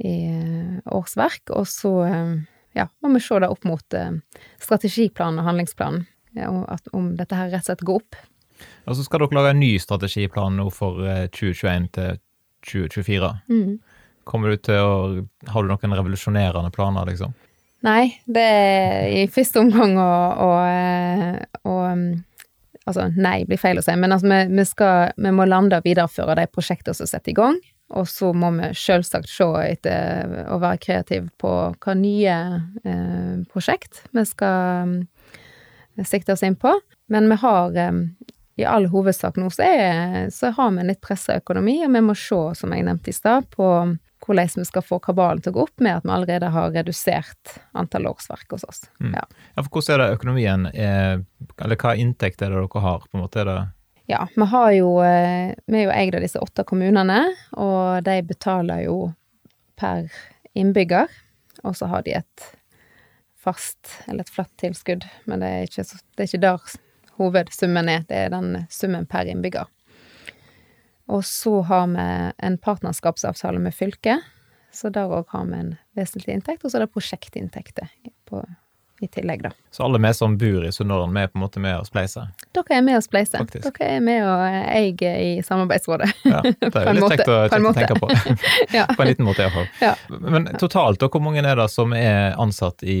i 0.00 0.14
eh, 0.30 0.78
årsverk, 0.88 1.52
og 1.54 1.68
så 1.68 1.92
eh, 2.06 2.32
ja, 2.80 2.88
må 3.02 3.12
vi 3.14 3.20
se 3.22 3.38
det 3.42 3.50
opp 3.52 3.66
mot 3.68 3.94
eh, 3.94 4.16
strategiplanen 4.62 5.42
og 5.42 5.50
handlingsplanen, 5.50 6.06
at, 6.38 6.90
om 6.96 7.14
dette 7.18 7.36
her 7.36 7.50
rett 7.50 7.64
og 7.64 7.70
slett 7.70 7.86
går 7.86 8.02
opp. 8.02 8.18
Og 8.86 8.96
så 8.96 9.04
skal 9.06 9.24
dere 9.24 9.38
lage 9.38 9.54
en 9.54 9.62
ny 9.62 9.74
strategiplan 9.80 10.58
nå 10.60 10.68
for 10.74 11.04
eh, 11.06 11.26
2021 11.32 11.88
til 11.96 12.18
2024. 12.68 13.30
Mm. 13.50 13.78
Kommer 14.28 14.52
du 14.52 14.60
til 14.62 14.80
å 14.80 14.96
Har 15.50 15.64
du 15.64 15.70
noen 15.70 15.96
revolusjonerende 15.96 16.72
planer, 16.74 17.08
liksom? 17.08 17.32
Nei, 17.86 18.20
det 18.28 18.44
er 18.44 19.06
i 19.22 19.28
første 19.32 19.62
omgang 19.62 19.96
å, 19.96 20.10
å, 20.44 20.50
eh, 20.68 21.38
å 21.64 21.78
um, 21.88 22.10
Altså, 22.88 23.04
nei 23.12 23.44
blir 23.46 23.60
feil 23.60 23.78
å 23.78 23.82
si, 23.84 23.92
men 23.94 24.10
altså, 24.10 24.26
vi, 24.26 24.56
vi, 24.56 24.64
skal, 24.66 25.12
vi 25.20 25.30
må 25.36 25.44
lande 25.46 25.78
og 25.78 25.84
videreføre 25.86 26.34
de 26.40 26.46
prosjektene 26.50 26.96
som 26.96 27.04
er 27.04 27.10
satt 27.12 27.28
i 27.30 27.34
gang. 27.36 27.58
Og 27.94 28.06
så 28.08 28.30
må 28.34 28.48
vi 28.56 28.70
selvsagt 28.74 29.28
se 29.30 29.46
etter 29.60 30.32
og 30.46 30.62
være 30.62 30.80
kreative 30.82 31.28
på 31.38 31.52
hva 31.76 31.94
nye 31.98 32.36
eh, 32.82 33.36
prosjekt 33.52 34.00
vi 34.16 34.24
skal 34.26 34.96
um, 36.00 36.08
sikte 36.08 36.34
oss 36.34 36.44
inn 36.46 36.58
på. 36.58 36.72
Men 37.12 37.28
vi 37.30 37.38
har 37.42 37.76
um, 37.88 38.04
i 38.60 38.64
all 38.64 38.86
hovedsak 38.92 39.38
nå 39.40 39.48
så, 39.50 39.64
er, 39.64 40.30
så 40.34 40.52
har 40.56 40.70
vi 40.74 40.82
en 40.82 40.92
litt 40.92 41.00
pressa 41.04 41.38
økonomi, 41.40 41.80
og 41.86 41.94
vi 41.94 42.04
må 42.04 42.16
se, 42.18 42.40
som 42.58 42.74
jeg 42.74 42.86
nevnte 42.86 43.12
i 43.12 43.16
stad, 43.16 43.48
på 43.54 43.68
hvordan 44.26 44.48
vi 44.60 44.64
skal 44.68 44.84
få 44.84 44.98
kabalen 45.00 45.40
til 45.40 45.54
å 45.54 45.56
gå 45.56 45.62
opp 45.64 45.80
med 45.80 45.96
at 45.96 46.04
vi 46.04 46.12
allerede 46.12 46.50
har 46.52 46.72
redusert 46.74 47.54
antall 47.72 48.10
årsverk 48.10 48.52
hos 48.52 48.66
oss. 48.68 48.82
Mm. 49.00 49.14
Ja. 49.16 49.24
Ja, 49.54 49.62
for 49.62 49.70
hvordan 49.78 49.94
er 49.94 50.02
det 50.02 50.18
økonomien 50.18 50.66
er, 50.74 51.22
Eller 51.60 51.80
hva 51.80 51.94
inntekt 51.96 52.42
er 52.42 52.52
det 52.52 52.60
dere 52.60 52.82
har, 52.84 53.06
på 53.06 53.16
en 53.16 53.24
måte? 53.24 53.40
Er 53.40 53.48
det 53.48 53.60
ja, 54.10 54.24
vi 54.34 54.46
har 54.52 54.70
jo 54.74 54.88
eh, 55.06 55.54
Vi 55.70 55.78
er 55.78 55.84
jo 55.86 55.94
eid 55.94 56.16
av 56.18 56.24
disse 56.24 56.40
åtte 56.42 56.64
kommunene, 56.66 57.20
og 57.54 58.02
de 58.02 58.16
betaler 58.26 58.84
jo 58.88 59.12
per 59.78 60.08
innbygger. 60.58 61.06
Og 61.62 61.76
så 61.78 61.86
har 61.92 62.02
de 62.02 62.16
et 62.18 62.46
fast, 63.40 63.78
eller 64.06 64.24
et 64.24 64.32
flatt 64.32 64.52
tilskudd, 64.60 65.06
men 65.30 65.42
det 65.42 65.50
er 65.50 65.68
ikke, 65.68 65.84
det 65.88 66.24
er 66.24 66.28
ikke 66.28 66.42
der 66.44 66.72
hovedsummen 67.20 67.88
er. 67.92 68.04
Det 68.08 68.16
er 68.16 68.32
den 68.32 68.64
summen 68.72 69.06
per 69.08 69.28
innbygger. 69.28 69.68
Og 71.10 71.24
så 71.26 71.56
har 71.66 71.88
vi 71.90 72.06
en 72.46 72.58
partnerskapsavtale 72.62 73.58
med 73.62 73.74
fylket, 73.74 74.22
så 74.72 74.92
der 74.94 75.10
òg 75.10 75.32
har 75.34 75.48
vi 75.48 75.58
en 75.58 75.72
vesentlig 75.98 76.36
inntekt. 76.36 76.64
Og 76.64 76.70
så 76.70 76.78
er 76.78 76.86
det 76.86 76.94
prosjektinntekter 76.94 77.90
på, 78.30 78.44
i 79.00 79.08
tillegg, 79.08 79.42
da. 79.42 79.50
Så 79.70 79.84
alle 79.84 79.98
vi 79.98 80.10
som 80.14 80.36
bor 80.38 80.64
i 80.66 80.72
Sunnhordland, 80.72 81.14
vi 81.16 81.22
er 81.22 81.30
på 81.30 81.38
en 81.38 81.44
måte 81.44 81.60
med 81.62 81.78
og 81.80 81.86
spleiser? 81.88 82.28
Dere 82.56 82.76
er 82.76 82.82
med 82.84 82.98
og 82.98 83.04
spleiser. 83.04 83.40
Faktisk. 83.40 83.64
Dere 83.78 83.94
er 83.96 84.02
med 84.04 84.26
og 84.28 84.42
eier 84.74 85.22
i 85.24 85.30
Samarbeidsrådet. 85.46 86.10
Ja, 86.28 86.42
det 86.60 86.68
er 86.68 86.90
jo 86.90 86.96
litt 86.98 87.14
kjekt 87.14 87.30
å, 87.32 87.38
å 87.70 87.72
tenke 87.76 87.96
på. 88.00 88.10
Ja. 88.76 88.84
på 88.92 89.02
en 89.02 89.08
liten 89.08 89.26
måte, 89.26 89.46
iallfall. 89.46 89.70
Ja. 89.80 89.94
Men 90.20 90.50
totalt, 90.60 91.02
og 91.02 91.16
hvor 91.16 91.24
mange 91.24 91.40
er 91.42 91.56
det 91.58 91.68
som 91.72 91.94
er 91.96 92.36
ansatt 92.40 92.84
i, 92.84 93.00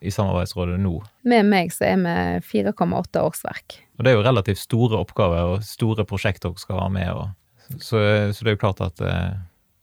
i 0.00 0.14
Samarbeidsrådet 0.14 0.78
nå? 0.80 0.94
Med 1.28 1.50
meg 1.50 1.74
så 1.74 1.90
er 1.90 2.00
vi 2.02 2.16
4,8 2.64 3.22
årsverk. 3.22 3.78
Og 3.98 4.06
det 4.06 4.12
er 4.12 4.18
jo 4.18 4.24
relativt 4.24 4.62
store 4.62 5.00
oppgaver 5.02 5.54
og 5.56 5.66
store 5.66 6.06
prosjekter 6.08 6.52
dere 6.52 6.64
skal 6.64 6.80
ha 6.84 6.88
med. 6.94 7.12
Og, 7.12 7.76
så, 7.76 8.00
så 8.32 8.44
det 8.46 8.54
er 8.54 8.56
jo 8.56 8.62
klart 8.64 8.82
at 8.84 9.02
eh, 9.04 9.36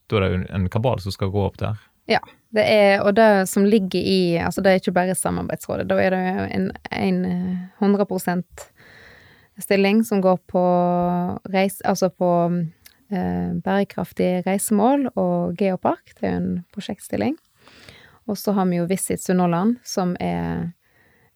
da 0.10 0.20
er 0.20 0.26
det 0.26 0.50
en 0.56 0.70
kabal 0.74 1.02
som 1.04 1.14
skal 1.14 1.32
gå 1.34 1.46
opp 1.46 1.60
der. 1.62 1.78
Ja. 2.10 2.22
Det 2.56 2.63
er, 2.63 3.02
og 3.04 3.15
det 3.18 3.48
som 3.52 3.65
ligger 3.68 4.00
i 4.00 4.38
Altså 4.39 4.63
det 4.63 4.72
er 4.72 4.80
ikke 4.80 4.96
bare 4.96 5.15
Samarbeidsrådet. 5.15 5.89
Da 5.89 5.98
er 6.00 6.15
det 6.15 6.22
en, 6.56 6.70
en 6.91 7.26
eh, 7.26 7.84
100 7.84 8.44
stilling 9.60 10.04
som 10.04 10.22
går 10.22 10.39
på 10.48 10.63
reis... 11.52 11.82
Altså 11.86 12.10
på 12.10 12.30
eh, 13.12 13.52
bærekraftig 13.63 14.46
reisemål 14.48 15.10
og 15.15 15.56
geopark. 15.60 16.15
Det 16.15 16.30
er 16.30 16.34
jo 16.34 16.41
en 16.44 16.63
prosjektstilling. 16.74 17.36
Og 18.26 18.38
så 18.38 18.56
har 18.58 18.65
vi 18.72 18.80
jo 18.80 18.88
Visit 18.89 19.22
Sunnhordland, 19.22 19.78
som 19.86 20.15
er 20.20 20.72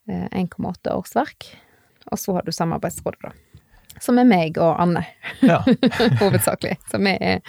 eh, 0.09 0.27
1,8 0.31 0.95
årsverk. 0.95 1.51
Og 2.09 2.19
så 2.19 2.39
har 2.39 2.47
du 2.47 2.51
Samarbeidsrådet, 2.55 3.21
da. 3.27 3.35
Som 3.99 4.19
er 4.21 4.27
meg 4.27 4.57
og 4.57 4.79
Anne, 4.79 5.03
Ja, 5.43 5.59
hovedsakelig. 6.23 6.77
Så 6.87 7.01
vi 7.03 7.17
er 7.19 7.41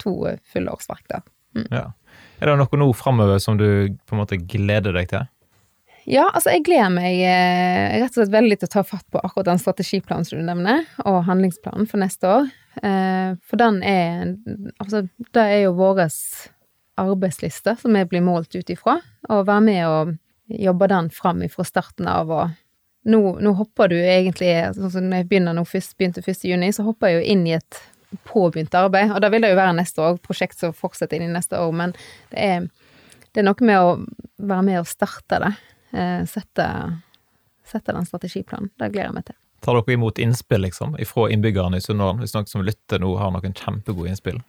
to 0.00 0.14
fulle 0.48 0.72
årsverk 0.72 1.04
der. 1.12 1.26
ja. 1.68 1.90
Er 2.40 2.48
det 2.48 2.56
noe 2.60 2.80
nå 2.80 2.88
framover 2.96 3.40
som 3.42 3.58
du 3.60 3.66
på 4.08 4.16
en 4.16 4.22
måte 4.22 4.38
gleder 4.40 4.96
deg 4.96 5.10
til? 5.12 5.28
Ja, 6.08 6.24
altså 6.32 6.54
jeg 6.54 6.64
gleder 6.66 6.88
meg 6.94 7.18
eh, 7.22 7.98
rett 8.00 8.14
og 8.14 8.22
slett 8.22 8.32
veldig 8.32 8.56
til 8.58 8.70
å 8.70 8.72
ta 8.72 8.84
fatt 8.86 9.04
på 9.12 9.20
akkurat 9.20 9.50
den 9.50 9.60
strategiplanen 9.60 10.26
som 10.26 10.40
du 10.40 10.46
nevner, 10.46 10.86
og 11.04 11.20
handlingsplanen 11.28 11.88
for 11.90 12.00
neste 12.00 12.30
år. 12.30 12.48
Eh, 12.82 13.36
for 13.44 13.60
den 13.60 13.82
er 13.84 14.32
Altså, 14.80 15.04
det 15.34 15.44
er 15.44 15.62
jo 15.66 15.76
vår 15.78 16.06
arbeidsliste 17.00 17.76
som 17.80 17.94
vi 17.96 18.04
blir 18.08 18.24
målt 18.24 18.54
ut 18.56 18.72
ifra, 18.72 18.98
og 19.28 19.46
være 19.48 19.66
med 19.66 19.84
og 19.86 20.16
jobbe 20.50 20.88
den 20.90 21.12
fram 21.14 21.44
ifra 21.46 21.64
starten 21.64 22.08
av 22.10 22.32
og 22.32 22.58
nå, 23.08 23.20
nå 23.40 23.52
hopper 23.56 23.92
du 23.92 23.96
egentlig, 24.00 24.50
sånn 24.76 24.92
som 24.92 25.06
når 25.08 25.22
jeg 25.22 25.28
begynner 25.30 25.56
nå 25.56 25.64
først, 25.68 25.94
begynte 25.96 26.24
1. 26.24 26.42
juni, 26.50 26.72
så 26.74 26.84
hopper 26.84 27.12
jeg 27.12 27.20
jo 27.20 27.34
inn 27.34 27.46
i 27.48 27.56
et 27.56 27.80
påbegynt 28.26 28.74
arbeid, 28.74 29.12
og 29.14 29.20
da 29.22 29.30
vil 29.32 29.44
det 29.44 29.52
jo 29.52 29.58
være 29.58 29.76
neste 29.78 30.02
år, 30.04 30.18
prosjekt 30.24 30.58
som 30.60 30.74
fortsetter 30.76 31.18
inn 31.18 31.28
i 31.28 31.34
neste 31.34 31.58
år, 31.60 31.74
men 31.76 31.94
det 32.32 32.46
er, 32.46 32.66
det 33.30 33.42
er 33.42 33.46
noe 33.46 33.66
med 33.66 33.78
å 33.78 33.92
være 34.50 34.66
med 34.66 34.80
og 34.82 34.88
starte 34.90 35.38
det, 35.44 35.52
eh, 35.94 36.24
sette, 36.30 36.66
sette 37.70 37.94
den 37.94 38.08
strategiplanen. 38.08 38.72
Det 38.74 38.90
gleder 38.90 39.10
jeg 39.10 39.18
meg 39.18 39.28
til. 39.30 39.38
Tar 39.60 39.76
dere 39.76 39.94
imot 39.94 40.18
innspill 40.18 40.64
liksom, 40.64 40.96
fra 41.06 41.28
innbyggerne 41.30 41.76
i 41.76 41.84
Sunnhordland? 41.84 42.24
Hvis 42.24 42.32
noen 42.34 42.48
som 42.48 42.64
lytter 42.64 43.02
nå 43.02 43.12
har 43.20 43.32
noen 43.34 43.54
kjempegode 43.56 44.08
innspill? 44.08 44.40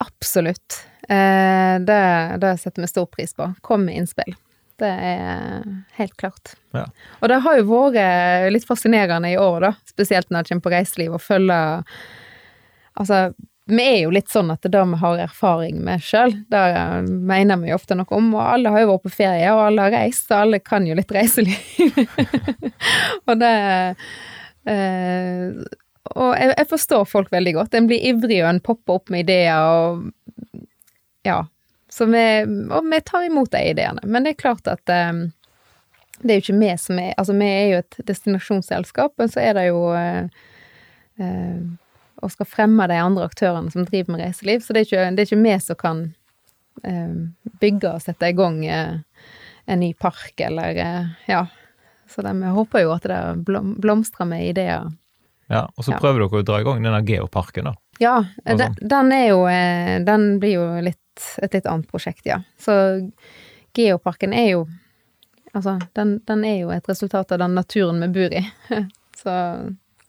Absolutt. 0.00 0.80
Eh, 1.08 1.76
det, 1.84 2.02
det 2.40 2.56
setter 2.60 2.84
vi 2.84 2.88
stor 2.88 3.06
pris 3.12 3.36
på. 3.36 3.50
Kom 3.64 3.84
med 3.86 4.00
innspill. 4.00 4.32
Det 4.80 4.88
er 4.88 5.62
helt 5.96 6.16
klart. 6.20 6.56
Ja. 6.76 6.84
Og 7.20 7.30
det 7.32 7.40
har 7.44 7.60
jo 7.60 7.68
vært 7.70 8.50
litt 8.52 8.66
fascinerende 8.68 9.30
i 9.32 9.38
år, 9.40 9.60
da, 9.64 9.72
spesielt 9.88 10.28
når 10.28 10.44
det 10.44 10.52
kommer 10.52 10.66
på 10.66 10.72
reiseliv, 10.74 11.16
å 11.16 11.22
følge 11.22 11.60
Altså, 12.96 13.20
vi 13.66 13.82
er 13.82 13.98
jo 14.04 14.12
litt 14.14 14.30
sånn 14.30 14.52
at 14.54 14.62
det 14.62 14.82
vi 14.92 15.00
har 15.00 15.24
erfaring 15.24 15.80
med 15.84 16.04
sjøl, 16.04 16.32
det 16.52 16.62
mener 17.06 17.58
vi 17.60 17.72
jo 17.72 17.78
ofte 17.80 17.96
noe 17.98 18.08
om, 18.14 18.30
og 18.36 18.44
alle 18.44 18.70
har 18.72 18.84
jo 18.84 18.92
vært 18.92 19.06
på 19.08 19.16
ferie, 19.16 19.50
og 19.52 19.64
alle 19.64 19.88
har 19.88 19.96
reist, 19.96 20.30
og 20.30 20.38
alle 20.44 20.62
kan 20.62 20.86
jo 20.86 20.94
litt 20.98 21.12
reiseliv. 21.12 21.98
og 23.28 23.36
det 23.42 23.52
Eh, 24.66 25.54
og 26.16 26.32
jeg, 26.38 26.52
jeg 26.52 26.68
forstår 26.70 27.04
folk 27.08 27.32
veldig 27.34 27.54
godt. 27.56 27.74
En 27.74 27.88
blir 27.90 28.02
ivrig, 28.10 28.40
og 28.42 28.50
en 28.50 28.62
popper 28.62 28.98
opp 29.00 29.12
med 29.12 29.26
ideer, 29.26 29.62
og 29.62 30.62
ja. 31.26 31.44
Vi, 31.96 32.26
og 32.76 32.90
vi 32.90 33.00
tar 33.06 33.24
imot 33.24 33.52
de 33.54 33.62
ideene. 33.70 34.02
Men 34.04 34.26
det 34.26 34.34
er 34.34 34.42
klart 34.42 34.68
at 34.68 34.92
eh, 34.92 35.22
det 36.22 36.32
er 36.32 36.38
jo 36.38 36.44
ikke 36.44 36.60
vi 36.60 36.70
som 36.80 37.00
er 37.00 37.14
Altså, 37.16 37.36
vi 37.38 37.48
er 37.48 37.66
jo 37.70 37.80
et 37.80 37.98
destinasjonsselskap, 38.10 39.14
men 39.20 39.32
så 39.32 39.42
er 39.42 39.56
det 39.58 39.66
jo 39.70 39.80
eh, 39.96 40.28
eh, 41.22 41.60
Og 42.22 42.30
skal 42.32 42.46
fremme 42.48 42.86
de 42.88 42.96
andre 43.02 43.26
aktørene 43.28 43.70
som 43.72 43.84
driver 43.84 44.14
med 44.14 44.22
reiseliv, 44.24 44.60
så 44.64 44.72
det 44.72 44.80
er 44.80 44.86
ikke, 44.88 45.08
det 45.16 45.24
er 45.24 45.28
ikke 45.30 45.42
vi 45.44 45.56
som 45.60 45.76
kan 45.80 45.98
eh, 46.84 47.16
bygge 47.60 47.90
og 47.94 48.02
sette 48.04 48.30
i 48.30 48.36
gang 48.36 48.60
eh, 48.66 48.98
en 49.66 49.80
ny 49.82 49.92
park, 49.94 50.32
eller 50.40 50.76
eh, 50.76 51.06
Ja. 51.28 51.46
Så 52.08 52.22
de, 52.22 52.30
vi 52.38 52.46
håper 52.54 52.84
jo 52.84 52.92
at 52.94 53.02
det 53.10 53.18
blom, 53.44 53.72
blomstrer 53.82 54.28
med 54.30 54.44
ideer. 54.46 54.92
Ja, 55.50 55.64
Og 55.76 55.84
så 55.84 55.92
Ja. 55.92 55.98
prøver 55.98 56.22
dere 56.22 56.40
å 56.40 56.44
dra 56.46 56.60
i 56.60 56.64
gang 56.64 56.82
denne 56.82 57.02
geoparken, 57.06 57.64
da. 57.64 57.74
Ja, 57.98 58.24
den, 58.44 58.58
sånn. 58.58 58.76
den 58.88 59.12
er 59.12 59.24
jo 59.28 59.40
eh, 59.48 59.98
Den 60.04 60.38
blir 60.40 60.52
jo 60.54 60.64
litt, 60.84 61.24
et 61.42 61.52
litt 61.56 61.66
annet 61.66 61.88
prosjekt, 61.90 62.26
ja. 62.26 62.40
Så 62.60 62.76
Geoparken 63.76 64.32
er 64.36 64.50
jo 64.52 64.66
Altså, 65.56 65.78
den, 65.96 66.18
den 66.28 66.44
er 66.44 66.58
jo 66.60 66.70
et 66.74 66.88
resultat 66.88 67.32
av 67.32 67.38
den 67.40 67.54
naturen 67.56 68.00
vi 68.04 68.08
bor 68.12 68.34
i. 68.36 68.42
Så 69.16 69.32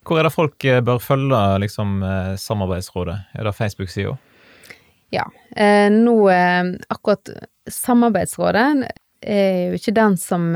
Hvor 0.08 0.22
er 0.22 0.24
det 0.24 0.32
folk 0.32 0.64
eh, 0.64 0.80
bør 0.80 1.02
følge 1.04 1.38
liksom, 1.60 1.98
eh, 2.04 2.36
Samarbeidsrådet? 2.40 3.18
Er 3.36 3.44
det 3.44 3.56
Facebook-sida? 3.56 4.18
ja. 5.12 5.32
Eh, 5.56 5.92
nå 5.92 6.30
eh, 6.30 6.64
Akkurat 6.88 7.30
Samarbeidsrådet 7.72 8.88
er 9.22 9.68
jo 9.68 9.74
ikke 9.76 9.96
den 9.96 10.18
som 10.20 10.56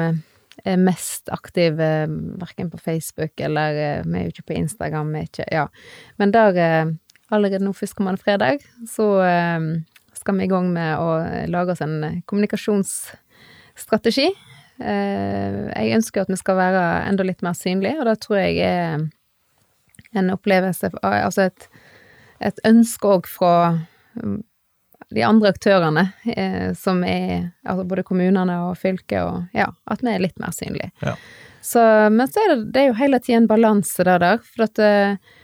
er 0.62 0.78
mest 0.78 1.30
aktiv 1.34 1.74
verken 1.76 2.70
på 2.70 2.78
Facebook 2.78 3.40
eller 3.42 4.04
Vi 4.06 4.20
er 4.20 4.28
jo 4.28 4.32
ikke 4.32 4.50
på 4.52 4.58
Instagram, 4.60 5.12
vi 5.12 5.20
er 5.20 5.28
ikke 5.28 5.46
Ja. 5.52 5.68
Men 6.18 6.32
der 6.32 6.96
Allerede 7.32 7.64
nå 7.64 7.74
førstkommende 7.74 8.22
fredag 8.22 8.60
så 8.88 9.08
skal 10.14 10.38
vi 10.38 10.44
i 10.44 10.52
gang 10.52 10.74
med 10.74 10.98
å 11.00 11.48
lage 11.48 11.72
oss 11.72 11.82
en 11.82 12.22
kommunikasjonsstrategi. 12.28 14.28
Jeg 14.78 15.96
ønsker 15.96 16.22
at 16.22 16.30
vi 16.30 16.36
skal 16.36 16.60
være 16.60 17.08
enda 17.08 17.24
litt 17.24 17.42
mer 17.42 17.54
synlige, 17.56 18.00
og 18.00 18.06
det 18.06 18.20
tror 18.20 18.38
jeg 18.44 18.58
er 18.68 19.00
en 20.16 20.32
opplevelse 20.34 20.92
Altså 21.02 21.50
et, 21.50 21.68
et 22.40 22.64
ønske 22.68 23.08
òg 23.08 23.30
fra 23.30 23.54
mm, 24.16 24.42
de 25.12 25.24
andre 25.28 25.52
aktørene, 25.52 26.06
eh, 26.36 26.72
som 26.78 27.04
er 27.04 27.52
altså 27.68 27.86
både 27.88 28.06
kommunene 28.08 28.58
og 28.68 28.78
fylket, 28.80 29.20
og 29.24 29.58
ja, 29.58 29.68
at 29.92 30.04
vi 30.04 30.14
er 30.14 30.24
litt 30.24 30.40
mer 30.40 30.56
synlige. 30.56 30.92
Ja. 31.04 31.16
Så, 31.62 31.82
men 32.10 32.30
så 32.32 32.42
er 32.42 32.54
det, 32.54 32.72
det 32.74 32.82
er 32.82 32.90
jo 32.90 32.98
hele 32.98 33.20
tiden 33.22 33.44
en 33.44 33.52
balanse 33.52 34.06
der, 34.08 34.22
der, 34.24 34.40
for 34.46 34.66
at 34.66 34.82
eh, 34.82 35.36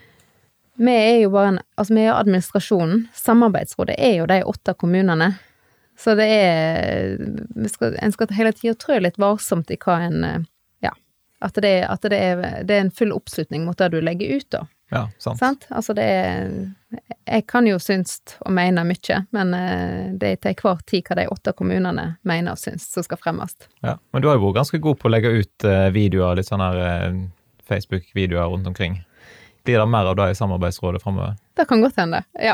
vi 0.77 0.93
er 0.93 1.19
jo 1.23 1.33
bare 1.33 1.55
en 1.55 1.59
Altså, 1.77 1.93
vi 1.93 2.01
er 2.01 2.07
jo 2.11 2.17
administrasjonen. 2.17 3.03
Samarbeidsrådet 3.13 3.95
er 3.97 4.15
jo 4.17 4.25
de 4.29 4.39
åtte 4.45 4.73
kommunene. 4.73 5.31
Så 5.97 6.13
det 6.17 6.25
er 6.25 7.17
vi 7.55 7.69
skal, 7.69 7.97
En 8.01 8.13
skal 8.13 8.33
hele 8.37 8.53
tida 8.53 8.73
trø 8.77 8.99
litt 9.01 9.17
varsomt 9.21 9.69
i 9.73 9.77
hva 9.81 9.99
en 10.07 10.23
eh. 10.25 10.45
At, 11.39 11.59
det, 11.61 11.75
at 11.85 12.01
det, 12.09 12.17
er, 12.17 12.41
det 12.65 12.73
er 12.73 12.85
en 12.87 12.93
full 12.93 13.13
oppslutning 13.13 13.65
mot 13.67 13.77
det 13.77 13.91
du 13.93 13.99
legger 14.01 14.39
ut, 14.39 14.49
da. 14.53 14.63
Ja, 14.89 15.09
sant. 15.19 15.39
Sant? 15.39 15.65
Altså 15.69 15.91
det 15.93 16.03
er 16.03 16.51
Jeg 17.27 17.43
kan 17.51 17.65
jo 17.67 17.75
synes 17.79 18.21
og 18.39 18.53
mene 18.55 18.85
mye, 18.87 19.17
men 19.35 19.51
eh, 19.53 20.13
det 20.15 20.29
er 20.29 20.37
til 20.39 20.53
enhver 20.53 20.79
tid 20.87 21.03
hva 21.09 21.17
de 21.19 21.25
åtte 21.33 21.51
kommunene 21.59 22.05
mener 22.23 22.55
og 22.55 22.61
syns 22.61 22.85
som 22.93 23.03
skal 23.03 23.19
fremmes. 23.19 23.57
Ja. 23.83 23.97
Men 24.15 24.23
du 24.23 24.29
har 24.29 24.37
jo 24.37 24.45
vært 24.45 24.61
ganske 24.61 24.79
god 24.79 25.01
på 25.01 25.09
å 25.09 25.11
legge 25.11 25.33
ut 25.35 25.67
eh, 25.67 25.89
videoer, 25.91 26.39
litt 26.39 26.47
sånne 26.47 26.69
eh, 26.85 27.19
Facebook-videoer 27.67 28.47
rundt 28.53 28.71
omkring. 28.71 29.01
Blir 29.67 29.77
det 29.81 29.85
mer 29.91 30.07
av 30.09 30.15
det 30.15 30.29
i 30.31 30.35
Samarbeidsrådet 30.39 31.01
framover? 31.03 31.35
Det 31.57 31.65
kan 31.67 31.81
godt 31.83 31.97
hende. 31.99 32.21
Ja. 32.39 32.53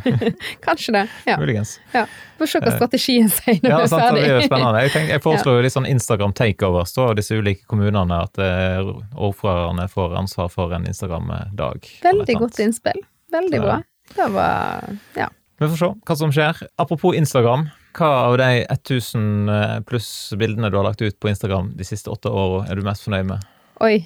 Kanskje 0.66 0.92
det. 0.94 1.02
Ja. 1.26 1.36
Muligens. 1.40 1.80
ja. 1.94 2.04
Får 2.38 2.50
se 2.52 2.60
hva 2.62 2.72
strategien 2.76 3.30
sier 3.32 3.56
når 3.62 3.70
Ja, 3.70 3.76
vi 3.80 3.82
er 3.82 3.90
sant, 3.90 4.02
det 4.02 4.08
ferdig. 4.08 4.22
blir 4.26 4.34
jo 4.36 4.44
spennende. 4.46 4.82
Jeg, 4.84 4.92
tenker, 4.94 5.12
jeg 5.16 5.22
foreslår 5.26 5.56
jo 5.58 5.64
litt 5.66 5.74
sånn 5.76 5.88
Instagram 5.90 6.34
takeovers 6.36 6.92
av 7.02 7.14
disse 7.18 7.38
ulike 7.40 7.64
kommunene, 7.70 8.18
at 8.28 8.38
eh, 8.42 8.92
ordførerne 9.16 9.88
får 9.92 10.14
ansvar 10.20 10.52
for 10.52 10.74
en 10.76 10.86
Instagram-dag. 10.90 11.88
Veldig 12.04 12.36
godt 12.44 12.60
innspill. 12.62 13.00
Veldig 13.34 13.60
bra. 13.64 13.80
Det 14.14 14.28
var 14.36 14.86
Ja. 15.18 15.28
Vi 15.58 15.64
får 15.72 15.78
se 15.80 15.88
hva 16.04 16.16
som 16.20 16.32
skjer. 16.36 16.58
Apropos 16.78 17.16
Instagram, 17.16 17.70
hva 17.96 18.10
av 18.28 18.34
de 18.38 18.50
1000 18.68 19.84
pluss 19.88 20.10
bildene 20.36 20.68
du 20.70 20.76
har 20.76 20.84
lagt 20.84 21.00
ut 21.00 21.16
på 21.18 21.30
Instagram 21.32 21.72
de 21.78 21.86
siste 21.88 22.12
åtte 22.12 22.28
årene 22.28 22.68
er 22.70 22.76
du 22.76 22.84
mest 22.84 23.06
fornøyd 23.08 23.30
med? 23.32 23.46
Oi. 23.80 24.02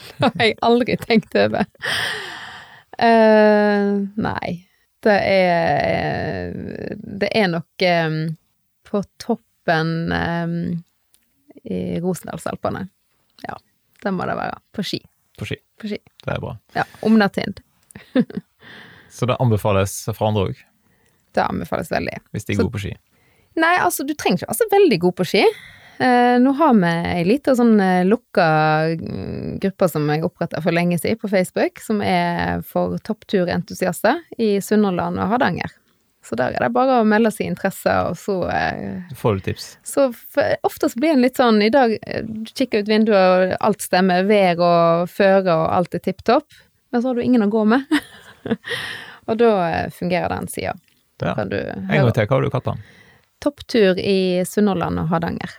det 0.18 0.28
har 0.28 0.44
jeg 0.46 0.56
aldri 0.62 0.96
tenkt 1.02 1.34
over. 1.38 1.66
Uh, 3.02 4.06
nei. 4.20 4.52
Det 5.02 5.16
er 5.26 6.52
Det 7.18 7.30
er 7.34 7.48
nok 7.50 7.84
um, 8.06 8.18
på 8.86 9.00
toppen 9.22 10.12
um, 10.12 10.56
i 11.66 11.98
Rosendalsalpene. 12.02 12.84
Ja, 13.46 13.56
det 14.04 14.12
må 14.14 14.26
det 14.28 14.36
være. 14.38 14.60
På 14.74 14.84
ski. 14.86 15.00
På 15.38 15.48
ski. 15.48 15.56
På 15.80 15.90
ski. 15.90 15.98
Det 16.22 16.34
er 16.36 16.42
bra. 16.42 16.54
Ja. 16.76 16.84
Omnatind. 17.08 17.62
Så 19.12 19.26
det 19.28 19.36
anbefales 19.42 19.96
for 20.16 20.28
andre 20.30 20.46
òg, 20.50 20.60
Det 21.36 21.42
anbefales 21.44 21.90
veldig. 21.92 22.18
hvis 22.32 22.44
de 22.46 22.52
er 22.54 22.56
Så- 22.56 22.62
gode 22.68 22.76
på 22.78 22.84
ski. 22.86 22.94
Nei, 23.60 23.74
altså, 23.84 24.04
du 24.08 24.14
trenger 24.16 24.38
ikke 24.40 24.48
være 24.48 24.56
så 24.62 24.66
veldig 24.72 24.98
god 25.02 25.12
på 25.18 25.24
ski. 25.28 25.42
Eh, 25.98 26.38
nå 26.40 26.52
har 26.56 26.74
vi 26.74 26.90
ei 27.12 27.24
lita 27.26 27.54
sånn 27.56 27.76
eh, 27.80 28.04
lukka 28.08 28.46
mm, 28.98 29.58
gruppe 29.62 29.88
som 29.90 30.08
jeg 30.10 30.24
oppretta 30.26 30.62
for 30.64 30.74
lenge 30.74 30.98
siden 30.98 31.20
på 31.20 31.30
Facebook, 31.30 31.82
som 31.84 32.00
er 32.02 32.64
for 32.66 32.96
toppturentusiaster 33.06 34.22
i 34.38 34.56
Sunnhordland 34.64 35.20
og 35.20 35.34
Hardanger. 35.34 35.74
Så 36.22 36.36
der 36.38 36.54
er 36.54 36.62
det 36.62 36.70
bare 36.74 37.00
å 37.00 37.06
melde 37.06 37.32
seg 37.34 37.48
interesse, 37.50 37.92
og 38.06 38.14
så 38.18 38.36
eh, 38.54 39.14
får 39.18 39.38
du 39.38 39.46
tips. 39.48 39.66
Så 39.86 40.06
for, 40.14 40.54
ofte 40.66 40.90
så 40.92 41.00
blir 41.02 41.16
en 41.16 41.24
litt 41.24 41.40
sånn 41.40 41.58
I 41.66 41.72
dag 41.74 41.96
eh, 41.98 42.22
du 42.22 42.52
kikker 42.54 42.84
ut 42.84 42.90
vinduet, 42.90 43.18
og 43.18 43.56
alt 43.58 43.82
stemmer. 43.82 44.28
Vær 44.28 44.62
og 44.62 45.10
føre 45.10 45.50
og 45.50 45.66
alt 45.74 45.98
er 45.98 46.04
tipp 46.04 46.22
topp. 46.26 46.62
Men 46.94 47.02
så 47.02 47.10
har 47.10 47.18
du 47.18 47.26
ingen 47.26 47.42
å 47.42 47.50
gå 47.50 47.64
med. 47.66 47.98
og 49.28 49.36
da 49.42 49.52
fungerer 49.94 50.30
den 50.36 50.48
sida. 50.52 50.76
Ja. 51.22 51.34
En 51.38 51.50
gang 51.50 52.14
til, 52.14 52.26
hva 52.26 52.38
har 52.38 52.46
du 52.46 52.50
kalt 52.54 52.70
den? 52.70 52.86
Topptur 53.42 53.98
i 53.98 54.42
Sunnhordland 54.46 55.02
og 55.02 55.10
Hardanger. 55.10 55.58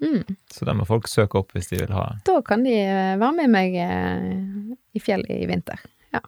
Mm. 0.00 0.36
Så 0.52 0.64
det 0.64 0.74
må 0.76 0.86
folk 0.88 1.08
søke 1.10 1.40
opp 1.40 1.54
hvis 1.54 1.70
de 1.72 1.80
vil 1.82 1.94
ha. 1.94 2.06
Da 2.26 2.40
kan 2.46 2.64
de 2.64 2.76
eh, 2.80 3.16
være 3.20 3.36
med 3.42 3.52
meg 3.52 3.76
eh, 3.76 4.76
i 4.96 5.02
fjellet 5.02 5.32
i 5.34 5.48
vinter. 5.50 5.82
Ja. 6.14 6.22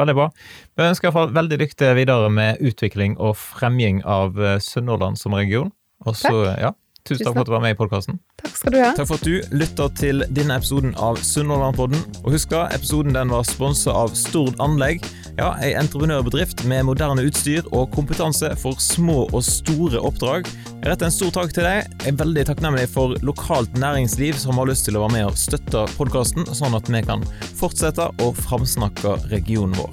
Veldig 0.00 0.16
bra. 0.18 0.30
Vi 0.74 0.86
ønsker 0.88 1.10
iallfall 1.10 1.34
veldig 1.36 1.60
lykke 1.64 1.80
til 1.80 1.98
videre 2.00 2.30
med 2.32 2.62
utvikling 2.64 3.18
og 3.20 3.36
fremging 3.40 4.02
av 4.08 4.40
eh, 4.40 4.56
Sunnhordland 4.62 5.20
som 5.20 5.36
region. 5.36 5.72
Også, 6.04 6.32
Takk. 6.32 6.60
ja, 6.60 6.72
tusen 7.04 7.20
Tusen 7.20 7.26
takk 7.28 7.36
for 7.36 7.44
at 7.44 7.48
du 7.48 7.54
var 7.54 7.62
med 7.64 7.74
i 7.74 7.78
podkasten. 7.78 8.18
Takk 8.40 8.56
skal 8.58 8.74
du 8.74 8.78
ha. 8.80 8.90
Takk 8.96 9.08
for 9.08 9.20
at 9.20 9.28
du 9.28 9.56
lytter 9.56 9.92
til 10.00 10.24
denne 10.36 10.56
episoden 10.58 10.96
av 11.00 11.20
Sunnhordlandpodden. 11.24 12.00
Og 12.24 12.34
husk 12.34 12.52
at 12.56 12.74
episoden 12.76 13.16
den 13.16 13.32
var 13.32 13.44
sponsa 13.48 13.92
av 14.04 14.16
Stord 14.18 14.56
Anlegg. 14.64 15.04
Ja, 15.36 15.52
ei 15.64 15.72
entreprenørbedrift 15.76 16.64
med 16.70 16.86
moderne 16.88 17.24
utstyr 17.26 17.66
og 17.74 17.88
kompetanse 17.94 18.52
for 18.60 18.80
små 18.80 19.24
og 19.26 19.42
store 19.44 20.00
oppdrag. 20.00 20.48
Jeg 20.84 20.92
retter 20.92 21.08
en 21.08 21.12
stor 21.14 21.30
takk 21.32 21.52
til 21.56 21.64
deg. 21.64 21.86
Jeg 22.04 22.12
er 22.12 22.16
veldig 22.20 22.42
takknemlig 22.44 22.82
for 22.92 23.16
lokalt 23.24 23.72
næringsliv 23.80 24.36
som 24.36 24.58
har 24.60 24.68
lyst 24.68 24.84
til 24.84 24.98
å 24.98 25.00
være 25.06 25.14
med 25.14 25.24
og 25.30 25.38
støtte 25.40 25.80
podkasten, 25.96 26.44
sånn 26.52 26.76
at 26.76 26.84
vi 26.92 27.00
kan 27.08 27.24
fortsette 27.56 28.04
å 28.20 28.26
framsnakke 28.36 29.16
regionen 29.30 29.72
vår. 29.80 29.88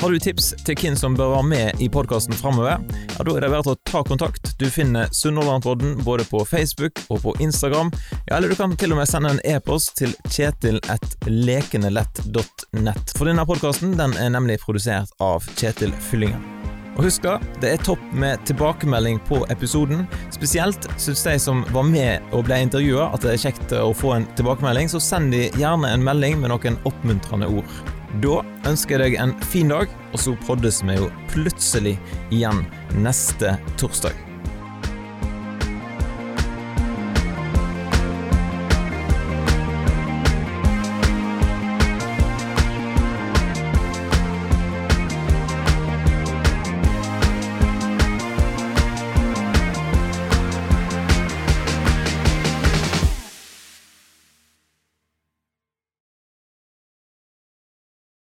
Har 0.00 0.08
du 0.08 0.16
tips 0.24 0.56
til 0.64 0.72
hvem 0.80 0.96
som 0.96 1.12
bør 1.20 1.28
være 1.34 1.48
med 1.50 1.68
i 1.84 1.92
podkasten 1.92 2.32
framover, 2.32 2.80
ja, 2.80 3.20
da 3.20 3.28
er 3.36 3.44
det 3.44 3.52
verdt 3.52 3.68
å 3.74 3.80
ta 3.90 4.00
kontakt. 4.08 4.56
Du 4.56 4.72
finner 4.72 5.12
Sunnhordlandpodden 5.12 6.00
både 6.00 6.24
på 6.32 6.40
Facebook 6.48 6.96
og 7.12 7.20
på 7.26 7.36
Instagram. 7.44 7.92
Ja, 8.30 8.38
eller 8.38 8.48
du 8.48 8.56
kan 8.56 8.72
til 8.80 8.92
og 8.96 9.00
med 9.02 9.08
sende 9.12 9.36
en 9.36 9.44
e-post 9.44 10.00
til 10.00 10.16
kjetil.lekenelett.nett. 10.32 13.04
For 13.18 13.24
denne 13.28 13.44
podkasten 13.52 14.00
den 14.00 14.16
er 14.16 14.32
nemlig 14.32 14.64
produsert 14.64 15.12
av 15.20 15.44
Kjetil 15.60 15.92
Fyllingen. 16.08 16.61
Og 16.96 17.06
husk 17.06 17.24
da, 17.24 17.38
det 17.62 17.70
er 17.72 17.84
topp 17.86 18.02
med 18.12 18.42
tilbakemelding 18.48 19.20
på 19.28 19.40
episoden. 19.52 20.04
Spesielt 20.34 20.88
syns 21.00 21.24
de 21.24 21.36
som 21.40 21.62
var 21.72 21.86
med 21.88 22.34
og 22.36 22.44
ble 22.48 22.60
intervjua 22.66 23.08
at 23.14 23.24
det 23.24 23.34
er 23.34 23.44
kjekt 23.46 23.72
å 23.78 23.94
få 23.96 24.16
en 24.16 24.28
tilbakemelding, 24.36 24.90
så 24.92 25.00
send 25.00 25.32
de 25.32 25.46
gjerne 25.60 25.88
en 25.88 26.04
melding 26.04 26.40
med 26.42 26.52
noen 26.52 26.76
oppmuntrende 26.88 27.48
ord. 27.48 27.78
Da 28.20 28.42
ønsker 28.68 29.00
jeg 29.00 29.14
deg 29.14 29.22
en 29.22 29.32
fin 29.48 29.72
dag, 29.72 29.88
og 30.12 30.20
så 30.20 30.36
poddes 30.44 30.82
vi 30.84 30.98
jo 30.98 31.08
plutselig 31.32 31.96
igjen 32.28 32.66
neste 33.00 33.56
torsdag. 33.80 34.31